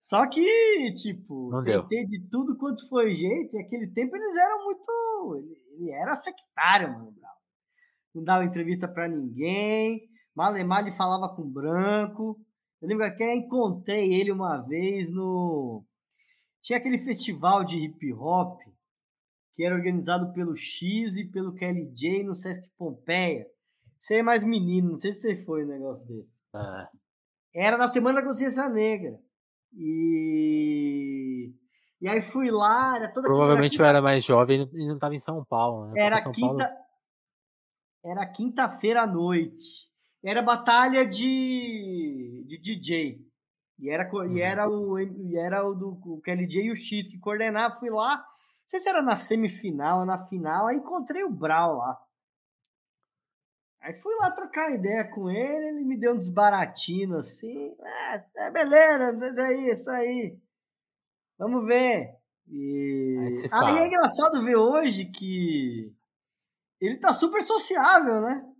Só 0.00 0.26
que, 0.26 0.92
tipo, 0.94 1.48
Não 1.50 1.62
deu. 1.62 1.82
tentei 1.82 2.04
de 2.04 2.20
tudo 2.28 2.56
quanto 2.56 2.88
foi 2.88 3.14
jeito, 3.14 3.56
e 3.56 3.60
aquele 3.60 3.86
tempo 3.86 4.16
eles 4.16 4.36
eram 4.36 4.64
muito. 4.64 5.36
Ele, 5.78 5.90
era 5.92 6.16
sectário, 6.16 6.92
Mano 6.92 7.12
Brown. 7.12 7.32
Não 8.14 8.24
dava 8.24 8.44
entrevista 8.44 8.88
pra 8.88 9.08
ninguém, 9.08 10.10
Malemar 10.34 10.80
ele 10.80 10.90
falava 10.90 11.28
com 11.34 11.42
branco. 11.48 12.38
Eu 12.82 12.88
lembro 12.88 13.16
que 13.16 13.22
eu 13.22 13.30
encontrei 13.32 14.12
ele 14.12 14.32
uma 14.32 14.58
vez 14.58 15.08
no. 15.08 15.84
Tinha 16.60 16.78
aquele 16.78 16.98
festival 16.98 17.64
de 17.64 17.76
hip 17.78 18.12
hop 18.12 18.60
que 19.54 19.64
era 19.64 19.74
organizado 19.74 20.32
pelo 20.32 20.56
X 20.56 21.16
e 21.16 21.24
pelo 21.24 21.54
Kelly 21.54 21.86
J 21.94 22.24
no 22.24 22.34
Sesc 22.34 22.68
Pompeia. 22.76 23.46
Você 24.00 24.16
é 24.16 24.22
mais 24.22 24.42
menino, 24.42 24.90
não 24.92 24.98
sei 24.98 25.12
se 25.12 25.20
você 25.20 25.44
foi 25.44 25.64
um 25.64 25.68
negócio 25.68 26.04
desse. 26.06 26.42
Ah, 26.54 26.90
Era 27.54 27.76
na 27.78 27.88
Semana 27.88 28.20
da 28.20 28.26
Consciência 28.26 28.68
Negra. 28.68 29.16
E. 29.74 31.52
E 32.00 32.08
aí 32.08 32.20
fui 32.20 32.50
lá, 32.50 32.96
era 32.96 33.12
toda 33.12 33.28
provavelmente 33.28 33.78
eu 33.78 33.84
era 33.84 34.02
mais 34.02 34.24
jovem 34.24 34.68
e 34.72 34.86
não 34.88 34.94
estava 34.96 35.14
em 35.14 35.20
São 35.20 35.44
Paulo, 35.44 35.86
né? 35.86 36.00
Era 36.04 36.18
São 36.18 36.32
Paulo- 36.32 36.58
quinta. 36.58 36.76
Era 38.04 38.26
quinta-feira 38.26 39.02
à 39.02 39.06
noite. 39.06 39.88
Era 40.24 40.40
batalha 40.42 41.04
de, 41.06 42.44
de 42.46 42.58
DJ. 42.58 43.20
E 43.78 43.90
era, 43.90 44.08
Uhum. 44.12 44.36
e 44.36 44.40
era, 44.40 44.68
o, 44.70 44.98
e 45.00 45.36
era 45.36 45.66
o 45.66 45.74
do 45.74 45.98
o 46.04 46.20
Kelly 46.20 46.46
J 46.46 46.62
e 46.66 46.70
o 46.70 46.76
X 46.76 47.08
que 47.08 47.18
coordenava. 47.18 47.74
Fui 47.74 47.90
lá. 47.90 48.16
Não 48.18 48.24
sei 48.68 48.80
se 48.80 48.88
era 48.88 49.02
na 49.02 49.16
semifinal 49.16 50.00
ou 50.00 50.06
na 50.06 50.18
final. 50.26 50.66
Aí 50.68 50.76
encontrei 50.76 51.24
o 51.24 51.30
Brau 51.30 51.76
lá. 51.76 51.98
Aí 53.80 53.94
fui 53.94 54.14
lá 54.16 54.30
trocar 54.30 54.70
ideia 54.72 55.04
com 55.10 55.28
ele. 55.28 55.66
Ele 55.66 55.84
me 55.84 55.96
deu 55.98 56.14
um 56.14 56.18
desbaratino 56.18 57.16
assim. 57.16 57.74
Ah, 57.82 58.24
é 58.36 58.50
beleza, 58.50 59.12
isso 59.26 59.40
aí, 59.40 59.70
isso 59.70 59.90
aí. 59.90 60.38
Vamos 61.36 61.66
ver. 61.66 62.14
E... 62.46 63.16
Aí 63.18 63.26
Aí 63.28 63.48
fala. 63.48 63.80
é 63.80 63.86
engraçado 63.88 64.44
ver 64.44 64.56
hoje 64.56 65.06
que 65.06 65.92
ele 66.80 66.96
tá 66.98 67.12
super 67.12 67.42
sociável, 67.42 68.20
né? 68.20 68.51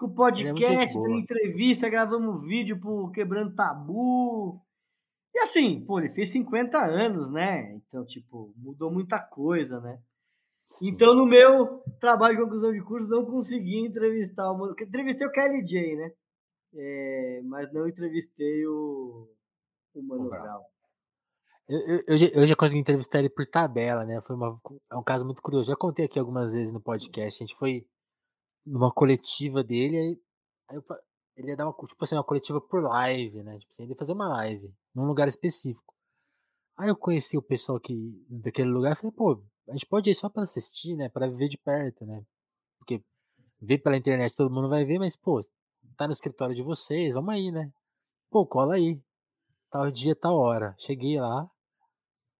Com 0.00 0.06
é 0.06 0.14
podcast, 0.14 0.94
dando 0.94 1.18
entrevista, 1.18 1.90
gravamos 1.90 2.42
vídeo 2.42 2.80
pro 2.80 3.10
Quebrando 3.10 3.54
Tabu. 3.54 4.58
E 5.34 5.40
assim, 5.40 5.84
pô, 5.84 5.98
ele 5.98 6.08
fez 6.08 6.32
50 6.32 6.78
anos, 6.78 7.30
né? 7.30 7.74
Então, 7.74 8.02
tipo, 8.06 8.50
mudou 8.56 8.90
muita 8.90 9.18
coisa, 9.18 9.78
né? 9.78 10.00
Sim. 10.64 10.88
Então, 10.88 11.14
no 11.14 11.26
meu 11.26 11.82
trabalho 12.00 12.34
de 12.34 12.42
conclusão 12.42 12.72
de 12.72 12.80
curso, 12.80 13.08
não 13.08 13.26
consegui 13.26 13.84
entrevistar 13.84 14.50
o 14.50 14.56
Mano. 14.56 14.74
Entrevistei 14.80 15.26
o 15.26 15.30
Kelly 15.30 15.62
J, 15.66 15.96
né? 15.96 16.12
É, 16.74 17.42
mas 17.44 17.70
não 17.70 17.86
entrevistei 17.86 18.66
o, 18.66 19.28
o 19.94 20.02
Mano 20.02 20.28
O 20.28 20.30
Brown. 20.30 20.62
Eu, 21.68 21.78
eu, 22.08 22.28
eu 22.36 22.46
já 22.46 22.56
consegui 22.56 22.80
entrevistar 22.80 23.18
ele 23.18 23.28
por 23.28 23.46
tabela, 23.46 24.06
né? 24.06 24.18
Foi 24.22 24.34
uma, 24.34 24.58
é 24.90 24.96
um 24.96 25.02
caso 25.02 25.26
muito 25.26 25.42
curioso. 25.42 25.70
Já 25.70 25.76
contei 25.76 26.06
aqui 26.06 26.18
algumas 26.18 26.54
vezes 26.54 26.72
no 26.72 26.80
podcast. 26.80 27.42
A 27.42 27.46
gente 27.46 27.54
foi 27.54 27.86
numa 28.64 28.90
coletiva 28.90 29.62
dele, 29.62 29.96
aí, 29.96 30.20
aí 30.68 30.76
eu, 30.76 30.84
ele 31.36 31.50
ia 31.50 31.56
dar 31.56 31.66
uma, 31.66 31.74
tipo 31.86 32.04
assim, 32.04 32.14
uma 32.14 32.24
coletiva 32.24 32.60
por 32.60 32.82
live, 32.82 33.42
né? 33.42 33.58
Tipo 33.58 33.72
assim, 33.72 33.82
ele 33.82 33.92
ia 33.92 33.96
fazer 33.96 34.12
uma 34.12 34.28
live 34.28 34.72
num 34.94 35.06
lugar 35.06 35.28
específico. 35.28 35.94
Aí 36.76 36.88
eu 36.88 36.96
conheci 36.96 37.36
o 37.36 37.42
pessoal 37.42 37.78
que, 37.78 38.24
daquele 38.28 38.70
lugar 38.70 38.92
e 38.92 38.94
falei, 38.96 39.12
pô, 39.12 39.42
a 39.68 39.72
gente 39.72 39.86
pode 39.86 40.10
ir 40.10 40.14
só 40.14 40.28
para 40.28 40.42
assistir, 40.42 40.96
né? 40.96 41.08
Para 41.08 41.28
ver 41.28 41.48
de 41.48 41.58
perto, 41.58 42.04
né? 42.06 42.24
Porque 42.78 43.02
ver 43.60 43.78
pela 43.78 43.96
internet 43.96 44.34
todo 44.36 44.52
mundo 44.52 44.68
vai 44.68 44.84
ver, 44.84 44.98
mas, 44.98 45.16
pô, 45.16 45.40
tá 45.96 46.06
no 46.06 46.12
escritório 46.12 46.54
de 46.54 46.62
vocês, 46.62 47.14
vamos 47.14 47.34
aí, 47.34 47.50
né? 47.50 47.70
Pô, 48.30 48.46
cola 48.46 48.74
aí. 48.74 49.00
Tal 49.70 49.90
dia, 49.90 50.16
tal 50.16 50.36
hora. 50.36 50.74
Cheguei 50.78 51.20
lá. 51.20 51.48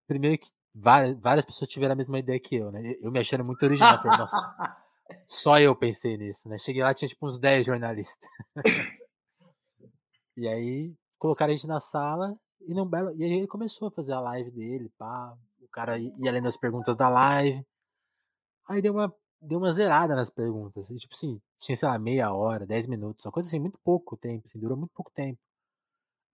Primeiro 0.06 0.38
que 0.38 0.48
várias, 0.74 1.18
várias 1.20 1.44
pessoas 1.44 1.68
tiveram 1.68 1.92
a 1.92 1.96
mesma 1.96 2.18
ideia 2.18 2.40
que 2.40 2.56
eu, 2.56 2.72
né? 2.72 2.96
Eu 3.00 3.10
me 3.10 3.18
achando 3.18 3.44
muito 3.44 3.62
original. 3.62 4.00
Falei, 4.00 4.18
nossa, 4.18 4.82
só 5.26 5.58
eu 5.58 5.74
pensei 5.76 6.16
nisso, 6.16 6.48
né? 6.48 6.58
Cheguei 6.58 6.82
lá, 6.82 6.94
tinha 6.94 7.08
tipo 7.08 7.26
uns 7.26 7.38
10 7.38 7.66
jornalistas. 7.66 8.28
e 10.36 10.48
aí, 10.48 10.94
colocaram 11.18 11.52
a 11.52 11.56
gente 11.56 11.66
na 11.66 11.80
sala 11.80 12.36
e 12.60 12.74
não 12.74 12.86
belo. 12.86 13.14
E 13.16 13.24
aí 13.24 13.32
ele 13.32 13.46
começou 13.46 13.88
a 13.88 13.90
fazer 13.90 14.12
a 14.12 14.20
live 14.20 14.50
dele, 14.50 14.90
pá. 14.98 15.36
O 15.60 15.68
cara 15.68 15.98
ia 15.98 16.32
lendo 16.32 16.48
as 16.48 16.56
perguntas 16.56 16.96
da 16.96 17.08
live. 17.08 17.64
Aí 18.68 18.82
deu 18.82 18.92
uma, 18.92 19.14
deu 19.40 19.58
uma 19.58 19.72
zerada 19.72 20.14
nas 20.14 20.30
perguntas. 20.30 20.90
E, 20.90 20.96
tipo 20.96 21.14
assim, 21.14 21.40
tinha, 21.56 21.76
sei 21.76 21.88
lá, 21.88 21.98
meia 21.98 22.32
hora, 22.32 22.66
dez 22.66 22.86
minutos, 22.86 23.24
uma 23.24 23.32
coisa 23.32 23.48
assim, 23.48 23.60
muito 23.60 23.78
pouco 23.80 24.16
tempo, 24.16 24.44
assim, 24.46 24.58
durou 24.58 24.76
muito 24.76 24.92
pouco 24.94 25.10
tempo. 25.12 25.38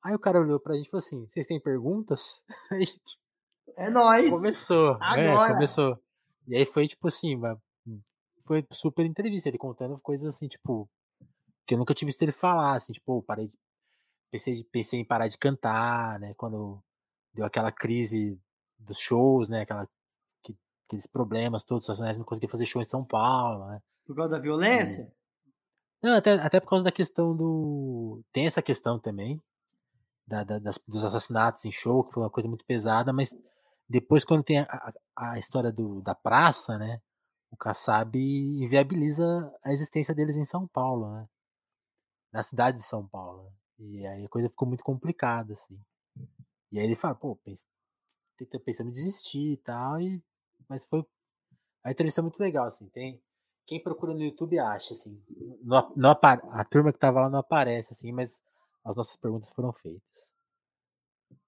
Aí 0.03 0.15
o 0.15 0.19
cara 0.19 0.41
olhou 0.41 0.61
pra 0.61 0.75
gente 0.75 0.87
e 0.87 0.91
falou 0.91 1.05
assim: 1.05 1.27
vocês 1.29 1.47
têm 1.47 1.61
perguntas? 1.61 2.45
Aí, 2.71 2.85
gente, 2.85 3.19
é 3.77 3.91
nóis! 3.91 4.31
Começou, 4.31 4.93
é, 4.95 4.99
Agora. 5.01 5.51
É, 5.51 5.55
começou. 5.55 5.99
E 6.47 6.55
aí 6.55 6.65
foi 6.65 6.87
tipo 6.87 7.09
assim, 7.09 7.37
foi 8.47 8.65
super 8.73 9.05
entrevista, 9.05 9.49
ele 9.49 9.59
contando 9.59 10.01
coisas 10.01 10.35
assim, 10.35 10.49
tipo, 10.49 10.89
que 11.67 11.75
eu 11.75 11.79
nunca 11.79 11.95
tive 11.95 12.11
visto 12.11 12.23
ele 12.23 12.33
falar, 12.33 12.77
assim, 12.77 12.93
tipo, 12.93 13.23
parei 13.23 13.49
de, 13.49 13.59
pensei, 14.31 14.65
pensei 14.65 15.01
em 15.01 15.05
parar 15.05 15.29
de 15.29 15.37
cantar, 15.37 16.19
né, 16.21 16.35
quando 16.35 16.83
deu 17.35 17.45
aquela 17.45 17.73
crise 17.73 18.41
dos 18.79 18.99
shows, 18.99 19.49
né, 19.49 19.63
aquela, 19.63 19.89
que, 20.43 20.57
aqueles 20.87 21.07
problemas 21.07 21.65
todos, 21.65 21.89
os 21.89 22.01
não 22.01 22.25
conseguia 22.25 22.49
fazer 22.49 22.67
show 22.67 22.81
em 22.81 22.87
São 22.87 23.05
Paulo, 23.05 23.67
né. 23.67 23.83
Por 24.07 24.15
causa 24.15 24.31
da 24.31 24.39
violência? 24.39 25.13
E, 26.03 26.07
não, 26.07 26.17
até, 26.17 26.35
até 26.35 26.61
por 26.61 26.69
causa 26.69 26.85
da 26.85 26.93
questão 26.93 27.35
do... 27.35 28.23
Tem 28.33 28.47
essa 28.47 28.63
questão 28.63 28.99
também, 28.99 29.43
da, 30.27 30.45
da, 30.45 30.59
das, 30.59 30.79
dos 30.87 31.05
assassinatos 31.05 31.65
em 31.65 31.73
show, 31.73 32.05
que 32.05 32.13
foi 32.13 32.23
uma 32.23 32.31
coisa 32.31 32.49
muito 32.49 32.65
pesada, 32.65 33.13
mas 33.13 33.35
depois 33.89 34.25
quando 34.25 34.45
tem 34.45 34.61
a, 34.61 34.93
a, 35.17 35.33
a 35.33 35.39
história 35.39 35.73
do, 35.73 36.01
da 36.03 36.15
praça, 36.15 36.79
né, 36.79 37.01
o 37.51 37.57
Kassab 37.57 38.19
inviabiliza 38.19 39.53
a 39.65 39.73
existência 39.73 40.15
deles 40.15 40.37
em 40.37 40.45
São 40.45 40.67
Paulo, 40.67 41.13
né? 41.15 41.29
Na 42.33 42.43
cidade 42.43 42.79
de 42.79 42.83
São 42.83 43.07
Paulo. 43.07 43.53
E 43.79 44.07
aí 44.07 44.25
a 44.25 44.29
coisa 44.29 44.49
ficou 44.49 44.67
muito 44.67 44.85
complicada, 44.85 45.53
assim. 45.53 45.79
E 46.73 46.79
aí 46.79 46.85
ele 46.85 46.95
fala, 46.95 47.15
pô, 47.15 47.37
pense, 47.37 47.67
pensando 48.65 48.89
em 48.89 48.93
desistir 48.93 49.53
e 49.53 49.57
tal, 49.57 50.01
e, 50.01 50.23
mas 50.69 50.85
foi. 50.85 51.05
A 51.83 51.93
entrevista 51.93 52.21
é 52.21 52.23
muito 52.23 52.41
legal, 52.41 52.67
assim. 52.67 52.89
Tem, 52.89 53.23
quem 53.67 53.83
procura 53.83 54.13
no 54.13 54.23
YouTube 54.23 54.59
acha, 54.59 54.93
assim. 54.93 55.23
Não, 55.63 55.93
não, 55.97 56.11
a 56.51 56.65
turma 56.65 56.93
que 56.93 56.99
tava 56.99 57.21
lá 57.21 57.31
não 57.31 57.39
aparece, 57.39 57.93
assim, 57.93 58.13
mas 58.13 58.43
as 58.85 58.97
nossas 58.97 59.17
perguntas 59.17 59.51
foram 59.51 59.73
feitas. 59.73 60.36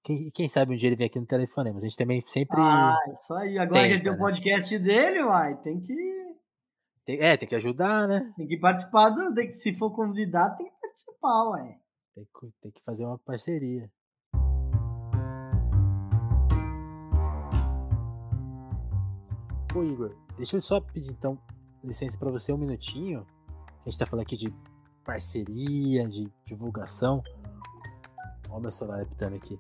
Quem, 0.03 0.31
quem 0.31 0.49
sabe 0.49 0.73
um 0.73 0.77
dia 0.77 0.89
ele 0.89 0.97
vem 0.97 1.07
aqui 1.07 1.19
no 1.19 1.27
Telefonema. 1.27 1.77
A 1.77 1.81
gente 1.81 1.97
também 1.97 2.21
sempre. 2.21 2.59
Ah, 2.61 2.97
isso 3.13 3.35
aí. 3.35 3.59
Agora 3.59 3.83
tenta, 3.83 3.89
que 3.89 3.95
ele 3.95 4.03
tem 4.03 4.13
o 4.13 4.15
né? 4.15 4.19
podcast 4.19 4.79
dele, 4.79 5.23
uai, 5.23 5.57
tem 5.63 5.81
que. 5.81 5.95
Tem, 7.05 7.21
é, 7.21 7.37
tem 7.37 7.49
que 7.49 7.55
ajudar, 7.55 8.07
né? 8.07 8.33
Tem 8.37 8.47
que 8.47 8.59
participar 8.59 9.11
do. 9.11 9.35
Tem 9.35 9.47
que, 9.47 9.53
se 9.53 9.75
for 9.75 9.91
convidado, 9.95 10.57
tem 10.57 10.67
que 10.67 10.81
participar, 10.81 11.51
uai. 11.51 11.77
Tem 12.15 12.25
que, 12.25 12.53
tem 12.61 12.73
que 12.73 12.85
fazer 12.85 13.05
uma 13.05 13.19
parceria. 13.19 13.91
Ô 19.75 19.85
Igor, 19.85 20.17
deixa 20.37 20.57
eu 20.57 20.63
só 20.63 20.81
pedir 20.81 21.11
então 21.11 21.39
licença 21.85 22.19
para 22.19 22.31
você 22.31 22.53
um 22.53 22.59
minutinho. 22.59 23.27
A 23.85 23.91
gente 23.91 23.99
tá 23.99 24.07
falando 24.07 24.25
aqui 24.25 24.37
de 24.37 24.53
parceria, 25.05 26.07
de 26.07 26.31
divulgação. 26.45 27.23
Olha 28.49 28.59
o 28.59 28.61
meu 28.61 28.71
celular 28.71 29.03
apitando 29.03 29.37
aqui 29.37 29.59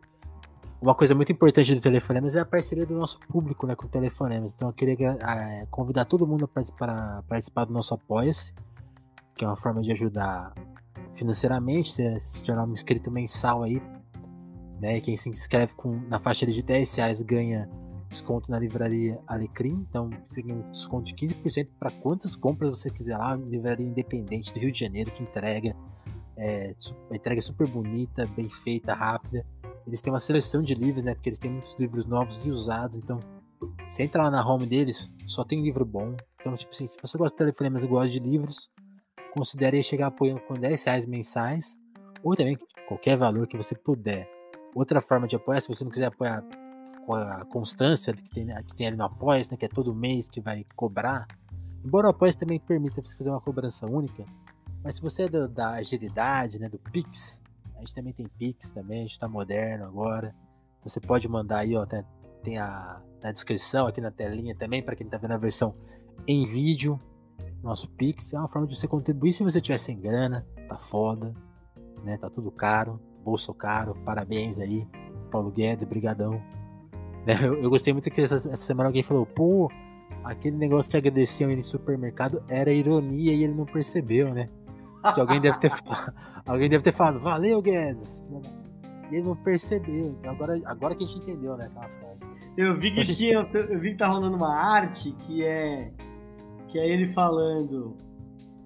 uma 0.80 0.94
coisa 0.94 1.14
muito 1.14 1.32
importante 1.32 1.74
do 1.74 1.80
Telefonemas 1.80 2.36
é 2.36 2.40
a 2.40 2.44
parceria 2.44 2.86
do 2.86 2.94
nosso 2.94 3.18
público 3.20 3.66
né, 3.66 3.74
com 3.74 3.86
o 3.86 3.88
Telefonemas. 3.88 4.52
Então 4.52 4.68
eu 4.68 4.72
queria 4.72 5.10
é, 5.12 5.66
convidar 5.70 6.04
todo 6.04 6.26
mundo 6.26 6.44
a 6.44 6.48
participar, 6.48 7.22
participar 7.28 7.64
do 7.64 7.72
nosso 7.72 7.94
Apoia-se, 7.94 8.54
que 9.34 9.44
é 9.44 9.48
uma 9.48 9.56
forma 9.56 9.82
de 9.82 9.90
ajudar 9.90 10.54
financeiramente, 11.14 11.92
se, 11.92 12.20
se 12.20 12.44
tornar 12.44 12.64
um 12.64 12.72
inscrito 12.72 13.10
mensal 13.10 13.64
aí. 13.64 13.82
Né, 14.80 15.00
quem 15.00 15.16
se 15.16 15.28
inscreve 15.28 15.74
com, 15.74 16.00
na 16.08 16.20
faixa 16.20 16.46
de 16.46 16.62
10 16.62 16.94
reais 16.94 17.20
ganha 17.22 17.68
desconto 18.08 18.48
na 18.48 18.58
livraria 18.58 19.18
Alecrim. 19.26 19.84
Então 19.88 20.10
você 20.24 20.40
ganha 20.40 20.60
um 20.60 20.70
desconto 20.70 21.06
de 21.06 21.14
15% 21.14 21.68
para 21.78 21.90
quantas 21.90 22.36
compras 22.36 22.70
você 22.70 22.88
quiser 22.88 23.16
lá. 23.16 23.34
Livraria 23.34 23.86
independente 23.86 24.52
do 24.52 24.60
Rio 24.60 24.70
de 24.70 24.78
Janeiro 24.78 25.10
que 25.10 25.24
entrega. 25.24 25.74
É, 26.36 26.72
entrega 27.12 27.40
super 27.40 27.66
bonita, 27.66 28.24
bem 28.36 28.48
feita, 28.48 28.94
rápida. 28.94 29.44
Eles 29.88 30.02
têm 30.02 30.12
uma 30.12 30.20
seleção 30.20 30.62
de 30.62 30.74
livros, 30.74 31.02
né? 31.02 31.14
Porque 31.14 31.30
eles 31.30 31.38
têm 31.38 31.50
muitos 31.50 31.74
livros 31.78 32.04
novos 32.04 32.44
e 32.44 32.50
usados. 32.50 32.96
Então, 32.98 33.18
você 33.86 34.02
entra 34.02 34.22
lá 34.22 34.30
na 34.30 34.46
home 34.46 34.66
deles, 34.66 35.10
só 35.24 35.42
tem 35.42 35.62
livro 35.62 35.84
bom. 35.84 36.14
Então, 36.38 36.52
tipo 36.54 36.72
assim, 36.74 36.86
se 36.86 36.98
você 37.00 37.16
gosta 37.16 37.34
de 37.34 37.38
telefonemas 37.38 37.82
e 37.82 37.86
gosta 37.86 38.10
de 38.10 38.18
livros, 38.18 38.70
considere 39.32 39.82
chegar 39.82 40.08
apoiando 40.08 40.42
com 40.42 40.54
10 40.54 40.84
reais 40.84 41.06
mensais. 41.06 41.80
Ou 42.22 42.36
também 42.36 42.58
qualquer 42.86 43.16
valor 43.16 43.46
que 43.46 43.56
você 43.56 43.74
puder. 43.74 44.28
Outra 44.74 45.00
forma 45.00 45.26
de 45.26 45.36
apoiar, 45.36 45.60
se 45.60 45.68
você 45.68 45.84
não 45.84 45.90
quiser 45.90 46.06
apoiar 46.06 46.44
com 47.06 47.14
a 47.14 47.42
constância 47.46 48.12
que 48.12 48.28
tem, 48.28 48.46
que 48.64 48.76
tem 48.76 48.88
ali 48.88 48.96
no 48.96 49.04
apoia 49.04 49.40
né, 49.50 49.56
que 49.56 49.64
é 49.64 49.68
todo 49.68 49.94
mês 49.94 50.28
que 50.28 50.42
vai 50.42 50.66
cobrar. 50.76 51.26
Embora 51.82 52.08
o 52.08 52.10
apoia 52.10 52.34
também 52.34 52.60
permita 52.60 53.02
você 53.02 53.16
fazer 53.16 53.30
uma 53.30 53.40
cobrança 53.40 53.86
única, 53.86 54.26
mas 54.84 54.96
se 54.96 55.00
você 55.02 55.22
é 55.22 55.28
da, 55.28 55.46
da 55.46 55.70
agilidade, 55.70 56.58
né, 56.58 56.68
do 56.68 56.78
Pix, 56.78 57.42
a 57.78 57.80
gente 57.80 57.94
também 57.94 58.12
tem 58.12 58.26
Pix 58.26 58.72
também, 58.72 58.98
a 58.98 59.02
gente 59.02 59.18
tá 59.18 59.28
moderno 59.28 59.84
agora. 59.84 60.34
Então 60.78 60.88
você 60.88 61.00
pode 61.00 61.28
mandar 61.28 61.58
aí, 61.58 61.76
ó, 61.76 61.86
tem, 61.86 62.04
tem 62.42 62.58
a 62.58 63.00
na 63.22 63.32
descrição 63.32 63.86
aqui 63.86 64.00
na 64.00 64.10
telinha 64.10 64.54
também, 64.54 64.82
para 64.82 64.94
quem 64.94 65.08
tá 65.08 65.16
vendo 65.16 65.32
a 65.32 65.38
versão 65.38 65.74
em 66.26 66.44
vídeo. 66.44 67.00
Nosso 67.62 67.90
Pix 67.90 68.32
é 68.32 68.38
uma 68.38 68.48
forma 68.48 68.66
de 68.66 68.76
você 68.76 68.86
contribuir 68.86 69.32
se 69.32 69.42
você 69.42 69.60
tiver 69.60 69.78
sem 69.78 69.98
grana, 69.98 70.46
tá 70.68 70.76
foda, 70.76 71.34
né? 72.04 72.16
Tá 72.16 72.28
tudo 72.30 72.50
caro, 72.50 73.00
bolso 73.24 73.52
caro, 73.54 73.94
parabéns 74.04 74.60
aí, 74.60 74.86
Paulo 75.30 75.50
Guedes, 75.50 75.84
brigadão. 75.84 76.40
Né, 77.26 77.34
eu, 77.42 77.62
eu 77.62 77.68
gostei 77.68 77.92
muito 77.92 78.10
que 78.10 78.22
essa, 78.22 78.36
essa 78.36 78.56
semana 78.56 78.88
alguém 78.88 79.02
falou, 79.02 79.26
pô, 79.26 79.68
aquele 80.24 80.56
negócio 80.56 80.90
que 80.90 80.96
agradeciam 80.96 81.50
ele 81.50 81.58
no 81.58 81.64
supermercado 81.64 82.42
era 82.48 82.72
ironia 82.72 83.34
e 83.34 83.44
ele 83.44 83.52
não 83.52 83.66
percebeu, 83.66 84.32
né? 84.32 84.48
Que 85.14 85.20
alguém 85.20 85.40
deve 85.40 85.58
ter 85.58 85.72
alguém 86.46 86.68
deve 86.68 86.82
ter 86.82 86.92
falado, 86.92 87.18
valeu, 87.18 87.62
Guedes. 87.62 88.24
E 89.10 89.16
ele 89.16 89.26
não 89.26 89.36
percebeu. 89.36 90.16
Então 90.18 90.32
agora, 90.32 90.60
agora 90.66 90.94
que 90.94 91.04
a 91.04 91.06
gente 91.06 91.22
entendeu, 91.22 91.56
né, 91.56 91.66
aquela 91.66 91.88
frase. 91.88 92.24
Eu 92.56 92.78
vi 92.78 92.90
que, 92.90 93.04
gente... 93.04 93.16
tinha, 93.16 93.34
eu 93.34 93.78
vi 93.78 93.92
que 93.92 93.98
tá 93.98 94.08
rolando 94.08 94.36
uma 94.36 94.54
arte 94.54 95.12
que 95.12 95.44
é 95.44 95.90
que 96.66 96.78
é 96.78 96.86
ele 96.86 97.06
falando 97.06 97.96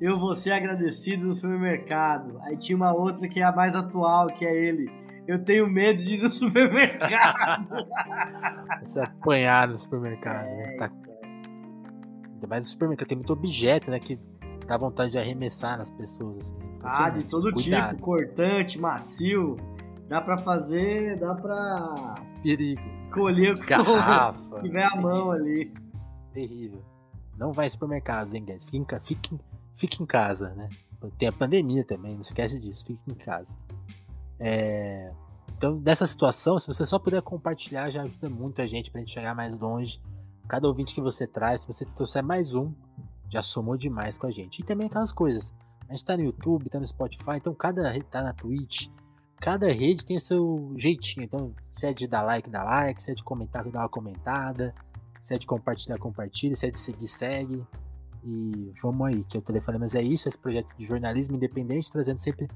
eu 0.03 0.19
vou 0.19 0.35
ser 0.35 0.51
agradecido 0.51 1.29
no 1.29 1.35
supermercado. 1.35 2.37
Aí 2.43 2.57
tinha 2.57 2.75
uma 2.75 2.93
outra 2.93 3.29
que 3.29 3.39
é 3.39 3.45
a 3.45 3.53
mais 3.53 3.77
atual, 3.77 4.27
que 4.27 4.45
é 4.45 4.53
ele. 4.53 4.91
Eu 5.29 5.45
tenho 5.45 5.71
medo 5.71 6.03
de 6.03 6.15
ir 6.15 6.21
no 6.21 6.27
supermercado. 6.29 7.69
Você 8.83 9.01
apanhar 9.01 9.69
no 9.69 9.77
supermercado, 9.77 10.47
né? 10.47 10.63
é, 10.65 10.67
né? 10.67 10.77
Tá... 10.77 10.91
Ainda 12.35 12.47
mais 12.49 12.65
no 12.65 12.71
supermercado, 12.71 13.07
tem 13.07 13.17
muito 13.17 13.33
objeto, 13.33 13.93
né? 13.93 14.01
Que 14.01 14.19
dá 14.67 14.77
vontade 14.77 15.13
de 15.13 15.19
arremessar 15.19 15.79
nas 15.79 15.91
pessoas. 15.91 16.39
Assim. 16.39 16.57
Ah, 16.83 17.11
de 17.11 17.25
todo 17.25 17.53
Cuidado. 17.53 17.91
tipo, 17.91 18.03
cortante, 18.03 18.79
macio. 18.79 19.57
Dá 20.09 20.21
pra 20.21 20.39
fazer, 20.39 21.19
dá 21.19 21.35
pra. 21.35 22.15
Perigo. 22.43 22.83
Escolher 22.99 23.55
o 23.55 23.61
que 23.61 23.67
Garrafa. 23.67 24.61
tiver 24.63 24.85
a 24.85 24.97
mão 24.97 25.31
ali. 25.31 25.73
Terrível. 26.33 26.83
Não 27.39 27.53
vai 27.53 27.67
em 27.67 27.71
supermercados, 27.71 28.35
hein, 28.35 28.45
guys? 28.45 28.65
Fique 28.65 28.79
em, 28.79 28.87
fique, 29.01 29.41
fique 29.75 30.03
em 30.03 30.07
casa, 30.07 30.51
né? 30.55 30.69
Tem 31.19 31.29
a 31.29 31.33
pandemia 31.33 31.85
também, 31.85 32.15
não 32.15 32.21
esquece 32.21 32.59
disso, 32.59 32.85
fique 32.85 33.01
em 33.11 33.15
casa. 33.15 33.57
É... 34.39 35.13
Então, 35.57 35.79
dessa 35.79 36.07
situação, 36.07 36.59
se 36.59 36.67
você 36.67 36.85
só 36.85 36.99
puder 36.99 37.23
compartilhar, 37.23 37.89
já 37.91 38.03
ajuda 38.03 38.29
muito 38.29 38.61
a 38.61 38.67
gente 38.67 38.91
pra 38.91 39.01
gente 39.01 39.13
chegar 39.13 39.35
mais 39.35 39.59
longe. 39.59 40.01
Cada 40.49 40.67
ouvinte 40.67 40.95
que 40.95 41.01
você 41.01 41.27
traz, 41.27 41.63
se 41.63 41.67
você 41.67 41.85
trouxer 41.85 42.23
mais 42.23 42.53
um, 42.55 42.75
já 43.33 43.41
somou 43.41 43.79
demais 43.79 44.19
com 44.19 44.27
a 44.27 44.31
gente. 44.31 44.61
E 44.61 44.63
também 44.63 44.87
aquelas 44.87 45.11
coisas. 45.11 45.55
A 45.89 45.93
gente 45.93 46.05
tá 46.05 46.17
no 46.17 46.23
YouTube, 46.23 46.69
tá 46.69 46.79
no 46.79 46.87
Spotify, 46.87 47.37
então 47.37 47.55
cada. 47.55 47.83
tá 48.03 48.23
na 48.23 48.35
Twitch. 48.35 48.89
cada 49.41 49.73
rede 49.73 50.05
tem 50.05 50.19
o 50.19 50.21
seu 50.21 50.73
jeitinho. 50.77 51.25
Então, 51.25 51.55
se 51.61 51.87
é 51.87 51.95
de 51.95 52.07
dar 52.07 52.23
like, 52.23 52.51
dá 52.51 52.63
like, 52.63 53.03
se 53.03 53.11
é 53.11 53.15
de 53.15 53.25
comentar, 53.25 53.67
dá 53.71 53.81
uma 53.81 53.89
comentada, 53.89 54.75
se 55.19 55.35
é 55.35 55.39
de 55.39 55.47
compartilhar, 55.47 55.99
compartilha, 55.99 56.55
se 56.55 56.67
é 56.67 56.71
de 56.71 56.79
seguir, 56.79 57.07
segue. 57.07 57.65
E 58.23 58.71
vamos 58.83 59.07
aí, 59.07 59.25
que 59.25 59.37
é 59.37 59.41
o 59.41 59.43
telefone, 59.43 59.79
mas 59.79 59.95
é 59.95 60.03
isso, 60.03 60.29
esse 60.29 60.39
projeto 60.39 60.77
de 60.77 60.85
jornalismo 60.85 61.35
independente, 61.35 61.91
trazendo 61.91 62.19
sempre 62.19 62.49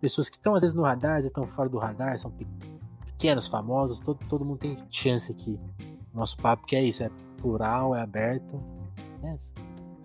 pessoas 0.00 0.28
que 0.28 0.36
estão 0.36 0.54
às 0.54 0.62
vezes 0.62 0.74
no 0.74 0.82
radar, 0.82 1.12
às 1.12 1.16
vezes 1.18 1.30
estão 1.30 1.46
fora 1.46 1.68
do 1.68 1.78
radar, 1.78 2.18
são 2.18 2.32
pequenos, 3.06 3.46
famosos, 3.46 4.00
todo, 4.00 4.18
todo 4.26 4.44
mundo 4.44 4.58
tem 4.58 4.76
chance 4.88 5.32
aqui. 5.32 5.58
Nosso 6.12 6.36
papo 6.36 6.66
que 6.66 6.76
é 6.76 6.82
isso, 6.82 7.02
é 7.02 7.10
plural, 7.38 7.94
é 7.94 8.02
aberto. 8.02 8.60
É, 9.22 9.34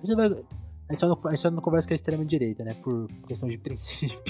a, 0.01 0.05
gente 0.05 0.15
vai, 0.15 0.25
a, 0.25 0.93
gente 0.93 0.99
só 0.99 1.07
não, 1.07 1.17
a 1.23 1.29
gente 1.29 1.39
só 1.39 1.51
não 1.51 1.61
conversa 1.61 1.87
com 1.87 1.93
a 1.93 1.95
extrema 1.95 2.25
direita, 2.25 2.63
né? 2.63 2.73
Por 2.73 3.07
questão 3.27 3.47
de 3.47 3.57
princípio. 3.59 4.21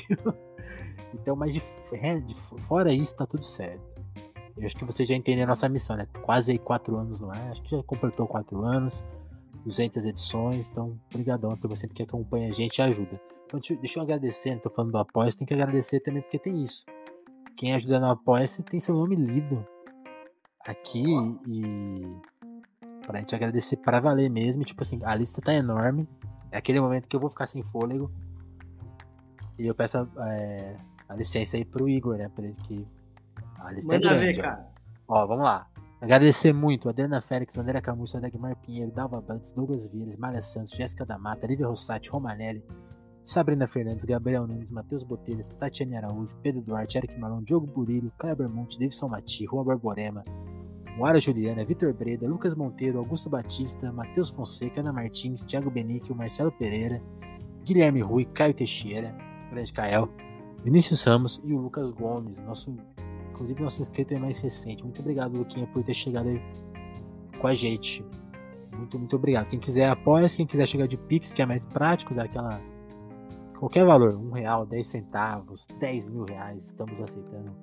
então, 1.13 1.35
mas 1.35 1.53
de, 1.53 1.61
é, 1.93 2.19
de, 2.19 2.33
fora 2.33 2.91
isso, 2.93 3.15
tá 3.15 3.25
tudo 3.25 3.43
certo. 3.43 3.81
Eu 4.57 4.65
acho 4.65 4.75
que 4.75 4.83
você 4.83 5.05
já 5.05 5.15
entende 5.15 5.41
a 5.41 5.47
nossa 5.47 5.67
missão, 5.69 5.95
né? 5.95 6.07
Quase 6.21 6.51
aí 6.51 6.59
quatro 6.59 6.97
anos 6.97 7.19
no 7.19 7.31
ar, 7.31 7.51
acho 7.51 7.61
que 7.61 7.71
já 7.71 7.81
completou 7.83 8.27
quatro 8.27 8.63
anos, 8.63 9.03
200 9.65 10.05
edições, 10.05 10.69
então, 10.69 10.99
brigadão 11.11 11.55
por 11.55 11.69
você 11.69 11.87
que 11.87 12.03
acompanha 12.03 12.49
a 12.49 12.51
gente 12.51 12.77
e 12.77 12.81
ajuda. 12.81 13.19
Então, 13.45 13.59
deixa 13.79 13.99
eu 13.99 14.03
agradecer, 14.03 14.59
tô 14.59 14.69
falando 14.69 14.91
do 14.91 14.97
apoio, 14.97 15.35
tem 15.35 15.47
que 15.47 15.53
agradecer 15.53 15.99
também 16.01 16.21
porque 16.21 16.37
tem 16.37 16.61
isso. 16.61 16.85
Quem 17.55 17.73
ajuda 17.73 17.99
no 17.99 18.09
apoia 18.09 18.45
tem 18.69 18.79
seu 18.79 18.95
nome 18.95 19.15
lido 19.15 19.65
aqui 20.65 21.03
e 21.47 22.01
pra 23.11 23.19
gente 23.19 23.35
agradecer 23.35 23.77
para 23.77 23.99
valer 23.99 24.29
mesmo. 24.29 24.63
Tipo 24.63 24.81
assim, 24.81 24.99
a 25.03 25.13
lista 25.13 25.41
tá 25.41 25.53
enorme. 25.53 26.07
É 26.51 26.57
aquele 26.57 26.79
momento 26.79 27.07
que 27.07 27.15
eu 27.15 27.19
vou 27.19 27.29
ficar 27.29 27.45
sem 27.45 27.61
fôlego. 27.61 28.11
E 29.59 29.67
eu 29.67 29.75
peço 29.75 30.09
é, 30.19 30.77
a 31.07 31.15
licença 31.15 31.57
aí 31.57 31.65
pro 31.65 31.89
Igor, 31.89 32.17
né? 32.17 32.29
Pra 32.29 32.45
ele 32.45 32.55
que. 32.63 32.87
A 33.59 33.71
lista 33.71 33.93
é 33.93 33.99
Manda 33.99 34.07
é 34.07 34.17
grande. 34.17 34.37
Ver, 34.37 34.41
cara. 34.41 34.67
Ó. 35.07 35.23
ó, 35.23 35.27
vamos 35.27 35.43
lá. 35.43 35.67
Agradecer 35.99 36.51
muito 36.51 36.87
a 36.87 36.91
Adriana 36.91 37.21
Félix, 37.21 37.55
André 37.57 37.79
Camus, 37.79 38.13
Dagmar 38.13 38.55
Pinheiro, 38.55 38.91
Dalva 38.91 39.21
Bantes, 39.21 39.51
Douglas 39.51 39.87
Vires, 39.87 40.17
Malha 40.17 40.41
Santos, 40.41 40.71
Jéssica 40.71 41.05
da 41.05 41.19
Mata, 41.19 41.45
Lívia 41.45 41.67
Rossati, 41.67 42.09
Romanelli, 42.09 42.65
Sabrina 43.21 43.67
Fernandes, 43.67 44.03
Gabriel 44.03 44.47
Nunes, 44.47 44.71
Matheus 44.71 45.03
Botelho, 45.03 45.43
Tatiane 45.59 45.95
Araújo, 45.95 46.35
Pedro 46.37 46.59
Duarte, 46.63 46.97
Eric 46.97 47.19
Marlon, 47.19 47.43
Diogo 47.43 47.67
Burilho, 47.67 48.11
Kleber 48.17 48.49
Monte, 48.49 48.79
Davidson 48.79 49.09
Mati, 49.09 49.45
Juan 49.45 49.63
Barborema, 49.63 50.23
Moara 51.01 51.19
Juliana, 51.19 51.65
Vitor 51.65 51.91
Breda, 51.95 52.29
Lucas 52.29 52.53
Monteiro, 52.53 52.99
Augusto 52.99 53.27
Batista, 53.27 53.91
Matheus 53.91 54.29
Fonseca, 54.29 54.81
Ana 54.81 54.93
Martins, 54.93 55.43
Thiago 55.43 55.71
Benício, 55.71 56.15
Marcelo 56.15 56.51
Pereira, 56.51 57.01
Guilherme 57.63 58.01
Rui, 58.01 58.23
Caio 58.25 58.53
Teixeira, 58.53 59.17
Grande 59.49 59.73
Cael, 59.73 60.07
Vinícius 60.63 61.03
Ramos 61.03 61.41
e 61.43 61.53
o 61.53 61.57
Lucas 61.59 61.91
Gomes, 61.91 62.39
nosso, 62.41 62.77
inclusive 63.31 63.63
nosso 63.63 63.81
inscrito 63.81 64.13
é 64.13 64.19
mais 64.19 64.37
recente. 64.37 64.83
Muito 64.83 65.01
obrigado, 65.01 65.35
Luquinha, 65.35 65.65
por 65.65 65.83
ter 65.83 65.95
chegado 65.95 66.29
aí 66.29 66.39
com 67.39 67.47
a 67.47 67.55
gente. 67.55 68.05
Muito, 68.71 68.99
muito 68.99 69.15
obrigado. 69.15 69.49
Quem 69.49 69.59
quiser 69.59 69.89
apoia, 69.89 70.29
quem 70.29 70.45
quiser 70.45 70.67
chegar 70.67 70.85
de 70.87 70.97
Pix, 70.97 71.33
que 71.33 71.41
é 71.41 71.47
mais 71.47 71.65
prático, 71.65 72.13
dá 72.13 72.25
aquela. 72.25 72.61
Qualquer 73.57 73.87
valor, 73.87 74.15
um 74.15 74.29
real, 74.29 74.67
dez 74.67 74.85
centavos, 74.85 75.65
dez 75.79 76.07
mil 76.07 76.25
reais, 76.25 76.65
estamos 76.65 77.01
aceitando 77.01 77.55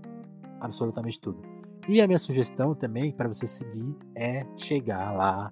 absolutamente 0.60 1.20
tudo. 1.20 1.57
E 1.88 2.02
a 2.02 2.06
minha 2.06 2.18
sugestão 2.18 2.74
também 2.74 3.10
para 3.10 3.28
você 3.28 3.46
seguir 3.46 3.96
é 4.14 4.44
chegar 4.54 5.10
lá 5.12 5.50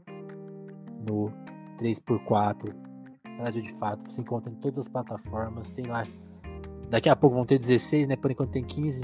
no 1.09 1.33
3x4 1.79 2.75
Brasil 3.39 3.63
de 3.63 3.73
Fato. 3.73 4.07
Você 4.07 4.21
encontra 4.21 4.53
em 4.53 4.57
todas 4.57 4.81
as 4.81 4.89
plataformas. 4.89 5.71
Tem 5.71 5.87
lá. 5.87 6.07
Daqui 6.91 7.09
a 7.09 7.17
pouco 7.17 7.37
vão 7.37 7.47
ter 7.47 7.59
16, 7.59 8.07
né? 8.07 8.17
Por 8.17 8.31
enquanto 8.31 8.51
tem 8.51 8.63
15 8.63 9.03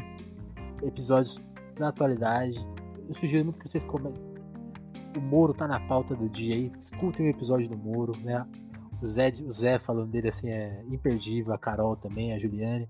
episódios 0.82 1.42
na 1.78 1.88
atualidade. 1.88 2.58
Eu 3.08 3.14
sugiro 3.14 3.44
muito 3.44 3.58
que 3.58 3.66
vocês 3.66 3.82
comentem. 3.82 4.22
O 5.16 5.20
Moro 5.20 5.54
tá 5.54 5.66
na 5.66 5.80
pauta 5.80 6.14
do 6.14 6.28
dia 6.28 6.54
aí. 6.54 6.72
Escutem 6.78 7.26
o 7.26 7.30
episódio 7.30 7.66
do 7.66 7.78
Moro, 7.78 8.12
né? 8.18 8.46
O 9.00 9.06
Zé, 9.06 9.32
o 9.42 9.50
Zé 9.50 9.78
falando 9.78 10.10
dele 10.10 10.28
assim 10.28 10.50
é 10.50 10.84
imperdível. 10.90 11.54
A 11.54 11.58
Carol 11.58 11.96
também, 11.96 12.34
a 12.34 12.38
Juliane. 12.38 12.86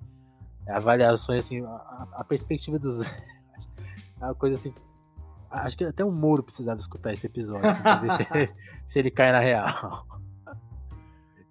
Avaliações 0.66 1.44
assim, 1.44 1.64
a, 1.64 2.08
a 2.14 2.24
perspectiva 2.24 2.76
dos 2.76 3.08
é 4.22 4.26
uma 4.26 4.34
coisa 4.34 4.54
assim. 4.54 4.72
Acho 5.50 5.76
que 5.76 5.84
até 5.84 6.04
o 6.04 6.10
Moro 6.10 6.42
precisava 6.42 6.80
escutar 6.80 7.12
esse 7.12 7.26
episódio, 7.26 7.68
assim, 7.68 7.82
pra 7.82 7.96
ver 7.96 8.10
se, 8.12 8.54
se 8.86 8.98
ele 8.98 9.10
cai 9.10 9.32
na 9.32 9.40
real. 9.40 10.06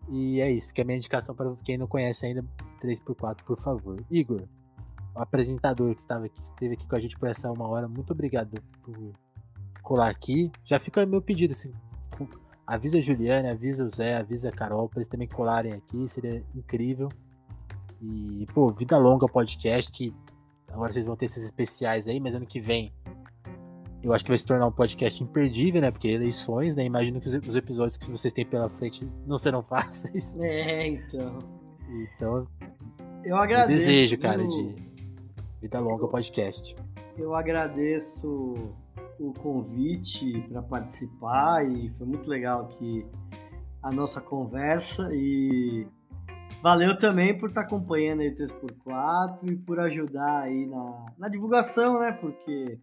E 0.09 0.41
é 0.41 0.51
isso, 0.51 0.69
fica 0.69 0.81
a 0.81 0.85
minha 0.85 0.97
indicação 0.97 1.35
para 1.35 1.53
quem 1.63 1.77
não 1.77 1.87
conhece 1.87 2.25
ainda 2.25 2.43
3x4, 2.81 3.43
por 3.43 3.57
favor. 3.57 4.03
Igor, 4.09 4.43
o 5.15 5.19
apresentador 5.19 5.93
que 5.93 6.01
estava 6.01 6.25
aqui, 6.25 6.41
esteve 6.41 6.73
aqui 6.73 6.87
com 6.87 6.95
a 6.95 6.99
gente 6.99 7.17
por 7.17 7.29
essa 7.29 7.51
uma 7.51 7.67
hora, 7.67 7.87
muito 7.87 8.11
obrigado 8.11 8.61
por 8.81 9.13
colar 9.83 10.09
aqui. 10.09 10.51
Já 10.65 10.79
fica 10.79 11.05
meu 11.05 11.21
pedido, 11.21 11.51
assim, 11.51 11.71
avisa 12.65 12.97
a 12.97 13.01
Juliane, 13.01 13.49
avisa 13.49 13.85
o 13.85 13.89
Zé, 13.89 14.17
avisa 14.17 14.49
a 14.49 14.51
Carol, 14.51 14.89
para 14.89 14.99
eles 14.99 15.07
também 15.07 15.27
colarem 15.27 15.73
aqui, 15.73 16.07
seria 16.07 16.43
incrível. 16.55 17.09
E, 18.01 18.45
pô, 18.53 18.71
vida 18.71 18.97
longa 18.97 19.27
podcast, 19.27 19.91
que 19.91 20.13
Agora 20.71 20.91
vocês 20.91 21.05
vão 21.05 21.15
ter 21.15 21.25
esses 21.25 21.43
especiais 21.43 22.07
aí, 22.07 22.19
mas 22.19 22.35
ano 22.35 22.45
que 22.45 22.59
vem 22.59 22.93
eu 24.03 24.13
acho 24.13 24.23
que 24.23 24.31
vai 24.31 24.37
se 24.37 24.45
tornar 24.45 24.65
um 24.65 24.71
podcast 24.71 25.23
imperdível, 25.23 25.79
né? 25.79 25.91
Porque 25.91 26.07
eleições, 26.07 26.75
né? 26.75 26.83
Imagino 26.83 27.19
que 27.19 27.27
os 27.27 27.55
episódios 27.55 27.97
que 27.97 28.09
vocês 28.09 28.33
têm 28.33 28.45
pela 28.45 28.67
frente 28.67 29.07
não 29.27 29.37
serão 29.37 29.61
fáceis. 29.63 30.39
É, 30.39 30.87
então. 30.87 31.39
Então. 31.87 32.47
Eu 33.23 33.37
agradeço. 33.37 33.83
Eu 33.83 33.87
desejo, 33.87 34.17
cara, 34.17 34.43
de 34.43 34.75
vida 35.61 35.79
longa 35.79 36.07
podcast. 36.07 36.75
Eu 37.15 37.35
agradeço 37.35 38.55
o 39.19 39.33
convite 39.33 40.41
para 40.49 40.63
participar 40.63 41.63
e 41.69 41.91
foi 41.91 42.07
muito 42.07 42.27
legal 42.27 42.61
aqui 42.61 43.05
a 43.83 43.91
nossa 43.91 44.19
conversa 44.19 45.09
e 45.13 45.87
Valeu 46.61 46.95
também 46.95 47.35
por 47.35 47.49
estar 47.49 47.61
tá 47.61 47.67
acompanhando 47.67 48.21
aí 48.21 48.29
o 48.29 48.35
3x4 48.35 49.51
e 49.51 49.55
por 49.55 49.79
ajudar 49.79 50.41
aí 50.41 50.67
na, 50.67 51.05
na 51.17 51.27
divulgação, 51.27 51.99
né? 51.99 52.11
Porque 52.11 52.79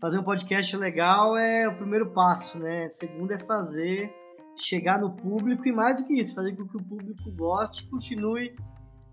fazer 0.00 0.18
um 0.18 0.24
podcast 0.24 0.76
legal 0.76 1.36
é 1.36 1.68
o 1.68 1.76
primeiro 1.76 2.10
passo, 2.10 2.58
né? 2.58 2.88
Segundo 2.88 3.30
é 3.30 3.38
fazer 3.38 4.12
chegar 4.56 5.00
no 5.00 5.12
público 5.12 5.68
e 5.68 5.72
mais 5.72 6.00
do 6.00 6.06
que 6.06 6.14
isso, 6.14 6.34
fazer 6.34 6.56
com 6.56 6.66
que 6.66 6.76
o 6.76 6.82
público 6.82 7.30
goste 7.30 7.84
e 7.84 7.88
continue 7.88 8.56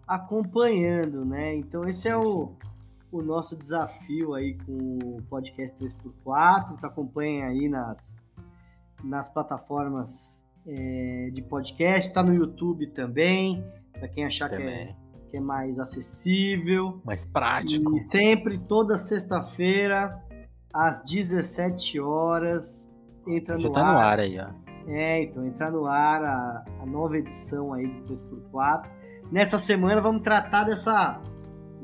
acompanhando, 0.08 1.24
né? 1.24 1.54
Então 1.54 1.82
esse 1.82 2.02
sim, 2.02 2.10
é 2.10 2.18
o, 2.18 2.56
o 3.12 3.22
nosso 3.22 3.56
desafio 3.56 4.34
aí 4.34 4.58
com 4.66 4.98
o 4.98 5.22
podcast 5.30 5.78
3x4, 5.78 6.80
tu 6.80 6.86
acompanha 6.88 7.46
aí 7.46 7.70
nas, 7.70 8.16
nas 9.04 9.30
plataformas 9.30 10.45
é, 10.68 11.30
de 11.32 11.42
podcast, 11.42 12.10
está 12.10 12.24
no 12.24 12.34
YouTube 12.34 12.88
também, 12.88 13.66
para 13.94 14.08
quem 14.08 14.26
achar 14.26 14.50
que 14.50 14.56
é, 14.56 14.96
que 15.30 15.38
é, 15.38 15.40
mais 15.40 15.80
acessível. 15.80 17.02
Mais 17.06 17.26
prático. 17.26 17.96
E 17.96 18.00
sempre, 18.00 18.58
toda 18.58 18.98
sexta-feira, 18.98 20.22
às 20.74 21.04
17 21.04 22.00
horas, 22.00 22.92
entra 23.28 23.58
Já 23.58 23.68
no 23.68 23.74
tá 23.74 23.86
ar. 23.86 23.94
no 23.94 24.00
ar 24.00 24.20
aí, 24.20 24.40
ó. 24.40 24.66
É, 24.88 25.24
então, 25.24 25.46
entrar 25.46 25.72
no 25.72 25.86
ar 25.86 26.24
a, 26.24 26.64
a 26.80 26.86
nova 26.86 27.18
edição 27.18 27.74
aí 27.74 27.88
do 27.88 28.02
3x4. 28.02 28.88
Nessa 29.32 29.58
semana 29.58 30.00
vamos 30.00 30.22
tratar 30.22 30.64
dessa, 30.64 31.20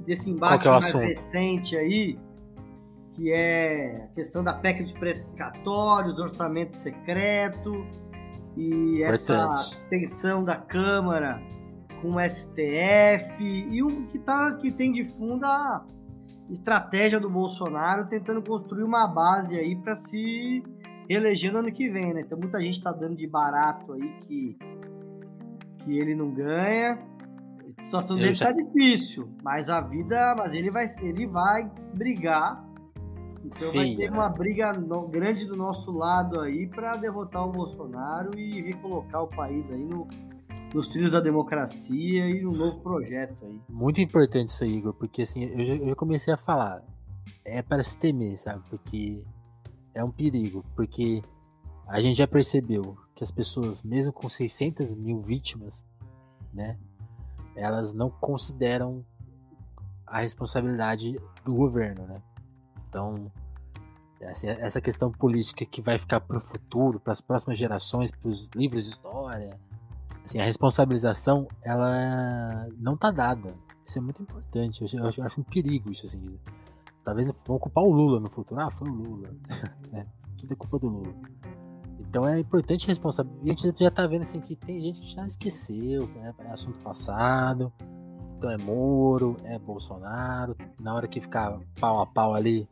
desse 0.05 0.29
embate 0.29 0.67
é 0.67 0.71
mais 0.71 0.85
assunto? 0.85 1.01
recente 1.01 1.75
aí, 1.75 2.19
que 3.13 3.31
é 3.31 4.03
a 4.03 4.07
questão 4.13 4.43
da 4.43 4.53
PEC 4.53 4.83
de 4.83 4.93
precatórios, 4.93 6.19
orçamento 6.19 6.75
secreto 6.77 7.87
e 8.55 9.01
essa 9.03 9.49
tensão 9.89 10.43
da 10.43 10.55
Câmara 10.55 11.41
com 12.01 12.15
o 12.15 12.19
STF 12.19 13.43
e 13.43 13.81
o 13.83 14.07
que, 14.07 14.19
tá, 14.19 14.55
que 14.57 14.71
tem 14.71 14.91
de 14.91 15.05
fundo 15.05 15.45
a 15.45 15.85
estratégia 16.49 17.19
do 17.19 17.29
Bolsonaro 17.29 18.07
tentando 18.07 18.41
construir 18.41 18.83
uma 18.83 19.07
base 19.07 19.57
aí 19.57 19.75
para 19.75 19.95
se 19.95 20.63
eleger 21.07 21.53
no 21.53 21.59
ano 21.59 21.71
que 21.71 21.89
vem, 21.89 22.13
né? 22.13 22.21
Então 22.21 22.37
muita 22.37 22.59
gente 22.59 22.77
está 22.77 22.91
dando 22.91 23.15
de 23.15 23.27
barato 23.27 23.93
aí 23.93 24.13
que, 24.27 24.57
que 25.79 25.97
ele 25.97 26.15
não 26.15 26.31
ganha. 26.31 26.99
A 27.77 27.83
situação 27.83 28.17
dele 28.17 28.33
já... 28.33 28.47
tá 28.47 28.51
difícil, 28.51 29.29
mas 29.43 29.69
a 29.69 29.79
vida, 29.81 30.35
mas 30.37 30.53
ele 30.53 30.69
vai, 30.69 30.87
ele 31.01 31.25
vai 31.27 31.71
brigar 31.93 32.63
então 33.43 33.71
vai 33.71 33.95
ter 33.95 34.11
uma 34.11 34.29
briga 34.29 34.73
no, 34.73 35.07
grande 35.07 35.45
do 35.45 35.55
nosso 35.55 35.91
lado 35.91 36.39
aí 36.39 36.67
para 36.67 36.95
derrotar 36.95 37.45
o 37.47 37.51
Bolsonaro 37.51 38.37
e 38.37 38.61
recolocar 38.61 39.23
o 39.23 39.27
país 39.27 39.69
aí 39.71 39.83
no, 39.83 40.07
nos 40.73 40.87
trilhos 40.87 41.11
da 41.11 41.19
democracia 41.19 42.29
e 42.29 42.41
no 42.41 42.51
novo 42.51 42.79
projeto 42.79 43.45
aí. 43.45 43.61
Muito 43.69 43.99
importante 44.01 44.49
isso 44.49 44.63
aí, 44.63 44.77
Igor, 44.77 44.93
porque 44.93 45.23
assim, 45.23 45.43
eu 45.45 45.65
já, 45.65 45.75
eu 45.75 45.89
já 45.89 45.95
comecei 45.95 46.33
a 46.33 46.37
falar. 46.37 46.83
É 47.43 47.61
para 47.61 47.83
se 47.83 47.97
temer, 47.97 48.37
sabe? 48.37 48.63
Porque 48.69 49.23
é 49.93 50.03
um 50.03 50.11
perigo, 50.11 50.63
porque 50.75 51.21
a 51.87 51.99
gente 51.99 52.17
já 52.17 52.27
percebeu 52.27 52.97
que 53.15 53.23
as 53.23 53.31
pessoas, 53.31 53.81
mesmo 53.83 54.13
com 54.13 54.29
600 54.29 54.95
mil 54.95 55.19
vítimas, 55.19 55.85
né, 56.53 56.77
elas 57.55 57.93
não 57.93 58.09
consideram 58.09 59.05
a 60.05 60.19
responsabilidade 60.19 61.19
do 61.43 61.55
governo, 61.55 62.05
né? 62.05 62.21
Então, 62.91 63.31
assim, 64.23 64.47
essa 64.47 64.81
questão 64.81 65.09
política 65.09 65.65
que 65.65 65.81
vai 65.81 65.97
ficar 65.97 66.19
para 66.19 66.35
o 66.35 66.41
futuro, 66.41 66.99
para 66.99 67.13
as 67.13 67.21
próximas 67.21 67.57
gerações, 67.57 68.11
para 68.11 68.27
os 68.27 68.49
livros 68.53 68.83
de 68.83 68.91
história, 68.91 69.57
assim, 70.25 70.39
a 70.39 70.43
responsabilização 70.43 71.47
ela 71.63 72.67
não 72.77 72.97
tá 72.97 73.09
dada. 73.09 73.55
Isso 73.85 73.97
é 73.97 74.01
muito 74.01 74.21
importante. 74.21 74.81
Eu, 74.81 74.99
eu, 74.99 75.09
eu 75.17 75.23
acho 75.23 75.39
um 75.39 75.43
perigo 75.43 75.89
isso 75.89 76.05
assim. 76.05 76.37
Talvez 77.01 77.27
vão 77.47 77.57
culpar 77.57 77.83
o 77.83 77.91
Lula 77.91 78.19
no 78.19 78.29
futuro. 78.29 78.59
Ah, 78.59 78.69
foi 78.69 78.89
o 78.89 78.93
Lula. 78.93 79.29
é, 79.93 80.05
tudo 80.37 80.51
é 80.51 80.55
culpa 80.55 80.77
do 80.77 80.89
Lula. 80.89 81.15
Então 81.97 82.27
é 82.27 82.39
importante 82.39 82.87
responsabilizar. 82.87 83.41
A 83.45 83.67
gente 83.67 83.79
já 83.79 83.89
tá 83.89 84.05
vendo 84.05 84.23
assim 84.23 84.41
que 84.41 84.53
tem 84.53 84.81
gente 84.81 84.99
que 84.99 85.07
já 85.07 85.25
esqueceu, 85.25 86.07
né? 86.09 86.35
é 86.39 86.51
assunto 86.51 86.77
passado. 86.79 87.71
Então 88.41 88.49
é 88.49 88.57
Moro, 88.57 89.37
é 89.43 89.59
Bolsonaro. 89.59 90.57
Na 90.79 90.95
hora 90.95 91.07
que 91.07 91.21
ficar 91.21 91.59
pau 91.79 92.01
a 92.01 92.07
pau 92.07 92.33
ali, 92.33 92.67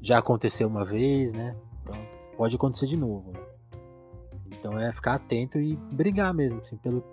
já 0.00 0.16
aconteceu 0.16 0.66
uma 0.66 0.86
vez, 0.86 1.34
né? 1.34 1.54
Então 1.82 1.94
pode 2.34 2.56
acontecer 2.56 2.86
de 2.86 2.96
novo. 2.96 3.30
Né? 3.30 3.40
Então 4.46 4.78
é 4.78 4.90
ficar 4.90 5.16
atento 5.16 5.60
e 5.60 5.76
brigar 5.76 6.32
mesmo, 6.32 6.60
assim, 6.60 6.78
pelo. 6.78 7.04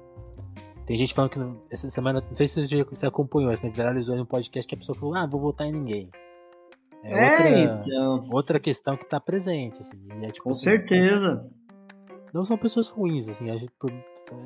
Tem 0.86 0.96
gente 0.96 1.14
falando 1.14 1.32
que 1.32 1.40
essa 1.70 1.90
semana, 1.90 2.22
não 2.26 2.34
sei 2.34 2.48
se 2.48 2.86
você 2.86 3.06
acompanhou, 3.06 3.52
assim, 3.52 3.70
viralizou 3.70 4.16
no 4.16 4.26
podcast 4.26 4.66
que 4.66 4.76
a 4.76 4.78
pessoa 4.78 4.98
falou, 4.98 5.16
ah, 5.16 5.26
vou 5.26 5.42
votar 5.42 5.68
em 5.68 5.74
ninguém. 5.74 6.10
É, 7.04 7.12
é 7.12 7.32
outra, 7.32 7.60
então. 7.60 8.30
outra 8.32 8.60
questão 8.62 8.96
que 8.96 9.06
tá 9.06 9.20
presente, 9.20 9.82
assim. 9.82 9.98
É, 10.22 10.32
tipo, 10.32 10.46
Com 10.46 10.52
assim, 10.52 10.64
certeza. 10.64 11.52
Não 12.34 12.46
são 12.46 12.58
pessoas 12.58 12.90
ruins, 12.92 13.28
assim, 13.28 13.50
a 13.50 13.58
gente, 13.58 13.74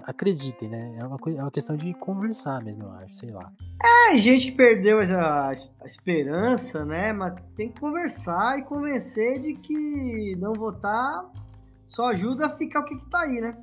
acreditem, 0.04 0.70
né? 0.70 0.98
É 1.00 1.06
uma, 1.06 1.18
é 1.28 1.42
uma 1.42 1.52
questão 1.52 1.76
de 1.76 1.94
conversar 1.94 2.64
mesmo, 2.64 2.84
eu 2.84 2.92
acho, 2.92 3.16
sei 3.16 3.30
lá. 3.30 3.52
É, 4.12 4.18
gente 4.18 4.52
que 4.52 4.58
perdeu 4.58 5.00
a, 5.00 5.50
a 5.50 5.86
esperança, 5.86 6.86
né? 6.86 7.14
Mas 7.14 7.36
tem 7.56 7.70
que 7.70 7.80
conversar 7.80 8.60
e 8.60 8.64
convencer 8.64 9.40
de 9.40 9.56
que 9.56 10.36
não 10.38 10.54
votar 10.54 11.30
só 11.86 12.10
ajuda 12.10 12.46
a 12.46 12.50
ficar 12.50 12.82
o 12.82 12.86
que, 12.86 12.98
que 12.98 13.10
tá 13.10 13.22
aí, 13.22 13.42
né? 13.42 13.58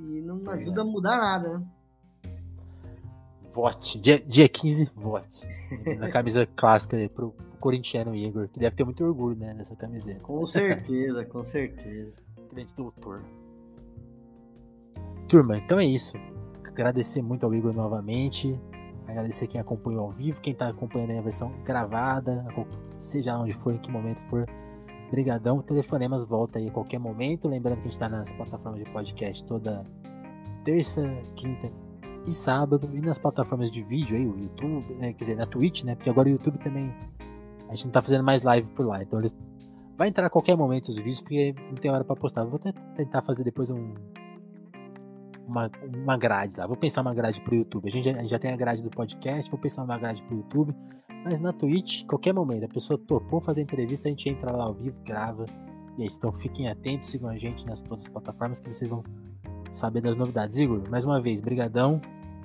E 0.00 0.20
não 0.20 0.40
ajuda 0.50 0.80
é. 0.80 0.82
a 0.82 0.86
mudar 0.86 1.16
nada, 1.16 1.58
né? 1.58 1.66
Vote. 3.54 4.00
Dia, 4.00 4.18
dia 4.18 4.48
15, 4.48 4.90
vote. 4.96 5.46
Na 5.98 6.08
camisa 6.08 6.46
clássica 6.46 6.96
aí, 6.96 7.08
pro, 7.08 7.30
pro 7.30 7.58
corintiano 7.58 8.14
Igor, 8.14 8.48
que 8.48 8.58
deve 8.58 8.74
ter 8.74 8.84
muito 8.84 9.04
orgulho, 9.04 9.36
né, 9.36 9.54
nessa 9.54 9.76
camiseta. 9.76 10.20
Com 10.20 10.44
certeza, 10.46 11.24
com 11.24 11.44
certeza. 11.44 12.12
Grande 12.52 12.74
doutor. 12.74 13.22
Turma, 15.28 15.56
então 15.56 15.78
é 15.78 15.86
isso. 15.86 16.16
Agradecer 16.66 17.22
muito 17.22 17.46
ao 17.46 17.54
Igor 17.54 17.72
novamente. 17.72 18.60
Agradecer 19.06 19.46
quem 19.46 19.60
acompanhou 19.60 20.02
ao 20.02 20.10
vivo, 20.10 20.40
quem 20.40 20.52
está 20.52 20.68
acompanhando 20.68 21.18
a 21.18 21.22
versão 21.22 21.52
gravada, 21.64 22.44
seja 22.98 23.38
onde 23.38 23.52
for, 23.52 23.74
em 23.74 23.78
que 23.78 23.90
momento 23.90 24.20
for. 24.22 24.46
Brigadão. 25.10 25.62
Telefonemas 25.62 26.24
volta 26.24 26.58
aí 26.58 26.68
a 26.68 26.72
qualquer 26.72 26.98
momento. 26.98 27.48
Lembrando 27.48 27.76
que 27.76 27.80
a 27.80 27.84
gente 27.84 27.92
está 27.92 28.08
nas 28.08 28.32
plataformas 28.32 28.82
de 28.82 28.90
podcast 28.90 29.44
toda 29.44 29.84
terça, 30.64 31.02
quinta 31.36 31.70
e 32.26 32.32
sábado. 32.32 32.90
E 32.92 33.00
nas 33.00 33.18
plataformas 33.18 33.70
de 33.70 33.82
vídeo 33.82 34.16
aí, 34.16 34.26
o 34.26 34.36
YouTube, 34.38 34.94
né? 34.94 35.12
quer 35.12 35.24
dizer, 35.24 35.36
na 35.36 35.46
Twitch, 35.46 35.84
né? 35.84 35.94
Porque 35.94 36.10
agora 36.10 36.28
o 36.28 36.32
YouTube 36.32 36.58
também. 36.58 36.92
A 37.68 37.74
gente 37.74 37.84
não 37.84 37.90
está 37.90 38.02
fazendo 38.02 38.24
mais 38.24 38.42
live 38.42 38.70
por 38.70 38.86
lá. 38.86 39.02
Então 39.02 39.18
eles. 39.18 39.36
Vai 39.96 40.08
entrar 40.08 40.26
a 40.26 40.30
qualquer 40.30 40.56
momento 40.56 40.88
os 40.88 40.96
vídeos, 40.96 41.20
porque 41.20 41.54
não 41.68 41.76
tem 41.76 41.90
hora 41.90 42.02
para 42.02 42.16
postar. 42.16 42.44
Vou 42.44 42.58
tentar 42.96 43.22
fazer 43.22 43.44
depois 43.44 43.70
um, 43.70 43.94
uma, 45.46 45.70
uma 46.02 46.16
grade 46.16 46.58
lá. 46.58 46.66
Vou 46.66 46.76
pensar 46.76 47.02
uma 47.02 47.14
grade 47.14 47.40
pro 47.40 47.54
YouTube. 47.54 47.86
A 47.86 47.90
gente, 47.90 48.04
já, 48.04 48.24
já 48.24 48.38
tem 48.38 48.52
a 48.52 48.56
grade 48.56 48.82
do 48.82 48.90
podcast, 48.90 49.50
vou 49.50 49.60
pensar 49.60 49.82
uma 49.82 49.98
grade 49.98 50.22
pro 50.22 50.36
YouTube. 50.36 50.74
Mas 51.24 51.40
na 51.40 51.52
Twitch, 51.52 52.04
qualquer 52.06 52.34
momento, 52.34 52.64
a 52.64 52.68
pessoa 52.68 52.98
topou 52.98 53.40
fazer 53.40 53.62
entrevista, 53.62 54.08
a 54.08 54.10
gente 54.10 54.28
entra 54.28 54.52
lá 54.52 54.64
ao 54.64 54.74
vivo, 54.74 55.00
grava. 55.02 55.46
E 55.96 56.02
aí, 56.02 56.08
então 56.08 56.32
fiquem 56.32 56.68
atentos, 56.68 57.08
sigam 57.08 57.30
a 57.30 57.36
gente 57.36 57.66
nas 57.66 57.80
todas 57.80 58.04
as 58.04 58.08
plataformas 58.08 58.60
que 58.60 58.72
vocês 58.72 58.90
vão 58.90 59.02
saber 59.70 60.00
das 60.00 60.16
novidades. 60.16 60.58
Igor, 60.58 60.88
mais 60.90 61.04
uma 61.04 61.20
vez, 61.20 61.40
brigadão. 61.40 62.00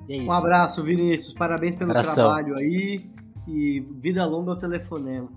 É 0.10 0.22
um 0.22 0.32
abraço, 0.32 0.84
Vinícius. 0.84 1.34
Parabéns 1.34 1.76
pelo 1.76 1.92
Abração. 1.92 2.16
trabalho 2.16 2.56
aí. 2.56 3.10
E 3.48 3.80
vida 3.98 4.26
longa 4.26 4.52
ao 4.52 4.58
telefonema. 4.58 5.30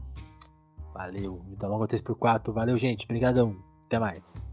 Valeu. 0.94 1.43
Vida 1.48 1.66
longa 1.66 1.84
ao 1.84 1.89
3x4. 1.89 2.52
Valeu, 2.52 2.76
gente. 2.78 3.06
Brigadão. 3.06 3.56
Até 3.86 3.98
mais. 3.98 4.47